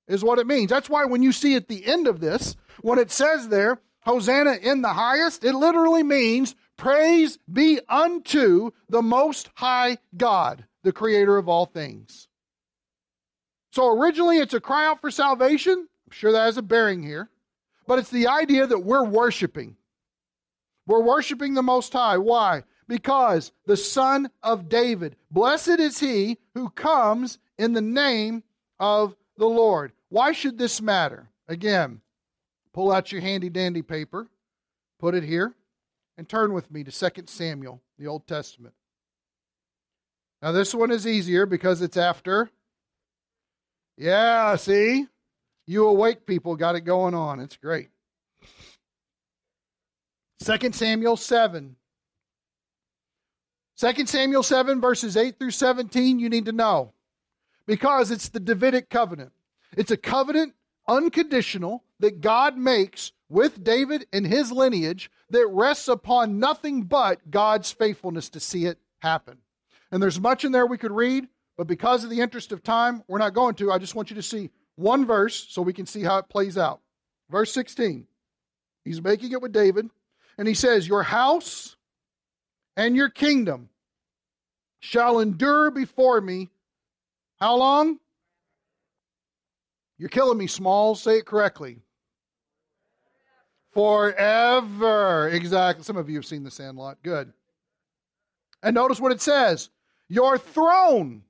is 0.09 0.25
what 0.25 0.39
it 0.39 0.47
means. 0.47 0.71
That's 0.71 0.91
why 0.91 1.05
when 1.05 1.23
you 1.23 1.33
see 1.33 1.57
at 1.57 1.69
the 1.69 1.87
end 1.87 2.07
of 2.07 2.21
this, 2.21 2.57
when 2.83 2.99
it 2.99 3.11
says 3.11 3.49
there, 3.49 3.81
Hosanna 4.01 4.57
in 4.63 4.83
the 4.83 4.93
highest, 4.93 5.45
it 5.45 5.55
literally 5.55 6.03
means 6.03 6.55
praise 6.77 7.39
be 7.51 7.81
unto 7.89 8.71
the 8.89 9.03
most 9.03 9.51
high 9.55 9.99
God, 10.17 10.67
the 10.83 10.93
creator 10.93 11.37
of 11.37 11.49
all 11.49 11.67
things. 11.67 12.29
So 13.73 13.89
originally 13.89 14.39
it's 14.39 14.55
a 14.55 14.61
cry 14.61 14.87
out 14.87 15.01
for 15.01 15.11
salvation. 15.11 15.89
I'm 16.07 16.13
sure 16.13 16.33
that 16.33 16.45
has 16.45 16.59
a 16.59 16.63
bearing 16.63 17.03
here. 17.03 17.31
But 17.87 17.99
it's 17.99 18.11
the 18.11 18.29
idea 18.29 18.67
that 18.67 18.79
we're 18.79 19.05
worshiping. 19.05 19.77
We're 20.87 21.03
worshiping 21.03 21.55
the 21.55 21.63
Most 21.63 21.93
High. 21.93 22.19
Why? 22.19 22.65
Because 22.87 23.53
the 23.67 23.77
Son 23.77 24.31
of 24.43 24.69
David, 24.69 25.17
blessed 25.31 25.81
is 25.81 25.99
he 25.99 26.39
who 26.53 26.69
comes 26.71 27.39
in 27.59 27.73
the 27.73 27.81
name 27.81 28.43
of 28.79 29.17
the 29.37 29.47
Lord. 29.47 29.93
Why 30.09 30.33
should 30.33 30.59
this 30.59 30.81
matter? 30.81 31.31
Again, 31.49 32.01
pull 32.73 32.93
out 32.93 33.13
your 33.13 33.21
handy 33.21 33.51
dandy 33.51 33.83
paper, 33.83 34.29
put 34.99 35.15
it 35.15 35.25
here, 35.25 35.55
and 36.17 36.29
turn 36.29 36.53
with 36.53 36.71
me 36.71 36.85
to 36.85 36.91
2 36.91 37.25
Samuel, 37.27 37.83
the 37.99 38.07
Old 38.07 38.27
Testament. 38.27 38.75
Now, 40.43 40.53
this 40.53 40.75
one 40.75 40.91
is 40.91 41.07
easier 41.07 41.47
because 41.47 41.83
it's 41.83 41.97
after. 41.97 42.51
Yeah, 43.97 44.57
see? 44.57 45.07
You 45.67 45.87
awake 45.87 46.27
people 46.27 46.57
got 46.57 46.75
it 46.75 46.83
going 46.83 47.15
on. 47.15 47.41
It's 47.41 47.57
great. 47.57 47.89
2 50.45 50.73
Samuel 50.73 51.17
7. 51.17 51.77
2 53.79 54.07
Samuel 54.07 54.43
7, 54.43 54.81
verses 54.81 55.17
8 55.17 55.39
through 55.39 55.51
17, 55.51 56.19
you 56.19 56.29
need 56.29 56.45
to 56.47 56.53
know. 56.53 56.94
Because 57.67 58.11
it's 58.11 58.29
the 58.29 58.41
Davidic 58.41 58.91
covenant. 58.91 59.33
It's 59.77 59.91
a 59.91 59.97
covenant, 59.97 60.55
unconditional, 60.89 61.85
that 62.01 62.21
God 62.21 62.57
makes 62.57 63.13
with 63.29 63.65
David 63.65 64.07
and 64.13 64.27
his 64.27 64.53
lineage 64.53 65.11
that 65.31 65.47
rests 65.49 65.89
upon 65.89 66.39
nothing 66.39 66.83
but 66.83 67.31
God's 67.31 67.73
faithfulness 67.73 68.29
to 68.31 68.41
see 68.41 68.67
it 68.67 68.79
happen. 69.01 69.39
And 69.91 70.03
there's 70.03 70.21
much 70.21 70.45
in 70.45 70.53
there 70.53 70.67
we 70.67 70.79
could 70.79 70.93
read, 70.93 71.27
but 71.57 71.67
because 71.67 72.05
of 72.05 72.11
the 72.11 72.21
interest 72.21 72.53
of 72.53 72.63
time, 72.63 73.03
we're 73.09 73.19
not 73.19 73.35
going 73.35 73.55
to. 73.57 73.73
I 73.73 73.79
just 73.79 73.95
want 73.95 74.11
you 74.11 74.17
to 74.17 74.23
see 74.23 74.51
one 74.77 75.07
verse 75.07 75.47
so 75.49 75.63
we 75.63 75.73
can 75.73 75.87
see 75.87 76.03
how 76.03 76.19
it 76.19 76.29
plays 76.29 76.59
out. 76.59 76.81
Verse 77.31 77.53
16. 77.53 78.07
He's 78.85 79.03
making 79.03 79.33
it 79.33 79.41
with 79.41 79.53
David. 79.53 79.89
And 80.37 80.49
he 80.49 80.55
says, 80.55 80.87
Your 80.87 81.03
house 81.03 81.77
and 82.77 82.97
your 82.97 83.09
kingdom 83.09 83.69
shall 84.81 85.21
endure 85.21 85.71
before 85.71 86.21
me. 86.21 86.51
How 87.41 87.57
long? 87.57 87.99
You're 89.99 90.09
killing 90.09 90.39
me, 90.39 90.47
Small. 90.47 90.95
Say 90.95 91.19
it 91.19 91.27
correctly. 91.27 91.79
Forever. 93.73 95.29
Exactly. 95.29 95.85
Some 95.85 95.97
of 95.97 96.09
you 96.09 96.17
have 96.17 96.27
seen 96.27 96.45
The 96.45 96.51
Sandlot. 96.51 96.99
Good. 97.03 97.33
And 98.63 98.75
notice 98.75 99.01
what 99.01 99.13
it 99.13 99.21
says 99.21 99.71
Your 100.09 100.39
throne 100.39 101.23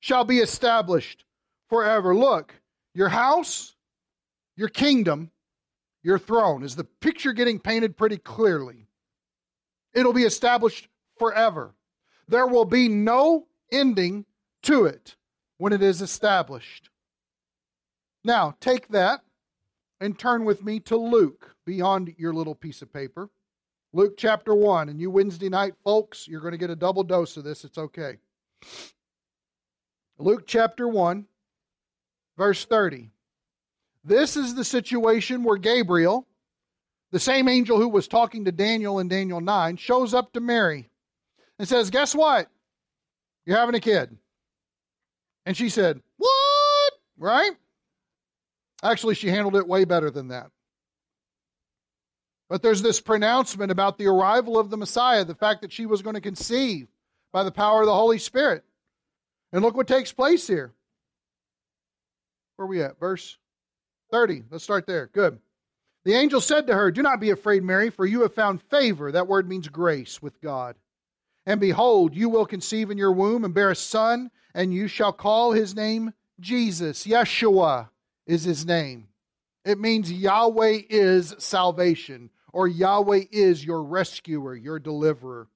shall 0.00 0.24
be 0.24 0.38
established 0.38 1.24
forever. 1.68 2.14
Look, 2.14 2.54
your 2.94 3.08
house, 3.08 3.74
your 4.56 4.68
kingdom, 4.68 5.30
your 6.02 6.18
throne. 6.18 6.62
Is 6.62 6.76
the 6.76 6.84
picture 6.84 7.32
getting 7.32 7.58
painted 7.58 7.96
pretty 7.96 8.18
clearly? 8.18 8.88
It'll 9.94 10.12
be 10.12 10.24
established 10.24 10.88
forever. 11.18 11.74
There 12.28 12.46
will 12.46 12.64
be 12.64 12.88
no 12.88 13.46
ending 13.70 14.26
to 14.62 14.84
it 14.84 15.16
when 15.58 15.72
it 15.72 15.82
is 15.82 16.02
established. 16.02 16.90
Now, 18.24 18.54
take 18.60 18.88
that 18.88 19.22
and 20.00 20.18
turn 20.18 20.44
with 20.44 20.64
me 20.64 20.80
to 20.80 20.96
Luke 20.96 21.54
beyond 21.64 22.14
your 22.18 22.32
little 22.32 22.54
piece 22.54 22.82
of 22.82 22.92
paper. 22.92 23.30
Luke 23.92 24.14
chapter 24.16 24.54
1. 24.54 24.88
And 24.88 25.00
you 25.00 25.10
Wednesday 25.10 25.48
night 25.48 25.74
folks, 25.84 26.26
you're 26.26 26.40
going 26.40 26.52
to 26.52 26.58
get 26.58 26.70
a 26.70 26.76
double 26.76 27.02
dose 27.02 27.36
of 27.36 27.44
this. 27.44 27.64
It's 27.64 27.78
okay. 27.78 28.18
Luke 30.18 30.44
chapter 30.46 30.86
1, 30.88 31.26
verse 32.36 32.64
30. 32.64 33.10
This 34.04 34.36
is 34.36 34.54
the 34.54 34.64
situation 34.64 35.44
where 35.44 35.56
Gabriel, 35.56 36.26
the 37.10 37.20
same 37.20 37.48
angel 37.48 37.78
who 37.78 37.88
was 37.88 38.08
talking 38.08 38.44
to 38.44 38.52
Daniel 38.52 38.98
in 38.98 39.08
Daniel 39.08 39.40
9, 39.40 39.76
shows 39.76 40.14
up 40.14 40.32
to 40.32 40.40
Mary 40.40 40.90
and 41.58 41.68
says, 41.68 41.90
Guess 41.90 42.14
what? 42.14 42.48
You're 43.44 43.58
having 43.58 43.74
a 43.74 43.80
kid. 43.80 44.16
And 45.46 45.56
she 45.56 45.68
said, 45.68 46.00
What? 46.16 46.92
Right? 47.18 47.52
Actually, 48.82 49.14
she 49.14 49.28
handled 49.28 49.56
it 49.56 49.68
way 49.68 49.84
better 49.84 50.10
than 50.10 50.28
that. 50.28 50.50
But 52.48 52.62
there's 52.62 52.82
this 52.82 53.00
pronouncement 53.00 53.70
about 53.70 53.96
the 53.96 54.08
arrival 54.08 54.58
of 54.58 54.70
the 54.70 54.76
Messiah, 54.76 55.24
the 55.24 55.34
fact 55.34 55.62
that 55.62 55.72
she 55.72 55.86
was 55.86 56.02
going 56.02 56.16
to 56.16 56.20
conceive 56.20 56.88
by 57.32 57.44
the 57.44 57.50
power 57.50 57.80
of 57.80 57.86
the 57.86 57.94
Holy 57.94 58.18
Spirit. 58.18 58.64
And 59.52 59.62
look 59.62 59.76
what 59.76 59.86
takes 59.86 60.12
place 60.12 60.46
here. 60.46 60.72
Where 62.56 62.66
are 62.66 62.68
we 62.68 62.82
at? 62.82 62.98
Verse 62.98 63.38
30. 64.10 64.44
Let's 64.50 64.64
start 64.64 64.86
there. 64.86 65.08
Good. 65.12 65.38
The 66.04 66.14
angel 66.14 66.40
said 66.40 66.66
to 66.66 66.74
her, 66.74 66.90
Do 66.90 67.02
not 67.02 67.20
be 67.20 67.30
afraid, 67.30 67.62
Mary, 67.62 67.88
for 67.88 68.04
you 68.04 68.22
have 68.22 68.34
found 68.34 68.60
favor. 68.62 69.12
That 69.12 69.28
word 69.28 69.48
means 69.48 69.68
grace 69.68 70.20
with 70.20 70.40
God. 70.40 70.76
And 71.46 71.60
behold, 71.60 72.14
you 72.14 72.28
will 72.28 72.46
conceive 72.46 72.90
in 72.90 72.98
your 72.98 73.12
womb 73.12 73.44
and 73.44 73.54
bear 73.54 73.70
a 73.70 73.76
son, 73.76 74.30
and 74.54 74.72
you 74.72 74.86
shall 74.86 75.12
call 75.12 75.52
his 75.52 75.74
name 75.74 76.12
Jesus. 76.40 77.06
Yeshua 77.06 77.88
is 78.26 78.44
his 78.44 78.64
name. 78.64 79.08
It 79.64 79.78
means 79.78 80.10
Yahweh 80.10 80.82
is 80.88 81.34
salvation, 81.38 82.30
or 82.52 82.68
Yahweh 82.68 83.24
is 83.30 83.64
your 83.64 83.82
rescuer, 83.82 84.54
your 84.54 84.78
deliverer. 84.78 85.48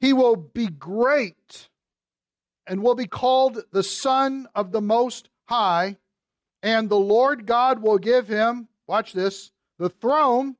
He 0.00 0.12
will 0.12 0.36
be 0.36 0.66
great 0.66 1.68
and 2.66 2.82
will 2.82 2.94
be 2.94 3.06
called 3.06 3.62
the 3.72 3.82
Son 3.82 4.46
of 4.54 4.72
the 4.72 4.80
Most 4.80 5.28
High 5.46 5.96
and 6.62 6.88
the 6.88 6.98
Lord 6.98 7.46
God 7.46 7.80
will 7.80 7.98
give 7.98 8.28
him, 8.28 8.68
watch 8.86 9.12
this, 9.12 9.50
the 9.78 9.88
throne 9.88 10.56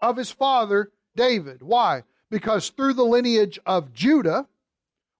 of 0.00 0.16
his 0.16 0.30
father 0.30 0.92
David. 1.16 1.62
Why? 1.62 2.04
Because 2.34 2.70
through 2.70 2.94
the 2.94 3.04
lineage 3.04 3.60
of 3.64 3.92
Judah 3.92 4.48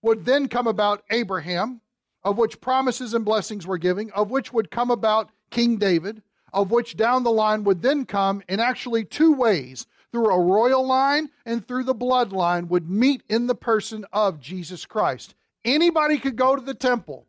would 0.02 0.24
then 0.24 0.48
come 0.48 0.66
about 0.66 1.04
Abraham, 1.10 1.80
of 2.24 2.38
which 2.38 2.60
promises 2.60 3.14
and 3.14 3.24
blessings 3.24 3.66
were 3.66 3.78
given, 3.78 4.10
of 4.10 4.30
which 4.30 4.52
would 4.52 4.68
come 4.70 4.90
about 4.90 5.30
King 5.50 5.76
David, 5.76 6.22
of 6.52 6.72
which 6.72 6.96
down 6.96 7.22
the 7.22 7.30
line 7.30 7.62
would 7.62 7.82
then 7.82 8.04
come 8.04 8.42
in 8.48 8.58
actually 8.58 9.04
two 9.04 9.32
ways 9.32 9.86
through 10.10 10.26
a 10.26 10.40
royal 10.40 10.84
line 10.84 11.30
and 11.46 11.66
through 11.66 11.84
the 11.84 11.94
bloodline 11.94 12.66
would 12.66 12.90
meet 12.90 13.22
in 13.28 13.46
the 13.46 13.54
person 13.54 14.04
of 14.12 14.40
Jesus 14.40 14.84
Christ. 14.84 15.36
Anybody 15.64 16.18
could 16.18 16.34
go 16.34 16.56
to 16.56 16.62
the 16.62 16.74
temple 16.74 17.26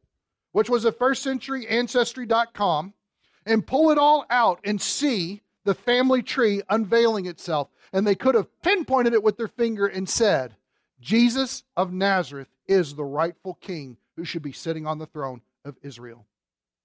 which 0.55 0.69
was 0.69 0.85
a 0.85 0.91
first 0.93 1.21
century 1.21 1.67
ancestry.com, 1.67 2.93
and 3.45 3.67
pull 3.67 3.91
it 3.91 3.97
all 3.97 4.25
out 4.29 4.57
and 4.63 4.81
see 4.81 5.41
the 5.65 5.73
family 5.73 6.23
tree 6.23 6.61
unveiling 6.69 7.25
itself. 7.25 7.67
And 7.95 8.05
they 8.05 8.15
could 8.15 8.35
have 8.35 8.61
pinpointed 8.61 9.13
it 9.13 9.23
with 9.23 9.37
their 9.37 9.47
finger 9.47 9.87
and 9.87 10.09
said, 10.09 10.57
Jesus 10.99 11.63
of 11.77 11.93
Nazareth 11.93 12.49
is 12.67 12.93
the 12.93 13.05
rightful 13.05 13.53
king 13.53 13.95
who 14.17 14.25
should 14.25 14.41
be 14.41 14.51
sitting 14.51 14.85
on 14.85 14.97
the 14.97 15.05
throne 15.05 15.39
of 15.63 15.77
Israel. 15.81 16.25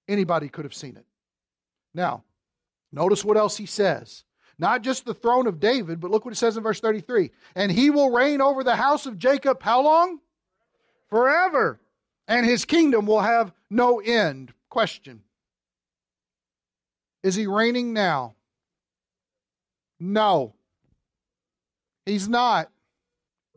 Anybody 0.07 0.47
could 0.47 0.63
have 0.63 0.73
seen 0.73 0.95
it. 0.95 1.05
Now, 1.93 2.23
notice 2.93 3.25
what 3.25 3.35
else 3.35 3.57
he 3.57 3.65
says. 3.65 4.23
Not 4.57 4.83
just 4.83 5.03
the 5.03 5.13
throne 5.13 5.47
of 5.47 5.59
David, 5.59 5.99
but 5.99 6.11
look 6.11 6.23
what 6.23 6.33
it 6.33 6.37
says 6.37 6.55
in 6.55 6.63
verse 6.63 6.79
33. 6.79 7.31
And 7.55 7.73
he 7.73 7.89
will 7.89 8.11
reign 8.11 8.39
over 8.39 8.63
the 8.63 8.77
house 8.77 9.05
of 9.05 9.19
Jacob 9.19 9.61
how 9.61 9.81
long? 9.81 10.21
Forever 11.09 11.81
and 12.25 12.45
his 12.45 12.63
kingdom 12.63 13.05
will 13.05 13.19
have 13.19 13.51
no 13.69 13.99
end. 13.99 14.53
Question 14.69 15.23
Is 17.21 17.35
he 17.35 17.47
reigning 17.47 17.91
now? 17.91 18.35
No. 19.99 20.53
He's 22.05 22.27
not. 22.27 22.69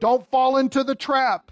Don't 0.01 0.29
fall 0.31 0.57
into 0.57 0.85
the 0.85 0.95
trap. 0.95 1.51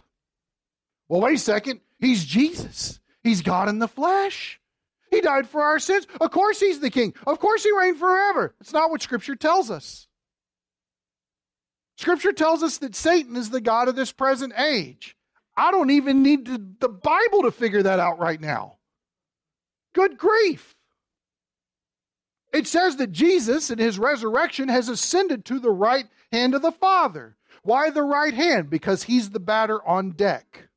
Well, 1.08 1.20
wait 1.20 1.36
a 1.36 1.38
second. 1.38 1.80
He's 1.98 2.24
Jesus. 2.24 3.00
He's 3.22 3.42
God 3.42 3.68
in 3.68 3.78
the 3.78 3.88
flesh. 3.88 4.60
He 5.10 5.20
died 5.20 5.48
for 5.48 5.62
our 5.62 5.78
sins. 5.78 6.06
Of 6.20 6.30
course, 6.30 6.58
he's 6.58 6.80
the 6.80 6.90
king. 6.90 7.14
Of 7.26 7.38
course, 7.38 7.62
he 7.62 7.70
reigned 7.70 7.98
forever. 7.98 8.54
It's 8.60 8.72
not 8.72 8.90
what 8.90 9.02
Scripture 9.02 9.36
tells 9.36 9.70
us. 9.70 10.06
Scripture 11.98 12.32
tells 12.32 12.62
us 12.62 12.78
that 12.78 12.96
Satan 12.96 13.36
is 13.36 13.50
the 13.50 13.60
God 13.60 13.88
of 13.88 13.94
this 13.94 14.10
present 14.10 14.54
age. 14.58 15.16
I 15.56 15.70
don't 15.70 15.90
even 15.90 16.22
need 16.22 16.46
the 16.80 16.88
Bible 16.88 17.42
to 17.42 17.50
figure 17.50 17.82
that 17.82 18.00
out 18.00 18.18
right 18.18 18.40
now. 18.40 18.78
Good 19.92 20.16
grief. 20.16 20.74
It 22.52 22.66
says 22.66 22.96
that 22.96 23.12
Jesus 23.12 23.70
in 23.70 23.78
his 23.78 23.98
resurrection 23.98 24.68
has 24.68 24.88
ascended 24.88 25.44
to 25.46 25.58
the 25.58 25.70
right 25.70 26.06
hand 26.30 26.54
of 26.54 26.62
the 26.62 26.72
Father. 26.72 27.36
Why 27.62 27.90
the 27.90 28.02
right 28.02 28.34
hand? 28.34 28.68
Because 28.68 29.04
he's 29.04 29.30
the 29.30 29.40
batter 29.40 29.86
on 29.86 30.10
deck. 30.10 30.68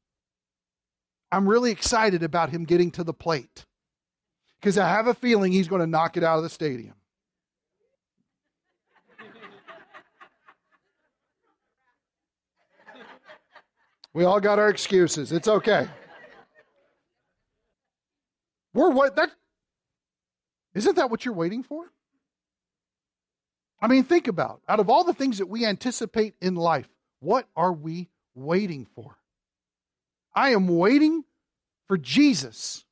I'm 1.31 1.49
really 1.49 1.71
excited 1.71 2.23
about 2.23 2.51
him 2.51 2.63
getting 2.63 2.91
to 2.91 3.03
the 3.03 3.13
plate 3.13 3.65
because 4.59 4.77
I 4.77 4.87
have 4.87 5.07
a 5.07 5.13
feeling 5.13 5.51
he's 5.51 5.67
going 5.67 5.81
to 5.81 5.87
knock 5.87 6.15
it 6.15 6.23
out 6.23 6.37
of 6.37 6.43
the 6.43 6.49
stadium. 6.49 6.93
We 14.13 14.23
all 14.23 14.39
got 14.39 14.59
our 14.59 14.69
excuses. 14.69 15.33
It's 15.33 15.49
okay. 15.49 15.89
We're 18.73 18.91
what 18.91 19.17
that 19.17 19.31
isn't 20.75 20.95
that 20.97 21.09
what 21.09 21.25
you're 21.25 21.33
waiting 21.33 21.63
for? 21.63 21.85
I 23.81 23.87
mean, 23.87 24.03
think 24.03 24.27
about 24.27 24.61
out 24.67 24.79
of 24.79 24.89
all 24.89 25.03
the 25.03 25.13
things 25.13 25.39
that 25.39 25.47
we 25.47 25.65
anticipate 25.65 26.35
in 26.41 26.55
life, 26.55 26.87
what 27.19 27.47
are 27.55 27.73
we 27.73 28.09
waiting 28.35 28.85
for? 28.95 29.17
I 30.35 30.49
am 30.49 30.67
waiting 30.67 31.23
for 31.87 31.97
Jesus 31.97 32.83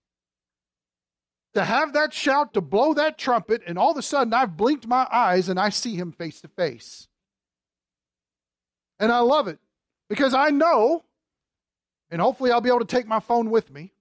to 1.54 1.64
have 1.64 1.94
that 1.94 2.14
shout, 2.14 2.54
to 2.54 2.62
blow 2.62 2.94
that 2.94 3.18
trumpet, 3.18 3.62
and 3.68 3.78
all 3.78 3.92
of 3.92 3.98
a 3.98 4.02
sudden 4.02 4.34
I've 4.34 4.58
blinked 4.58 4.88
my 4.88 5.08
eyes 5.12 5.50
and 5.50 5.60
I 5.60 5.70
see 5.70 5.96
him 5.96 6.12
face 6.12 6.42
to 6.42 6.48
face. 6.48 7.08
And 9.00 9.12
I 9.12 9.20
love 9.20 9.48
it 9.48 9.60
because 10.10 10.34
I 10.34 10.50
know, 10.50 11.04
and 12.10 12.22
hopefully 12.22 12.52
I'll 12.52 12.62
be 12.62 12.70
able 12.70 12.80
to 12.80 12.86
take 12.86 13.08
my 13.08 13.20
phone 13.20 13.50
with 13.50 13.72
me, 13.72 13.94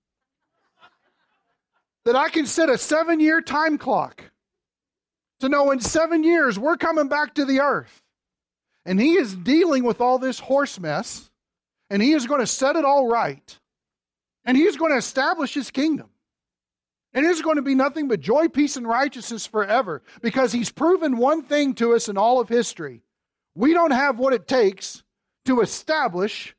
that 2.05 2.17
I 2.17 2.29
can 2.29 2.47
set 2.47 2.69
a 2.69 2.79
seven 2.79 3.21
year 3.21 3.41
time 3.41 3.79
clock 3.79 4.25
to 5.41 5.49
know 5.49 5.71
in 5.71 5.81
seven 5.81 6.25
years 6.25 6.59
we're 6.59 6.77
coming 6.77 7.09
back 7.09 7.35
to 7.35 7.45
the 7.45 7.61
earth. 7.61 8.03
And 8.85 9.01
he 9.01 9.15
is 9.15 9.35
dealing 9.35 9.85
with 9.85 10.01
all 10.01 10.19
this 10.19 10.41
horse 10.41 10.81
mess, 10.81 11.31
and 11.89 12.03
he 12.03 12.13
is 12.13 12.27
going 12.27 12.41
to 12.41 12.47
set 12.47 12.75
it 12.77 12.85
all 12.85 13.07
right. 13.07 13.59
And 14.45 14.57
he's 14.57 14.77
going 14.77 14.91
to 14.91 14.99
establish 14.99 15.55
his 15.55 15.71
kingdom. 15.71 16.09
And 17.15 17.27
it's 17.27 17.43
going 17.43 17.57
to 17.57 17.63
be 17.63 17.75
nothing 17.75 18.09
but 18.09 18.21
joy, 18.21 18.49
peace, 18.49 18.77
and 18.77 18.89
righteousness 18.89 19.47
forever 19.47 20.03
because 20.23 20.53
he's 20.53 20.71
proven 20.71 21.19
one 21.19 21.43
thing 21.43 21.75
to 21.75 21.95
us 21.95 22.09
in 22.09 22.17
all 22.17 22.41
of 22.41 22.49
history. 22.49 23.03
We 23.55 23.75
don't 23.75 23.91
have 23.91 24.19
what 24.19 24.33
it 24.33 24.49
takes 24.49 25.03
to 25.45 25.61
establish 25.61 26.57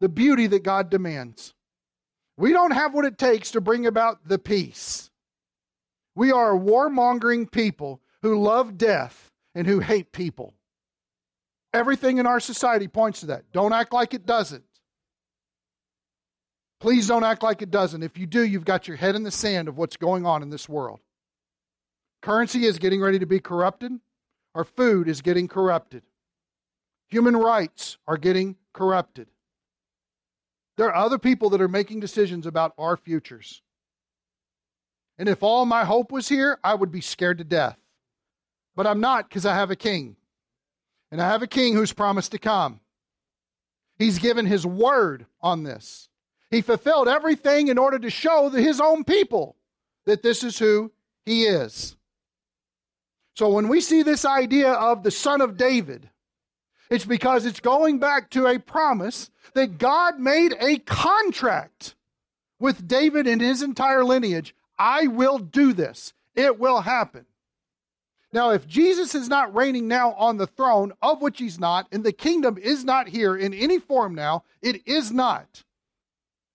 the 0.00 0.08
beauty 0.08 0.46
that 0.48 0.62
God 0.62 0.90
demands. 0.90 1.54
We 2.36 2.52
don't 2.52 2.72
have 2.72 2.94
what 2.94 3.04
it 3.04 3.18
takes 3.18 3.52
to 3.52 3.60
bring 3.60 3.86
about 3.86 4.26
the 4.26 4.38
peace. 4.38 5.10
We 6.16 6.32
are 6.32 6.54
a 6.54 6.58
warmongering 6.58 7.50
people 7.50 8.00
who 8.22 8.40
love 8.40 8.76
death 8.78 9.30
and 9.54 9.66
who 9.66 9.80
hate 9.80 10.12
people. 10.12 10.54
Everything 11.72 12.18
in 12.18 12.26
our 12.26 12.40
society 12.40 12.88
points 12.88 13.20
to 13.20 13.26
that. 13.26 13.50
Don't 13.52 13.72
act 13.72 13.92
like 13.92 14.14
it 14.14 14.26
doesn't. 14.26 14.64
Please 16.80 17.08
don't 17.08 17.24
act 17.24 17.42
like 17.42 17.62
it 17.62 17.70
doesn't. 17.70 18.02
If 18.02 18.18
you 18.18 18.26
do, 18.26 18.42
you've 18.42 18.64
got 18.64 18.86
your 18.86 18.96
head 18.96 19.14
in 19.14 19.22
the 19.22 19.30
sand 19.30 19.68
of 19.68 19.78
what's 19.78 19.96
going 19.96 20.26
on 20.26 20.42
in 20.42 20.50
this 20.50 20.68
world. 20.68 21.00
Currency 22.22 22.64
is 22.64 22.78
getting 22.78 23.00
ready 23.00 23.18
to 23.18 23.26
be 23.26 23.40
corrupted. 23.40 23.92
Our 24.54 24.64
food 24.64 25.08
is 25.08 25.20
getting 25.20 25.48
corrupted. 25.48 26.02
Human 27.08 27.36
rights 27.36 27.98
are 28.06 28.16
getting 28.16 28.56
corrupted. 28.72 29.28
There 30.76 30.88
are 30.92 31.04
other 31.04 31.18
people 31.18 31.50
that 31.50 31.60
are 31.60 31.68
making 31.68 32.00
decisions 32.00 32.46
about 32.46 32.74
our 32.78 32.96
futures. 32.96 33.62
And 35.18 35.28
if 35.28 35.42
all 35.42 35.64
my 35.66 35.84
hope 35.84 36.10
was 36.10 36.28
here, 36.28 36.58
I 36.64 36.74
would 36.74 36.90
be 36.90 37.00
scared 37.00 37.38
to 37.38 37.44
death. 37.44 37.78
But 38.74 38.86
I'm 38.86 39.00
not 39.00 39.28
because 39.28 39.46
I 39.46 39.54
have 39.54 39.70
a 39.70 39.76
king. 39.76 40.16
And 41.12 41.20
I 41.20 41.28
have 41.28 41.42
a 41.42 41.46
king 41.46 41.74
who's 41.74 41.92
promised 41.92 42.32
to 42.32 42.38
come. 42.38 42.80
He's 43.98 44.18
given 44.18 44.46
his 44.46 44.66
word 44.66 45.26
on 45.40 45.62
this. 45.62 46.08
He 46.50 46.60
fulfilled 46.60 47.08
everything 47.08 47.68
in 47.68 47.78
order 47.78 47.98
to 48.00 48.10
show 48.10 48.48
his 48.50 48.80
own 48.80 49.04
people 49.04 49.56
that 50.06 50.22
this 50.22 50.42
is 50.42 50.58
who 50.58 50.90
he 51.24 51.44
is. 51.44 51.96
So 53.36 53.48
when 53.50 53.68
we 53.68 53.80
see 53.80 54.02
this 54.02 54.24
idea 54.24 54.72
of 54.72 55.02
the 55.02 55.10
son 55.10 55.40
of 55.40 55.56
David, 55.56 56.08
it's 56.90 57.04
because 57.04 57.46
it's 57.46 57.60
going 57.60 57.98
back 57.98 58.30
to 58.30 58.46
a 58.46 58.58
promise 58.58 59.30
that 59.54 59.78
God 59.78 60.18
made 60.18 60.54
a 60.60 60.78
contract 60.78 61.94
with 62.58 62.86
David 62.86 63.26
and 63.26 63.40
his 63.40 63.62
entire 63.62 64.04
lineage. 64.04 64.54
I 64.78 65.06
will 65.06 65.38
do 65.38 65.72
this. 65.72 66.12
It 66.34 66.58
will 66.58 66.80
happen. 66.80 67.26
Now, 68.32 68.50
if 68.50 68.66
Jesus 68.66 69.14
is 69.14 69.28
not 69.28 69.54
reigning 69.54 69.86
now 69.86 70.12
on 70.14 70.38
the 70.38 70.48
throne, 70.48 70.92
of 71.00 71.22
which 71.22 71.38
he's 71.38 71.60
not, 71.60 71.86
and 71.92 72.02
the 72.02 72.12
kingdom 72.12 72.58
is 72.58 72.84
not 72.84 73.08
here 73.08 73.36
in 73.36 73.54
any 73.54 73.78
form 73.78 74.14
now, 74.14 74.42
it 74.60 74.88
is 74.88 75.12
not. 75.12 75.62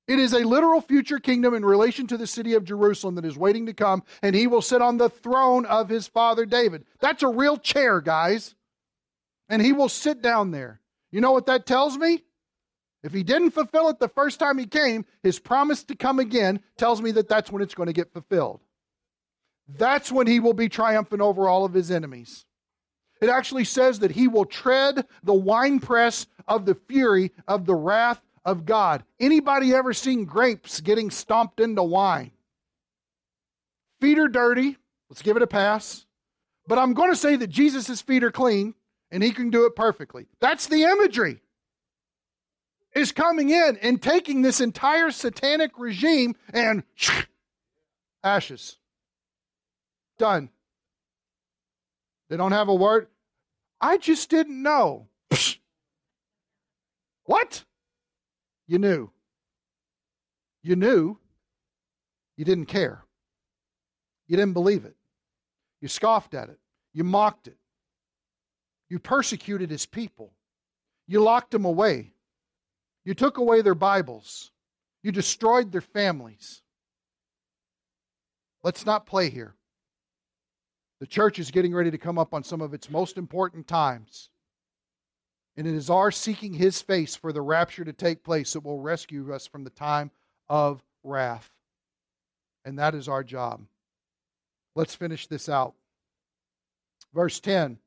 It 0.06 0.20
is 0.20 0.34
a 0.34 0.40
literal 0.40 0.82
future 0.82 1.20
kingdom 1.20 1.54
in 1.54 1.64
relation 1.64 2.08
to 2.08 2.18
the 2.18 2.28
city 2.28 2.56
of 2.56 2.66
Jerusalem 2.66 3.16
that 3.16 3.24
is 3.24 3.38
waiting 3.38 3.68
to 3.68 3.74
come, 3.74 4.04
and 4.22 4.36
he 4.36 4.48
will 4.48 4.62
sit 4.62 4.82
on 4.82 4.98
the 4.98 5.10
throne 5.10 5.66
of 5.68 5.88
his 5.88 6.08
father 6.08 6.46
David. 6.46 6.84
That's 7.00 7.24
a 7.24 7.30
real 7.30 7.58
chair, 7.58 8.02
guys. 8.02 8.56
And 9.50 9.62
he 9.62 9.74
will 9.74 9.90
sit 9.90 10.22
down 10.22 10.52
there. 10.52 10.80
You 11.12 11.22
know 11.22 11.32
what 11.32 11.48
that 11.48 11.66
tells 11.66 11.98
me? 11.98 12.24
If 13.02 13.14
he 13.14 13.24
didn't 13.24 13.52
fulfill 13.52 13.90
it 13.90 14.00
the 14.00 14.10
first 14.10 14.40
time 14.40 14.58
he 14.58 14.66
came, 14.66 15.06
his 15.24 15.40
promise 15.40 15.84
to 15.86 15.96
come 15.96 16.20
again 16.20 16.60
tells 16.78 17.02
me 17.02 17.12
that 17.12 17.30
that's 17.30 17.52
when 17.52 17.62
it's 17.62 17.74
going 17.74 17.88
to 17.88 17.94
get 17.94 18.14
fulfilled. 18.14 18.60
That's 19.68 20.12
when 20.12 20.28
he 20.28 20.40
will 20.40 20.54
be 20.54 20.70
triumphant 20.70 21.22
over 21.22 21.48
all 21.48 21.64
of 21.64 21.74
his 21.74 21.92
enemies. 21.92 22.46
It 23.22 23.30
actually 23.30 23.66
says 23.66 24.00
that 24.00 24.12
he 24.12 24.28
will 24.28 24.46
tread 24.46 25.06
the 25.24 25.34
winepress 25.34 26.28
of 26.48 26.66
the 26.66 26.76
fury 26.76 27.32
of 27.48 27.66
the 27.66 27.76
wrath 27.76 28.22
of 28.46 28.66
God. 28.66 29.04
Anybody 29.20 29.74
ever 29.74 29.94
seen 29.94 30.26
grapes 30.26 30.82
getting 30.82 31.10
stomped 31.12 31.60
into 31.60 31.84
wine? 31.84 32.32
Feet 34.02 34.20
are 34.20 34.28
dirty. 34.28 34.78
Let's 35.10 35.22
give 35.22 35.38
it 35.38 35.44
a 35.44 35.48
pass. 35.48 36.06
But 36.68 36.80
I'm 36.80 36.94
going 36.94 37.12
to 37.12 37.16
say 37.16 37.36
that 37.36 37.48
Jesus' 37.48 38.02
feet 38.02 38.24
are 38.24 38.32
clean 38.32 38.74
and 39.12 39.24
he 39.24 39.32
can 39.32 39.50
do 39.50 39.66
it 39.66 39.76
perfectly. 39.76 40.28
That's 40.40 40.68
the 40.68 40.84
imagery 40.84 41.42
is 42.96 43.12
coming 43.12 43.50
in 43.50 43.78
and 43.82 44.02
taking 44.02 44.42
this 44.42 44.62
entire 44.62 45.12
satanic 45.12 45.72
regime 45.78 46.36
and 46.54 46.84
ashes. 48.24 48.78
Done. 50.18 50.50
They 52.30 52.38
don't 52.38 52.52
have 52.52 52.68
a 52.68 52.76
word. 52.76 53.08
I 53.82 53.98
just 53.98 54.30
didn't 54.30 54.62
know. 54.62 55.08
What? 57.26 57.64
You 58.66 58.80
knew. 58.80 59.12
You 60.64 60.76
knew. 60.76 61.20
You 62.38 62.44
didn't 62.44 62.66
care. 62.66 63.04
You 64.28 64.36
didn't 64.36 64.54
believe 64.54 64.84
it. 64.84 64.96
You 65.80 65.88
scoffed 65.90 66.34
at 66.34 66.50
it. 66.50 66.58
You 66.92 67.04
mocked 67.04 67.48
it. 67.48 67.58
You 68.90 69.00
persecuted 69.00 69.70
his 69.70 69.86
people. 69.86 70.34
You 71.08 71.22
locked 71.22 71.52
them 71.52 71.66
away. 71.66 72.14
You 73.06 73.14
took 73.14 73.38
away 73.38 73.62
their 73.62 73.76
Bibles. 73.76 74.52
You 75.04 75.12
destroyed 75.12 75.72
their 75.72 75.82
families. 75.82 76.62
Let's 78.64 78.86
not 78.86 79.06
play 79.06 79.30
here. 79.30 79.56
The 81.00 81.08
church 81.08 81.40
is 81.40 81.52
getting 81.52 81.74
ready 81.74 81.92
to 81.92 81.98
come 81.98 82.18
up 82.18 82.34
on 82.34 82.44
some 82.44 82.62
of 82.62 82.74
its 82.74 82.90
most 82.90 83.18
important 83.18 83.68
times. 83.68 84.30
And 85.56 85.66
it 85.66 85.74
is 85.74 85.90
our 85.90 86.12
seeking 86.12 86.54
his 86.54 86.82
face 86.82 87.16
for 87.16 87.32
the 87.32 87.42
rapture 87.42 87.86
to 87.86 87.94
take 87.94 88.24
place 88.24 88.54
that 88.54 88.64
will 88.64 88.80
rescue 88.80 89.34
us 89.34 89.48
from 89.48 89.64
the 89.64 89.70
time 89.70 90.12
of 90.50 90.84
wrath. 91.04 91.50
And 92.66 92.78
that 92.80 92.96
is 92.96 93.08
our 93.08 93.24
job. 93.24 93.62
Let's 94.76 94.96
finish 94.96 95.28
this 95.28 95.48
out. 95.48 95.74
Verse 97.14 97.40
10 97.40 97.80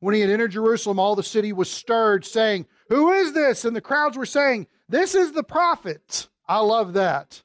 When 0.00 0.14
he 0.14 0.20
had 0.20 0.30
entered 0.30 0.52
Jerusalem, 0.52 0.98
all 0.98 1.16
the 1.16 1.22
city 1.22 1.52
was 1.52 1.70
stirred, 1.70 2.24
saying, 2.24 2.66
Who 2.88 3.12
is 3.12 3.32
this? 3.32 3.64
And 3.64 3.74
the 3.74 3.80
crowds 3.80 4.16
were 4.16 4.26
saying, 4.26 4.66
This 4.88 5.14
is 5.14 5.32
the 5.32 5.42
prophet. 5.42 6.28
I 6.46 6.60
love 6.60 6.94
that 6.94 7.42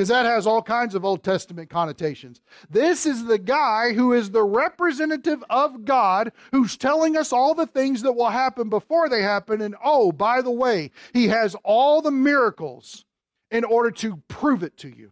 because 0.00 0.08
that 0.08 0.24
has 0.24 0.46
all 0.46 0.62
kinds 0.62 0.94
of 0.94 1.04
Old 1.04 1.22
Testament 1.22 1.68
connotations. 1.68 2.40
This 2.70 3.04
is 3.04 3.26
the 3.26 3.38
guy 3.38 3.92
who 3.92 4.14
is 4.14 4.30
the 4.30 4.42
representative 4.42 5.44
of 5.50 5.84
God 5.84 6.32
who's 6.52 6.78
telling 6.78 7.18
us 7.18 7.34
all 7.34 7.54
the 7.54 7.66
things 7.66 8.00
that 8.02 8.12
will 8.12 8.30
happen 8.30 8.70
before 8.70 9.10
they 9.10 9.20
happen. 9.20 9.60
And 9.60 9.76
oh, 9.84 10.10
by 10.10 10.40
the 10.40 10.50
way, 10.50 10.90
he 11.12 11.28
has 11.28 11.54
all 11.64 12.00
the 12.00 12.10
miracles 12.10 13.04
in 13.50 13.62
order 13.62 13.90
to 13.90 14.22
prove 14.28 14.62
it 14.62 14.76
to 14.78 14.88
you. 14.88 15.10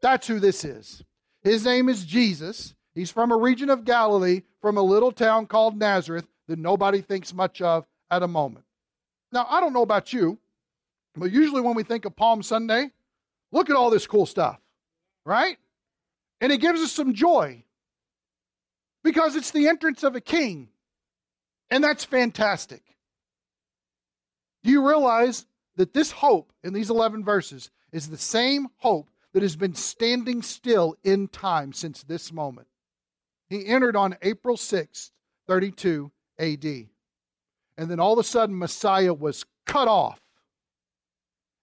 That's 0.00 0.26
who 0.26 0.40
this 0.40 0.64
is. 0.64 1.02
His 1.42 1.64
name 1.64 1.88
is 1.88 2.06
Jesus. 2.06 2.74
He's 3.00 3.10
from 3.10 3.32
a 3.32 3.36
region 3.38 3.70
of 3.70 3.86
Galilee, 3.86 4.42
from 4.60 4.76
a 4.76 4.82
little 4.82 5.10
town 5.10 5.46
called 5.46 5.74
Nazareth. 5.74 6.26
that 6.48 6.58
nobody 6.58 7.00
thinks 7.00 7.32
much 7.32 7.62
of 7.62 7.86
at 8.10 8.22
a 8.22 8.28
moment. 8.28 8.66
Now, 9.32 9.46
I 9.48 9.58
don't 9.58 9.72
know 9.72 9.80
about 9.80 10.12
you, 10.12 10.38
but 11.16 11.32
usually 11.32 11.62
when 11.62 11.74
we 11.74 11.82
think 11.82 12.04
of 12.04 12.14
Palm 12.14 12.42
Sunday, 12.42 12.90
look 13.52 13.70
at 13.70 13.76
all 13.76 13.88
this 13.88 14.06
cool 14.06 14.26
stuff, 14.26 14.60
right? 15.24 15.56
And 16.42 16.52
it 16.52 16.58
gives 16.58 16.82
us 16.82 16.92
some 16.92 17.14
joy 17.14 17.64
because 19.02 19.34
it's 19.34 19.50
the 19.50 19.68
entrance 19.68 20.02
of 20.02 20.14
a 20.14 20.20
king. 20.20 20.68
And 21.70 21.82
that's 21.82 22.04
fantastic. 22.04 22.82
Do 24.62 24.70
you 24.70 24.86
realize 24.86 25.46
that 25.76 25.94
this 25.94 26.10
hope 26.10 26.52
in 26.62 26.74
these 26.74 26.90
11 26.90 27.24
verses 27.24 27.70
is 27.92 28.10
the 28.10 28.18
same 28.18 28.68
hope 28.76 29.08
that 29.32 29.42
has 29.42 29.56
been 29.56 29.74
standing 29.74 30.42
still 30.42 30.98
in 31.02 31.28
time 31.28 31.72
since 31.72 32.02
this 32.02 32.30
moment? 32.30 32.66
He 33.50 33.66
entered 33.66 33.96
on 33.96 34.16
April 34.22 34.56
6th, 34.56 35.10
32 35.48 36.10
AD. 36.38 36.64
And 37.76 37.90
then 37.90 38.00
all 38.00 38.14
of 38.14 38.18
a 38.20 38.24
sudden, 38.24 38.56
Messiah 38.56 39.12
was 39.12 39.44
cut 39.66 39.88
off 39.88 40.20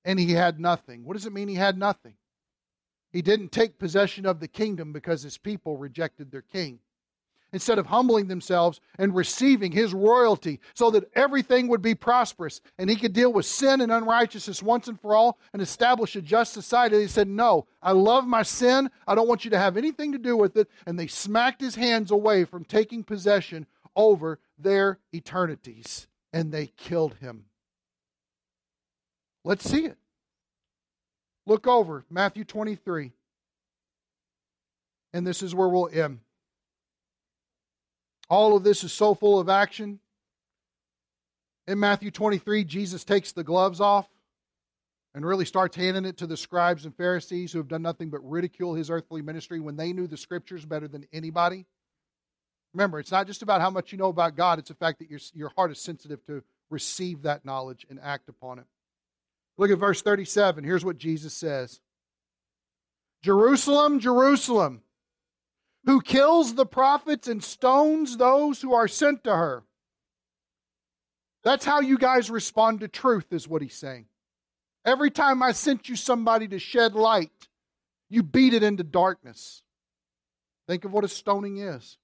and 0.03 0.19
he 0.19 0.33
had 0.33 0.59
nothing. 0.59 1.05
What 1.05 1.13
does 1.13 1.25
it 1.25 1.33
mean 1.33 1.47
he 1.47 1.55
had 1.55 1.77
nothing? 1.77 2.15
He 3.11 3.21
didn't 3.21 3.51
take 3.51 3.79
possession 3.79 4.25
of 4.25 4.39
the 4.39 4.47
kingdom 4.47 4.91
because 4.91 5.23
his 5.23 5.38
people 5.38 5.77
rejected 5.77 6.29
their 6.29 6.41
king 6.41 6.79
instead 7.53 7.79
of 7.79 7.85
humbling 7.85 8.27
themselves 8.27 8.79
and 8.97 9.15
receiving 9.15 9.71
his 9.71 9.93
royalty 9.93 10.59
so 10.73 10.91
that 10.91 11.09
everything 11.15 11.67
would 11.67 11.81
be 11.81 11.95
prosperous 11.95 12.61
and 12.77 12.89
he 12.89 12.95
could 12.95 13.13
deal 13.13 13.31
with 13.31 13.45
sin 13.45 13.81
and 13.81 13.91
unrighteousness 13.91 14.61
once 14.61 14.87
and 14.87 14.99
for 14.99 15.15
all 15.15 15.39
and 15.53 15.61
establish 15.61 16.15
a 16.15 16.21
just 16.21 16.53
society. 16.53 16.99
He 16.99 17.07
said, 17.07 17.27
No, 17.27 17.67
I 17.81 17.93
love 17.93 18.25
my 18.25 18.43
sin. 18.43 18.89
I 19.07 19.15
don't 19.15 19.27
want 19.27 19.45
you 19.45 19.51
to 19.51 19.59
have 19.59 19.77
anything 19.77 20.11
to 20.11 20.17
do 20.17 20.35
with 20.35 20.57
it. 20.57 20.69
And 20.85 20.99
they 20.99 21.07
smacked 21.07 21.61
his 21.61 21.75
hands 21.75 22.11
away 22.11 22.43
from 22.43 22.65
taking 22.65 23.03
possession 23.03 23.65
over 23.95 24.39
their 24.57 24.99
eternities 25.13 26.07
and 26.33 26.51
they 26.51 26.67
killed 26.67 27.15
him. 27.15 27.45
Let's 29.43 29.69
see 29.69 29.85
it. 29.85 29.97
Look 31.45 31.67
over 31.67 32.03
Matthew 32.09 32.43
23. 32.43 33.13
And 35.13 35.25
this 35.25 35.41
is 35.41 35.55
where 35.55 35.69
we'll 35.69 35.89
end. 35.91 36.19
All 38.30 38.55
of 38.55 38.63
this 38.63 38.84
is 38.84 38.91
so 38.91 39.15
full 39.15 39.39
of 39.39 39.49
action. 39.49 39.99
In 41.67 41.80
Matthew 41.80 42.11
23, 42.11 42.63
Jesus 42.63 43.03
takes 43.03 43.32
the 43.32 43.43
gloves 43.43 43.82
off 43.82 44.07
and 45.13 45.25
really 45.25 45.45
starts 45.45 45.75
handing 45.75 46.05
it 46.05 46.17
to 46.17 46.28
the 46.28 46.38
scribes 46.38 46.86
and 46.86 46.95
Pharisees 46.95 47.51
who 47.51 47.57
have 47.57 47.67
done 47.67 47.82
nothing 47.82 48.09
but 48.09 48.19
ridicule 48.23 48.73
his 48.73 48.89
earthly 48.89 49.21
ministry 49.21 49.59
when 49.59 49.75
they 49.75 49.93
knew 49.93 50.07
the 50.07 50.17
scriptures 50.17 50.65
better 50.65 50.88
than 50.88 51.05
anybody. 51.11 51.65
Remember, 52.73 52.99
it's 52.99 53.11
not 53.11 53.28
just 53.28 53.41
about 53.41 53.61
how 53.61 53.69
much 53.69 53.91
you 53.91 53.97
know 53.97 54.09
about 54.09 54.36
God, 54.36 54.59
it's 54.59 54.69
the 54.69 54.75
fact 54.75 54.99
that 54.99 55.09
your, 55.09 55.19
your 55.34 55.51
heart 55.57 55.71
is 55.71 55.82
sensitive 55.82 56.23
to 56.28 56.43
receive 56.69 57.23
that 57.23 57.45
knowledge 57.45 57.86
and 57.89 57.99
act 58.01 58.30
upon 58.30 58.59
it. 58.59 58.65
Look 59.57 59.71
at 59.71 59.80
verse 59.80 60.01
37. 60.01 60.63
Here's 60.63 60.86
what 60.86 60.97
Jesus 60.97 61.34
says 61.34 61.80
Jerusalem, 63.23 63.99
Jerusalem 63.99 64.82
who 65.88 66.01
kills 66.01 66.53
the 66.53 66.65
prophets 66.65 67.29
and 67.29 67.41
stones 67.41 68.17
those 68.17 68.61
who 68.61 68.73
are 68.73 68.89
sent 68.89 69.23
to 69.23 69.33
her. 69.33 69.63
That's 71.45 71.63
how 71.63 71.79
you 71.79 71.97
guys 71.97 72.29
respond 72.29 72.81
to 72.81 72.89
truth, 72.89 73.31
is 73.31 73.47
what 73.47 73.61
he's 73.61 73.73
saying. 73.73 74.05
Every 74.85 75.09
time 75.09 75.41
I 75.41 75.53
sent 75.53 75.88
you 75.88 75.95
somebody 75.95 76.49
to 76.49 76.59
shed 76.59 76.93
light, 76.93 77.31
you 78.09 78.21
beat 78.21 78.53
it 78.53 78.63
into 78.63 78.83
darkness. 78.83 79.63
Think 80.67 80.83
of 80.83 80.91
what 80.91 81.05
a 81.05 81.07
stoning 81.07 81.57
is. 81.57 81.97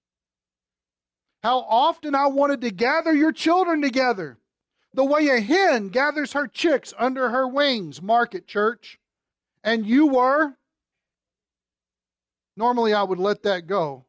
How 1.44 1.60
often 1.60 2.16
I 2.16 2.28
wanted 2.28 2.62
to 2.62 2.72
gather 2.72 3.14
your 3.14 3.34
children 3.34 3.82
together, 3.82 4.38
the 4.94 5.04
way 5.04 5.28
a 5.28 5.42
hen 5.42 5.90
gathers 5.90 6.32
her 6.32 6.48
chicks 6.48 6.94
under 6.98 7.30
her 7.30 7.46
wings, 7.46 8.02
market 8.02 8.48
church, 8.48 8.98
and 9.62 9.86
you 9.86 10.08
were 10.08 10.54
Normally, 12.56 12.94
I 12.94 13.04
would 13.04 13.20
let 13.20 13.44
that 13.44 13.68
go. 13.68 14.06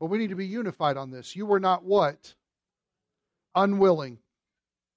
But 0.00 0.06
we 0.06 0.18
need 0.18 0.30
to 0.30 0.36
be 0.36 0.46
unified 0.46 0.96
on 0.96 1.10
this. 1.10 1.36
You 1.36 1.46
were 1.46 1.60
not 1.60 1.84
what? 1.84 2.34
Unwilling. 3.54 4.18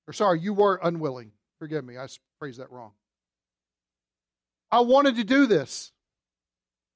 Or 0.07 0.13
sorry, 0.13 0.39
you 0.39 0.53
were 0.53 0.79
unwilling. 0.81 1.31
Forgive 1.59 1.85
me, 1.85 1.97
I 1.97 2.07
phrased 2.39 2.59
that 2.59 2.71
wrong. 2.71 2.91
I 4.71 4.81
wanted 4.81 5.17
to 5.17 5.23
do 5.23 5.45
this. 5.45 5.91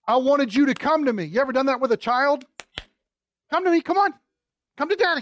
I 0.08 0.18
wanted 0.18 0.56
you 0.56 0.66
to 0.66 0.74
come 0.74 1.06
to 1.06 1.14
me. 1.14 1.26
You 1.26 1.40
ever 1.40 1.52
done 1.52 1.68
that 1.68 1.80
with 1.80 1.92
a 1.92 1.98
child? 1.98 2.44
Come 3.52 3.64
to 3.64 3.72
me, 3.72 3.82
come 3.82 3.98
on. 3.98 4.14
Come 4.78 4.90
to 4.90 4.96
daddy. 4.96 5.22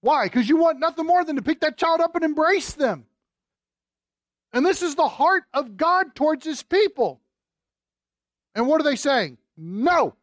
Why? 0.00 0.26
Because 0.26 0.48
you 0.48 0.56
want 0.56 0.80
nothing 0.80 1.06
more 1.06 1.24
than 1.24 1.36
to 1.36 1.42
pick 1.42 1.60
that 1.60 1.78
child 1.78 2.00
up 2.00 2.14
and 2.16 2.24
embrace 2.24 2.72
them. 2.72 3.06
And 4.52 4.64
this 4.64 4.82
is 4.82 4.94
the 4.94 5.08
heart 5.08 5.44
of 5.54 5.76
God 5.76 6.14
towards 6.14 6.44
his 6.44 6.62
people. 6.62 7.20
And 8.56 8.66
what 8.66 8.80
are 8.80 8.84
they 8.84 8.96
saying? 8.96 9.36
No. 9.56 10.16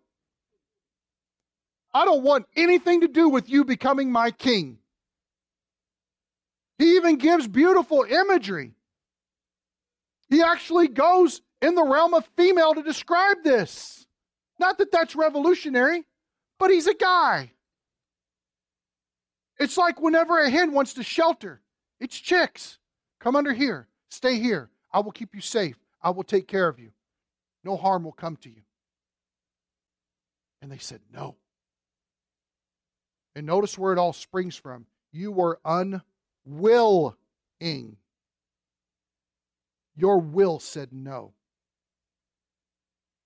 I 1.94 2.04
don't 2.04 2.24
want 2.24 2.48
anything 2.56 3.02
to 3.02 3.08
do 3.08 3.30
with 3.30 3.48
you 3.48 3.64
becoming 3.64 4.12
my 4.12 4.32
king. 4.32 4.80
He 6.80 6.96
even 6.96 7.18
gives 7.18 7.48
beautiful 7.48 8.04
imagery. 8.04 8.72
He 10.30 10.42
actually 10.42 10.88
goes 10.88 11.44
in 11.62 11.76
the 11.76 11.86
realm 11.86 12.16
of 12.16 12.26
female 12.36 12.74
to 12.74 12.82
describe 12.82 13.44
this. 13.44 14.08
Not 14.60 14.80
that 14.80 14.92
that's 14.92 15.16
revolutionary, 15.16 16.04
but 16.58 16.72
he's 16.72 16.88
a 16.88 16.96
guy. 16.96 17.52
It's 19.60 19.78
like 19.78 20.02
whenever 20.02 20.40
a 20.40 20.50
hen 20.50 20.74
wants 20.74 20.96
to 20.96 21.04
shelter 21.04 21.62
its 22.00 22.20
chicks, 22.20 22.80
come 23.20 23.36
under 23.36 23.54
here, 23.54 23.88
stay 24.10 24.40
here. 24.40 24.72
I 24.92 25.02
will 25.02 25.12
keep 25.12 25.36
you 25.36 25.42
safe. 25.42 25.78
I 26.02 26.10
will 26.10 26.24
take 26.24 26.48
care 26.48 26.68
of 26.68 26.80
you. 26.80 26.94
No 27.64 27.78
harm 27.78 28.04
will 28.04 28.12
come 28.12 28.36
to 28.38 28.50
you. 28.50 28.62
And 30.62 30.72
they 30.72 30.78
said, 30.78 31.02
No. 31.12 31.36
And 33.36 33.46
notice 33.46 33.78
where 33.78 33.94
it 33.94 34.00
all 34.00 34.14
springs 34.14 34.56
from. 34.56 34.86
You 35.12 35.32
were 35.32 35.60
unwilling. 36.46 37.18
Your 39.96 40.18
will 40.20 40.60
said 40.60 40.90
no. 40.92 41.34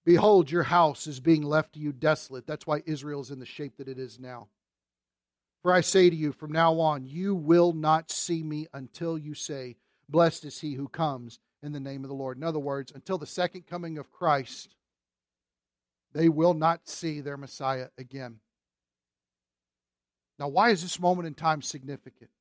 Behold, 0.06 0.50
your 0.50 0.64
house 0.64 1.08
is 1.08 1.20
being 1.20 1.44
left 1.44 1.74
to 1.74 1.80
you 1.80 1.92
desolate. 1.92 2.48
That's 2.48 2.66
why 2.66 2.82
Israel 2.86 3.22
is 3.22 3.32
in 3.32 3.40
the 3.40 3.46
shape 3.46 3.78
that 3.78 3.90
it 3.90 4.00
is 4.00 4.20
now. 4.20 4.48
For 5.62 5.74
I 5.74 5.82
say 5.82 6.10
to 6.10 6.16
you, 6.16 6.32
from 6.32 6.52
now 6.52 6.80
on, 6.80 7.06
you 7.06 7.36
will 7.36 7.74
not 7.74 8.10
see 8.10 8.42
me 8.42 8.68
until 8.74 9.18
you 9.18 9.34
say, 9.34 9.76
Blessed 10.08 10.46
is 10.46 10.62
he 10.62 10.76
who 10.76 10.88
comes 10.88 11.40
in 11.68 11.74
the 11.74 11.80
name 11.80 12.04
of 12.04 12.08
the 12.08 12.16
Lord. 12.16 12.38
In 12.38 12.44
other 12.44 12.58
words, 12.58 12.92
until 12.96 13.20
the 13.20 13.28
second 13.28 13.68
coming 13.68 14.00
of 14.00 14.12
Christ, 14.12 14.76
they 16.14 16.30
will 16.30 16.56
not 16.56 16.88
see 16.88 17.22
their 17.22 17.38
Messiah 17.38 17.90
again. 17.98 18.40
Now, 20.40 20.48
why 20.48 20.70
is 20.70 20.82
this 20.82 21.00
moment 21.00 21.28
in 21.28 21.34
time 21.36 21.62
significant? 21.62 22.32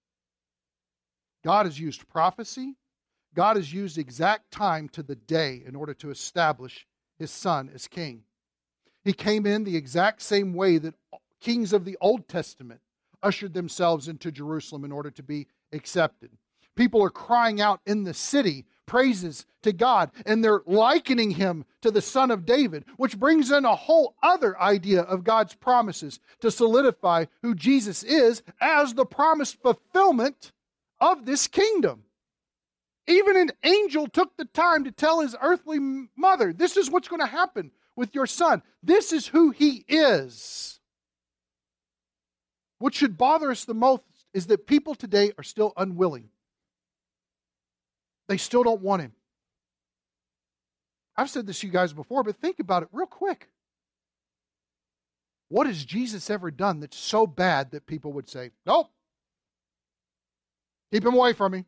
God 1.44 1.66
has 1.66 1.78
used 1.78 2.08
prophecy, 2.08 2.76
God 3.34 3.56
has 3.56 3.72
used 3.72 3.98
exact 3.98 4.50
time 4.50 4.88
to 4.90 5.02
the 5.02 5.16
day 5.16 5.62
in 5.66 5.76
order 5.76 5.92
to 5.94 6.10
establish 6.10 6.86
his 7.18 7.30
son 7.30 7.70
as 7.74 7.86
king. 7.86 8.22
He 9.04 9.12
came 9.12 9.46
in 9.46 9.64
the 9.64 9.76
exact 9.76 10.22
same 10.22 10.54
way 10.54 10.78
that 10.78 10.94
kings 11.40 11.72
of 11.72 11.84
the 11.84 11.98
Old 12.00 12.28
Testament 12.28 12.80
ushered 13.22 13.54
themselves 13.54 14.08
into 14.08 14.32
Jerusalem 14.32 14.84
in 14.84 14.92
order 14.92 15.10
to 15.10 15.22
be 15.22 15.46
accepted. 15.72 16.30
People 16.76 17.02
are 17.02 17.10
crying 17.10 17.60
out 17.60 17.80
in 17.86 18.04
the 18.04 18.14
city 18.14 18.64
praises 18.86 19.44
to 19.62 19.72
God, 19.72 20.10
and 20.24 20.42
they're 20.42 20.62
likening 20.64 21.32
him 21.32 21.64
to 21.82 21.90
the 21.90 22.00
son 22.00 22.30
of 22.30 22.46
David, 22.46 22.84
which 22.96 23.18
brings 23.18 23.50
in 23.50 23.64
a 23.64 23.74
whole 23.74 24.14
other 24.22 24.58
idea 24.60 25.02
of 25.02 25.24
God's 25.24 25.54
promises 25.54 26.20
to 26.40 26.50
solidify 26.50 27.26
who 27.42 27.54
Jesus 27.54 28.02
is 28.02 28.42
as 28.60 28.94
the 28.94 29.04
promised 29.04 29.60
fulfillment 29.60 30.52
of 31.00 31.26
this 31.26 31.46
kingdom. 31.46 32.04
Even 33.08 33.36
an 33.36 33.52
angel 33.62 34.08
took 34.08 34.36
the 34.36 34.46
time 34.46 34.84
to 34.84 34.90
tell 34.90 35.20
his 35.20 35.36
earthly 35.40 35.78
mother, 36.16 36.52
This 36.52 36.76
is 36.76 36.90
what's 36.90 37.08
going 37.08 37.20
to 37.20 37.26
happen 37.26 37.70
with 37.94 38.14
your 38.14 38.26
son. 38.26 38.62
This 38.82 39.12
is 39.12 39.26
who 39.26 39.50
he 39.50 39.84
is. 39.88 40.80
What 42.78 42.94
should 42.94 43.16
bother 43.16 43.50
us 43.50 43.64
the 43.64 43.74
most 43.74 44.02
is 44.34 44.46
that 44.48 44.66
people 44.66 44.94
today 44.94 45.32
are 45.38 45.44
still 45.44 45.72
unwilling 45.76 46.28
they 48.28 48.36
still 48.36 48.62
don't 48.62 48.82
want 48.82 49.02
him. 49.02 49.12
I've 51.16 51.30
said 51.30 51.46
this 51.46 51.60
to 51.60 51.66
you 51.66 51.72
guys 51.72 51.92
before, 51.92 52.22
but 52.22 52.36
think 52.36 52.58
about 52.58 52.82
it 52.82 52.88
real 52.92 53.06
quick. 53.06 53.48
What 55.48 55.66
has 55.66 55.84
Jesus 55.84 56.28
ever 56.28 56.50
done 56.50 56.80
that's 56.80 56.96
so 56.96 57.26
bad 57.26 57.70
that 57.70 57.86
people 57.86 58.12
would 58.14 58.28
say, 58.28 58.50
Nope, 58.66 58.90
keep 60.92 61.04
him 61.04 61.14
away 61.14 61.32
from 61.32 61.52
me? 61.52 61.64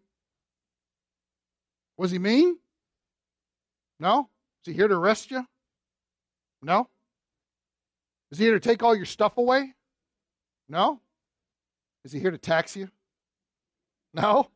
Was 1.97 2.11
he 2.11 2.19
mean? 2.19 2.59
No. 3.99 4.29
Is 4.65 4.73
he 4.73 4.73
here 4.73 4.89
to 4.89 4.95
arrest 4.95 5.31
you? 5.31 5.45
No. 6.63 6.89
Is 8.31 8.39
he 8.39 8.45
here 8.45 8.55
to 8.55 8.61
take 8.61 8.83
all 8.83 8.95
your 8.95 9.07
stuff 9.07 9.37
away? 9.37 9.75
No. 10.69 11.01
Is 12.05 12.13
he 12.13 12.21
here 12.21 12.31
to 12.31 12.39
tax 12.39 12.77
you? 12.77 12.89
No. 14.15 14.51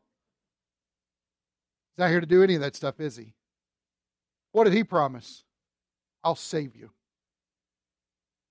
He's 1.93 2.01
not 2.01 2.09
here 2.09 2.21
to 2.21 2.25
do 2.25 2.41
any 2.41 2.55
of 2.55 2.61
that 2.61 2.75
stuff, 2.75 2.99
is 2.99 3.15
he? 3.15 3.33
What 4.51 4.63
did 4.63 4.73
he 4.73 4.83
promise? 4.83 5.43
I'll 6.23 6.35
save 6.35 6.75
you. 6.75 6.89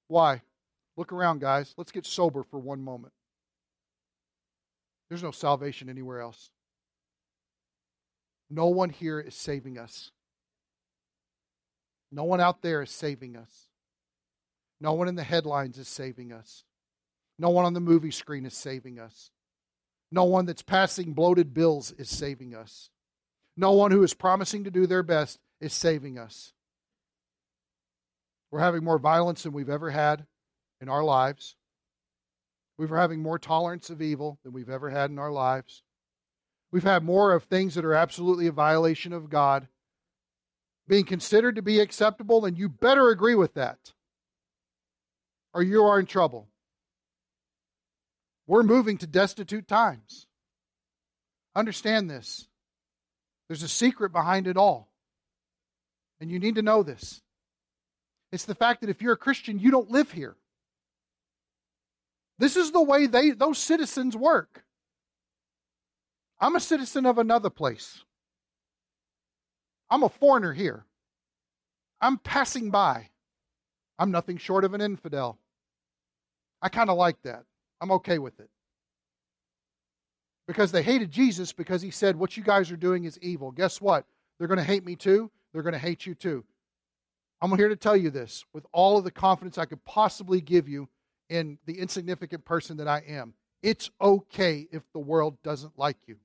Why? 0.06 0.42
Look 0.96 1.12
around, 1.12 1.40
guys. 1.40 1.74
Let's 1.76 1.90
get 1.90 2.06
sober 2.06 2.44
for 2.44 2.58
one 2.58 2.82
moment. 2.82 3.12
There's 5.08 5.22
no 5.22 5.30
salvation 5.30 5.88
anywhere 5.88 6.20
else. 6.20 6.50
No 8.48 8.66
one 8.66 8.90
here 8.90 9.18
is 9.18 9.34
saving 9.34 9.78
us. 9.78 10.10
No 12.12 12.24
one 12.24 12.40
out 12.40 12.62
there 12.62 12.82
is 12.82 12.90
saving 12.90 13.36
us. 13.36 13.68
No 14.80 14.92
one 14.92 15.08
in 15.08 15.14
the 15.14 15.22
headlines 15.22 15.78
is 15.78 15.88
saving 15.88 16.32
us. 16.32 16.64
No 17.38 17.50
one 17.50 17.64
on 17.64 17.72
the 17.72 17.80
movie 17.80 18.10
screen 18.10 18.46
is 18.46 18.54
saving 18.54 19.00
us. 19.00 19.30
No 20.10 20.24
one 20.24 20.44
that's 20.44 20.62
passing 20.62 21.12
bloated 21.12 21.54
bills 21.54 21.92
is 21.92 22.10
saving 22.10 22.54
us. 22.54 22.90
No 23.56 23.72
one 23.72 23.90
who 23.90 24.02
is 24.02 24.14
promising 24.14 24.64
to 24.64 24.70
do 24.70 24.86
their 24.86 25.02
best 25.02 25.38
is 25.60 25.72
saving 25.72 26.18
us. 26.18 26.52
We're 28.50 28.60
having 28.60 28.84
more 28.84 28.98
violence 28.98 29.42
than 29.42 29.52
we've 29.52 29.70
ever 29.70 29.90
had 29.90 30.26
in 30.80 30.88
our 30.88 31.04
lives. 31.04 31.56
We're 32.78 32.96
having 32.96 33.20
more 33.20 33.38
tolerance 33.38 33.90
of 33.90 34.02
evil 34.02 34.38
than 34.42 34.52
we've 34.52 34.70
ever 34.70 34.90
had 34.90 35.10
in 35.10 35.18
our 35.18 35.30
lives. 35.30 35.82
We've 36.70 36.82
had 36.82 37.04
more 37.04 37.32
of 37.32 37.44
things 37.44 37.74
that 37.74 37.84
are 37.84 37.94
absolutely 37.94 38.46
a 38.46 38.52
violation 38.52 39.12
of 39.12 39.30
God 39.30 39.68
being 40.88 41.04
considered 41.04 41.56
to 41.56 41.62
be 41.62 41.80
acceptable, 41.80 42.44
and 42.44 42.58
you 42.58 42.68
better 42.68 43.10
agree 43.10 43.34
with 43.34 43.54
that, 43.54 43.92
or 45.54 45.62
you 45.62 45.84
are 45.84 46.00
in 46.00 46.06
trouble. 46.06 46.48
We're 48.46 48.62
moving 48.62 48.98
to 48.98 49.06
destitute 49.06 49.68
times. 49.68 50.26
Understand 51.54 52.10
this. 52.10 52.48
There's 53.48 53.62
a 53.62 53.68
secret 53.68 54.12
behind 54.12 54.46
it 54.46 54.56
all. 54.56 54.88
And 56.20 56.30
you 56.30 56.38
need 56.38 56.54
to 56.54 56.62
know 56.62 56.82
this. 56.82 57.20
It's 58.30 58.44
the 58.44 58.54
fact 58.54 58.80
that 58.80 58.90
if 58.90 59.02
you're 59.02 59.12
a 59.12 59.16
Christian, 59.16 59.58
you 59.58 59.70
don't 59.70 59.90
live 59.90 60.10
here. 60.10 60.36
This 62.38 62.56
is 62.56 62.70
the 62.72 62.82
way 62.82 63.06
they 63.06 63.30
those 63.32 63.58
citizens 63.58 64.16
work. 64.16 64.64
I'm 66.40 66.56
a 66.56 66.60
citizen 66.60 67.06
of 67.06 67.18
another 67.18 67.50
place. 67.50 68.02
I'm 69.90 70.02
a 70.02 70.08
foreigner 70.08 70.52
here. 70.52 70.84
I'm 72.00 72.18
passing 72.18 72.70
by. 72.70 73.10
I'm 73.98 74.10
nothing 74.10 74.38
short 74.38 74.64
of 74.64 74.74
an 74.74 74.80
infidel. 74.80 75.38
I 76.60 76.68
kind 76.68 76.90
of 76.90 76.96
like 76.96 77.20
that. 77.22 77.44
I'm 77.80 77.92
okay 77.92 78.18
with 78.18 78.40
it. 78.40 78.48
Because 80.52 80.70
they 80.70 80.82
hated 80.82 81.10
Jesus 81.10 81.50
because 81.50 81.80
he 81.80 81.90
said, 81.90 82.14
What 82.14 82.36
you 82.36 82.42
guys 82.42 82.70
are 82.70 82.76
doing 82.76 83.04
is 83.04 83.18
evil. 83.22 83.50
Guess 83.52 83.80
what? 83.80 84.04
They're 84.38 84.48
going 84.48 84.58
to 84.58 84.64
hate 84.64 84.84
me 84.84 84.96
too. 84.96 85.30
They're 85.50 85.62
going 85.62 85.72
to 85.72 85.78
hate 85.78 86.04
you 86.04 86.14
too. 86.14 86.44
I'm 87.40 87.56
here 87.56 87.70
to 87.70 87.76
tell 87.76 87.96
you 87.96 88.10
this 88.10 88.44
with 88.52 88.66
all 88.70 88.98
of 88.98 89.04
the 89.04 89.10
confidence 89.10 89.56
I 89.56 89.64
could 89.64 89.82
possibly 89.86 90.42
give 90.42 90.68
you 90.68 90.90
in 91.30 91.56
the 91.64 91.78
insignificant 91.78 92.44
person 92.44 92.76
that 92.76 92.86
I 92.86 93.02
am. 93.08 93.32
It's 93.62 93.90
okay 93.98 94.68
if 94.70 94.82
the 94.92 94.98
world 94.98 95.42
doesn't 95.42 95.78
like 95.78 95.96
you. 96.06 96.16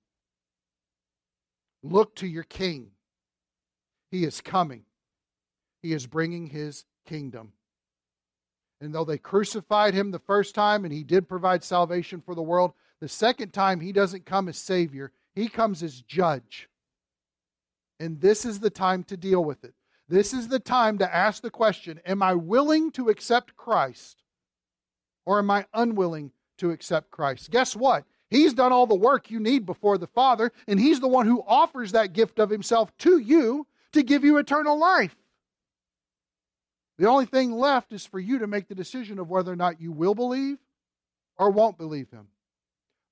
Look 1.82 2.14
to 2.16 2.28
your 2.28 2.44
king. 2.44 2.88
He 4.12 4.26
is 4.26 4.42
coming, 4.42 4.84
he 5.82 5.94
is 5.94 6.06
bringing 6.06 6.48
his 6.48 6.84
kingdom. 7.06 7.54
And 8.82 8.94
though 8.94 9.06
they 9.06 9.18
crucified 9.18 9.94
him 9.94 10.12
the 10.12 10.20
first 10.20 10.54
time 10.54 10.84
and 10.84 10.94
he 10.94 11.06
did 11.06 11.30
provide 11.30 11.64
salvation 11.64 12.22
for 12.22 12.36
the 12.36 12.42
world, 12.42 12.74
the 13.00 13.10
second 13.10 13.54
time 13.54 13.80
he 13.80 13.91
doesn't 13.91 14.26
come 14.26 14.50
as 14.50 14.58
Savior, 14.58 15.12
he 15.36 15.48
comes 15.48 15.84
as 15.84 16.02
judge. 16.02 16.70
And 18.00 18.22
this 18.22 18.45
is 18.45 18.60
the 18.60 18.70
time 18.70 19.04
to 19.06 19.18
deal 19.18 19.43
with 19.43 19.64
it. 19.64 19.74
This 20.10 20.34
is 20.34 20.48
the 20.48 20.60
time 20.60 20.98
to 21.00 21.16
ask 21.16 21.41
the 21.41 21.50
question 21.50 22.00
Am 22.06 22.24
I 22.24 22.34
willing 22.34 22.91
to 22.91 23.10
accept 23.10 23.56
Christ 23.56 24.24
or 25.26 25.39
am 25.39 25.52
I 25.52 25.66
unwilling 25.74 26.32
to 26.58 26.72
accept 26.72 27.12
Christ? 27.12 27.52
Guess 27.52 27.76
what? 27.76 28.06
He's 28.30 28.54
done 28.54 28.72
all 28.72 28.88
the 28.88 28.95
work 28.95 29.30
you 29.30 29.39
need 29.39 29.66
before 29.66 29.98
the 29.98 30.08
Father, 30.08 30.52
and 30.68 30.80
He's 30.80 31.00
the 31.00 31.08
one 31.08 31.28
who 31.28 31.43
offers 31.48 31.91
that 31.91 32.14
gift 32.14 32.39
of 32.39 32.50
Himself 32.50 32.95
to 33.00 33.18
you 33.20 33.68
to 33.93 34.04
give 34.04 34.24
you 34.24 34.38
eternal 34.38 34.78
life. 34.78 35.16
The 36.98 37.08
only 37.08 37.26
thing 37.26 37.52
left 37.52 37.93
is 37.93 38.06
for 38.06 38.20
you 38.20 38.39
to 38.39 38.48
make 38.48 38.68
the 38.68 38.76
decision 38.76 39.20
of 39.20 39.30
whether 39.30 39.52
or 39.52 39.56
not 39.56 39.82
you 39.82 39.91
will 39.91 40.16
believe 40.16 40.58
or 41.38 41.52
won't 41.52 41.78
believe 41.78 42.10
him. 42.10 42.28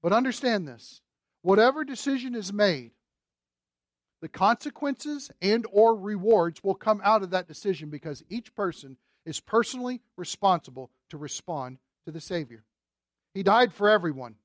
But 0.05 0.13
understand 0.13 0.67
this 0.67 1.01
whatever 1.41 1.83
decision 1.83 2.35
is 2.35 2.53
made, 2.53 2.91
the 4.21 4.27
consequences 4.27 5.31
and 5.41 5.65
or 5.71 5.95
rewards 5.95 6.63
will 6.63 6.75
come 6.75 7.01
out 7.03 7.23
of 7.23 7.31
that 7.31 7.47
decision 7.47 7.89
because 7.89 8.23
each 8.29 8.53
person 8.53 8.97
is 9.25 9.39
personally 9.39 10.01
responsible 10.15 10.91
to 11.09 11.17
respond 11.17 11.79
to 12.05 12.11
the 12.11 12.21
Savior. 12.21 12.63
He 13.33 13.41
died 13.41 13.73
for 13.73 13.89
everyone. 13.89 14.35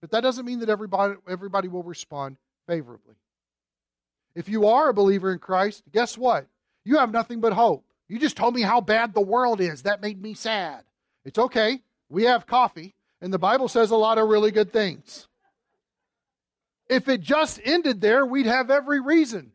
But 0.00 0.10
that 0.12 0.22
doesn't 0.22 0.46
mean 0.46 0.60
that 0.60 0.70
everybody, 0.70 1.16
everybody 1.28 1.68
will 1.68 1.82
respond 1.82 2.38
favorably. 2.66 3.16
If 4.34 4.48
you 4.48 4.68
are 4.68 4.88
a 4.88 4.94
believer 4.94 5.32
in 5.32 5.38
Christ, 5.38 5.82
guess 5.92 6.16
what? 6.16 6.46
You 6.82 6.96
have 6.96 7.12
nothing 7.12 7.42
but 7.42 7.52
hope. 7.52 7.84
You 8.08 8.18
just 8.18 8.38
told 8.38 8.54
me 8.54 8.62
how 8.62 8.80
bad 8.80 9.12
the 9.12 9.20
world 9.20 9.60
is. 9.60 9.82
That 9.82 10.00
made 10.00 10.22
me 10.22 10.32
sad. 10.32 10.84
It's 11.26 11.38
okay. 11.38 11.82
We 12.08 12.24
have 12.24 12.46
coffee, 12.46 12.94
and 13.20 13.32
the 13.32 13.38
Bible 13.38 13.68
says 13.68 13.90
a 13.90 13.96
lot 13.96 14.18
of 14.18 14.28
really 14.28 14.50
good 14.50 14.72
things. 14.72 15.26
If 16.88 17.08
it 17.08 17.20
just 17.20 17.60
ended 17.64 18.00
there, 18.00 18.26
we'd 18.26 18.46
have 18.46 18.70
every 18.70 19.00
reason 19.00 19.52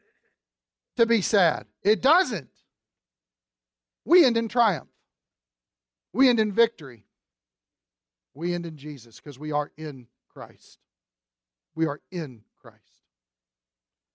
to 0.97 1.05
be 1.05 1.21
sad. 1.21 1.65
It 1.83 2.01
doesn't. 2.01 2.49
We 4.05 4.23
end 4.23 4.37
in 4.37 4.47
triumph, 4.47 4.89
we 6.13 6.29
end 6.29 6.39
in 6.39 6.51
victory. 6.51 7.05
We 8.35 8.53
end 8.53 8.65
in 8.65 8.75
Jesus 8.75 9.15
because 9.15 9.39
we 9.39 9.53
are 9.53 9.71
in 9.77 10.07
Christ. 10.27 10.77
We 11.73 11.85
are 11.87 12.01
in 12.11 12.41
Christ. 12.61 12.79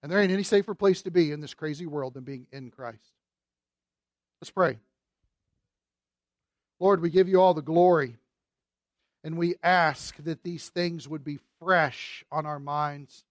And 0.03 0.13
there 0.13 0.21
ain't 0.21 0.31
any 0.31 0.43
safer 0.43 0.75
place 0.75 1.01
to 1.03 1.11
be 1.11 1.33
in 1.33 1.41
this 1.41 1.55
crazy 1.55 1.87
world 1.87 2.13
than 2.13 2.25
being 2.25 2.47
in 2.53 2.71
Christ. 2.71 3.15
Let's 4.41 4.51
pray. 4.51 4.79
Lord, 6.79 7.01
we 7.01 7.09
give 7.09 7.29
you 7.29 7.41
all 7.41 7.55
the 7.55 7.63
glory. 7.63 8.17
And 9.23 9.37
we 9.37 9.57
ask 9.63 10.17
that 10.25 10.43
these 10.43 10.69
things 10.69 11.09
would 11.09 11.25
be 11.25 11.41
fresh 11.59 12.25
on 12.33 12.47
our 12.47 12.59
minds, 12.59 13.25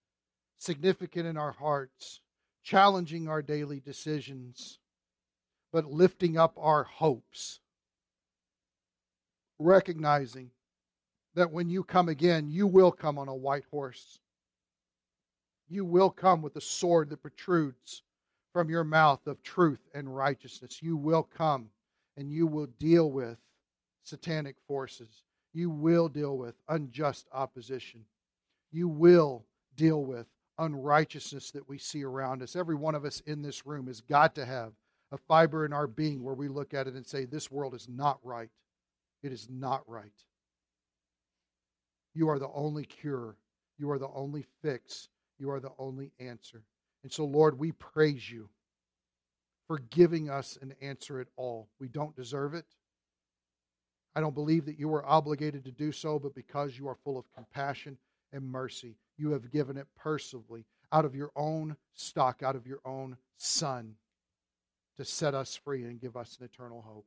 significant 0.58 1.26
in 1.26 1.36
our 1.36 1.52
hearts, 1.52 2.20
challenging 2.62 3.28
our 3.28 3.42
daily 3.42 3.80
decisions, 3.80 4.78
but 5.72 5.90
lifting 5.90 6.36
up 6.38 6.54
our 6.56 6.84
hopes. 6.84 7.60
Recognizing 9.58 10.50
that 11.34 11.50
when 11.50 11.68
you 11.68 11.84
come 11.84 12.08
again, 12.08 12.50
you 12.50 12.66
will 12.66 12.92
come 12.92 13.18
on 13.18 13.28
a 13.28 13.34
white 13.34 13.64
horse 13.70 14.20
you 15.70 15.84
will 15.84 16.10
come 16.10 16.42
with 16.42 16.56
a 16.56 16.60
sword 16.60 17.08
that 17.10 17.22
protrudes 17.22 18.02
from 18.52 18.68
your 18.68 18.82
mouth 18.82 19.24
of 19.26 19.40
truth 19.42 19.78
and 19.94 20.14
righteousness. 20.14 20.82
You 20.82 20.96
will 20.96 21.22
come 21.22 21.70
and 22.16 22.30
you 22.30 22.46
will 22.48 22.66
deal 22.66 23.10
with 23.10 23.38
satanic 24.02 24.56
forces. 24.66 25.22
You 25.52 25.70
will 25.70 26.08
deal 26.08 26.36
with 26.36 26.54
unjust 26.68 27.26
opposition. 27.32 28.04
You 28.72 28.88
will 28.88 29.44
deal 29.76 30.04
with 30.04 30.26
unrighteousness 30.58 31.50
that 31.52 31.68
we 31.68 31.78
see 31.78 32.04
around 32.04 32.42
us. 32.42 32.54
Every 32.54 32.74
one 32.74 32.94
of 32.94 33.04
us 33.04 33.20
in 33.26 33.42
this 33.42 33.66
room 33.66 33.86
has 33.86 34.00
got 34.00 34.34
to 34.36 34.44
have 34.44 34.72
a 35.12 35.18
fiber 35.18 35.64
in 35.64 35.72
our 35.72 35.86
being 35.86 36.22
where 36.22 36.34
we 36.34 36.48
look 36.48 36.74
at 36.74 36.86
it 36.86 36.94
and 36.94 37.06
say, 37.06 37.24
This 37.24 37.50
world 37.50 37.74
is 37.74 37.88
not 37.88 38.20
right. 38.22 38.50
It 39.22 39.32
is 39.32 39.48
not 39.50 39.82
right. 39.88 40.12
You 42.14 42.28
are 42.28 42.38
the 42.38 42.50
only 42.54 42.84
cure. 42.84 43.36
You 43.78 43.90
are 43.90 43.98
the 43.98 44.10
only 44.14 44.44
fix. 44.62 45.08
You 45.38 45.50
are 45.50 45.60
the 45.60 45.72
only 45.78 46.12
answer. 46.20 46.62
And 47.02 47.12
so, 47.12 47.24
Lord, 47.24 47.58
we 47.58 47.72
praise 47.72 48.30
you 48.30 48.48
for 49.66 49.78
giving 49.78 50.28
us 50.28 50.58
an 50.60 50.74
answer 50.82 51.20
at 51.20 51.28
all. 51.36 51.68
We 51.78 51.88
don't 51.88 52.14
deserve 52.14 52.54
it. 52.54 52.66
I 54.14 54.20
don't 54.20 54.34
believe 54.34 54.66
that 54.66 54.78
you 54.78 54.88
were 54.88 55.06
obligated 55.06 55.64
to 55.64 55.70
do 55.70 55.92
so, 55.92 56.18
but 56.18 56.34
because 56.34 56.78
you 56.78 56.88
are 56.88 56.96
full 56.96 57.18
of 57.18 57.32
compassion 57.34 57.96
and 58.32 58.44
mercy, 58.44 58.96
you 59.16 59.30
have 59.30 59.50
given 59.50 59.76
it 59.76 59.86
personally 59.96 60.64
out 60.92 61.04
of 61.04 61.14
your 61.14 61.30
own 61.36 61.76
stock, 61.94 62.42
out 62.42 62.56
of 62.56 62.66
your 62.66 62.80
own 62.84 63.16
Son, 63.36 63.94
to 64.96 65.04
set 65.04 65.34
us 65.34 65.56
free 65.56 65.84
and 65.84 66.00
give 66.00 66.16
us 66.16 66.36
an 66.38 66.46
eternal 66.46 66.82
hope. 66.82 67.06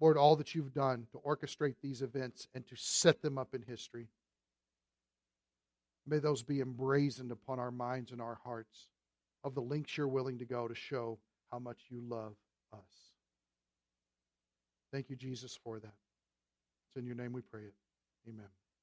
Lord, 0.00 0.16
all 0.16 0.36
that 0.36 0.54
you've 0.54 0.74
done 0.74 1.06
to 1.12 1.18
orchestrate 1.18 1.76
these 1.82 2.02
events 2.02 2.46
and 2.54 2.66
to 2.68 2.76
set 2.76 3.20
them 3.22 3.36
up 3.36 3.54
in 3.54 3.62
history. 3.62 4.08
May 6.06 6.18
those 6.18 6.42
be 6.42 6.60
emblazoned 6.60 7.32
upon 7.32 7.58
our 7.58 7.70
minds 7.70 8.12
and 8.12 8.20
our 8.20 8.38
hearts 8.44 8.88
of 9.42 9.54
the 9.54 9.60
links 9.60 9.96
you're 9.96 10.06
willing 10.08 10.38
to 10.38 10.44
go 10.44 10.68
to 10.68 10.74
show 10.74 11.18
how 11.50 11.58
much 11.58 11.78
you 11.88 12.00
love 12.08 12.34
us. 12.72 13.07
Thank 14.92 15.10
you, 15.10 15.16
Jesus, 15.16 15.58
for 15.62 15.78
that. 15.80 15.94
It's 16.88 16.96
in 16.96 17.06
your 17.06 17.16
name 17.16 17.32
we 17.32 17.42
pray 17.42 17.62
it. 17.62 17.74
Amen. 18.28 18.48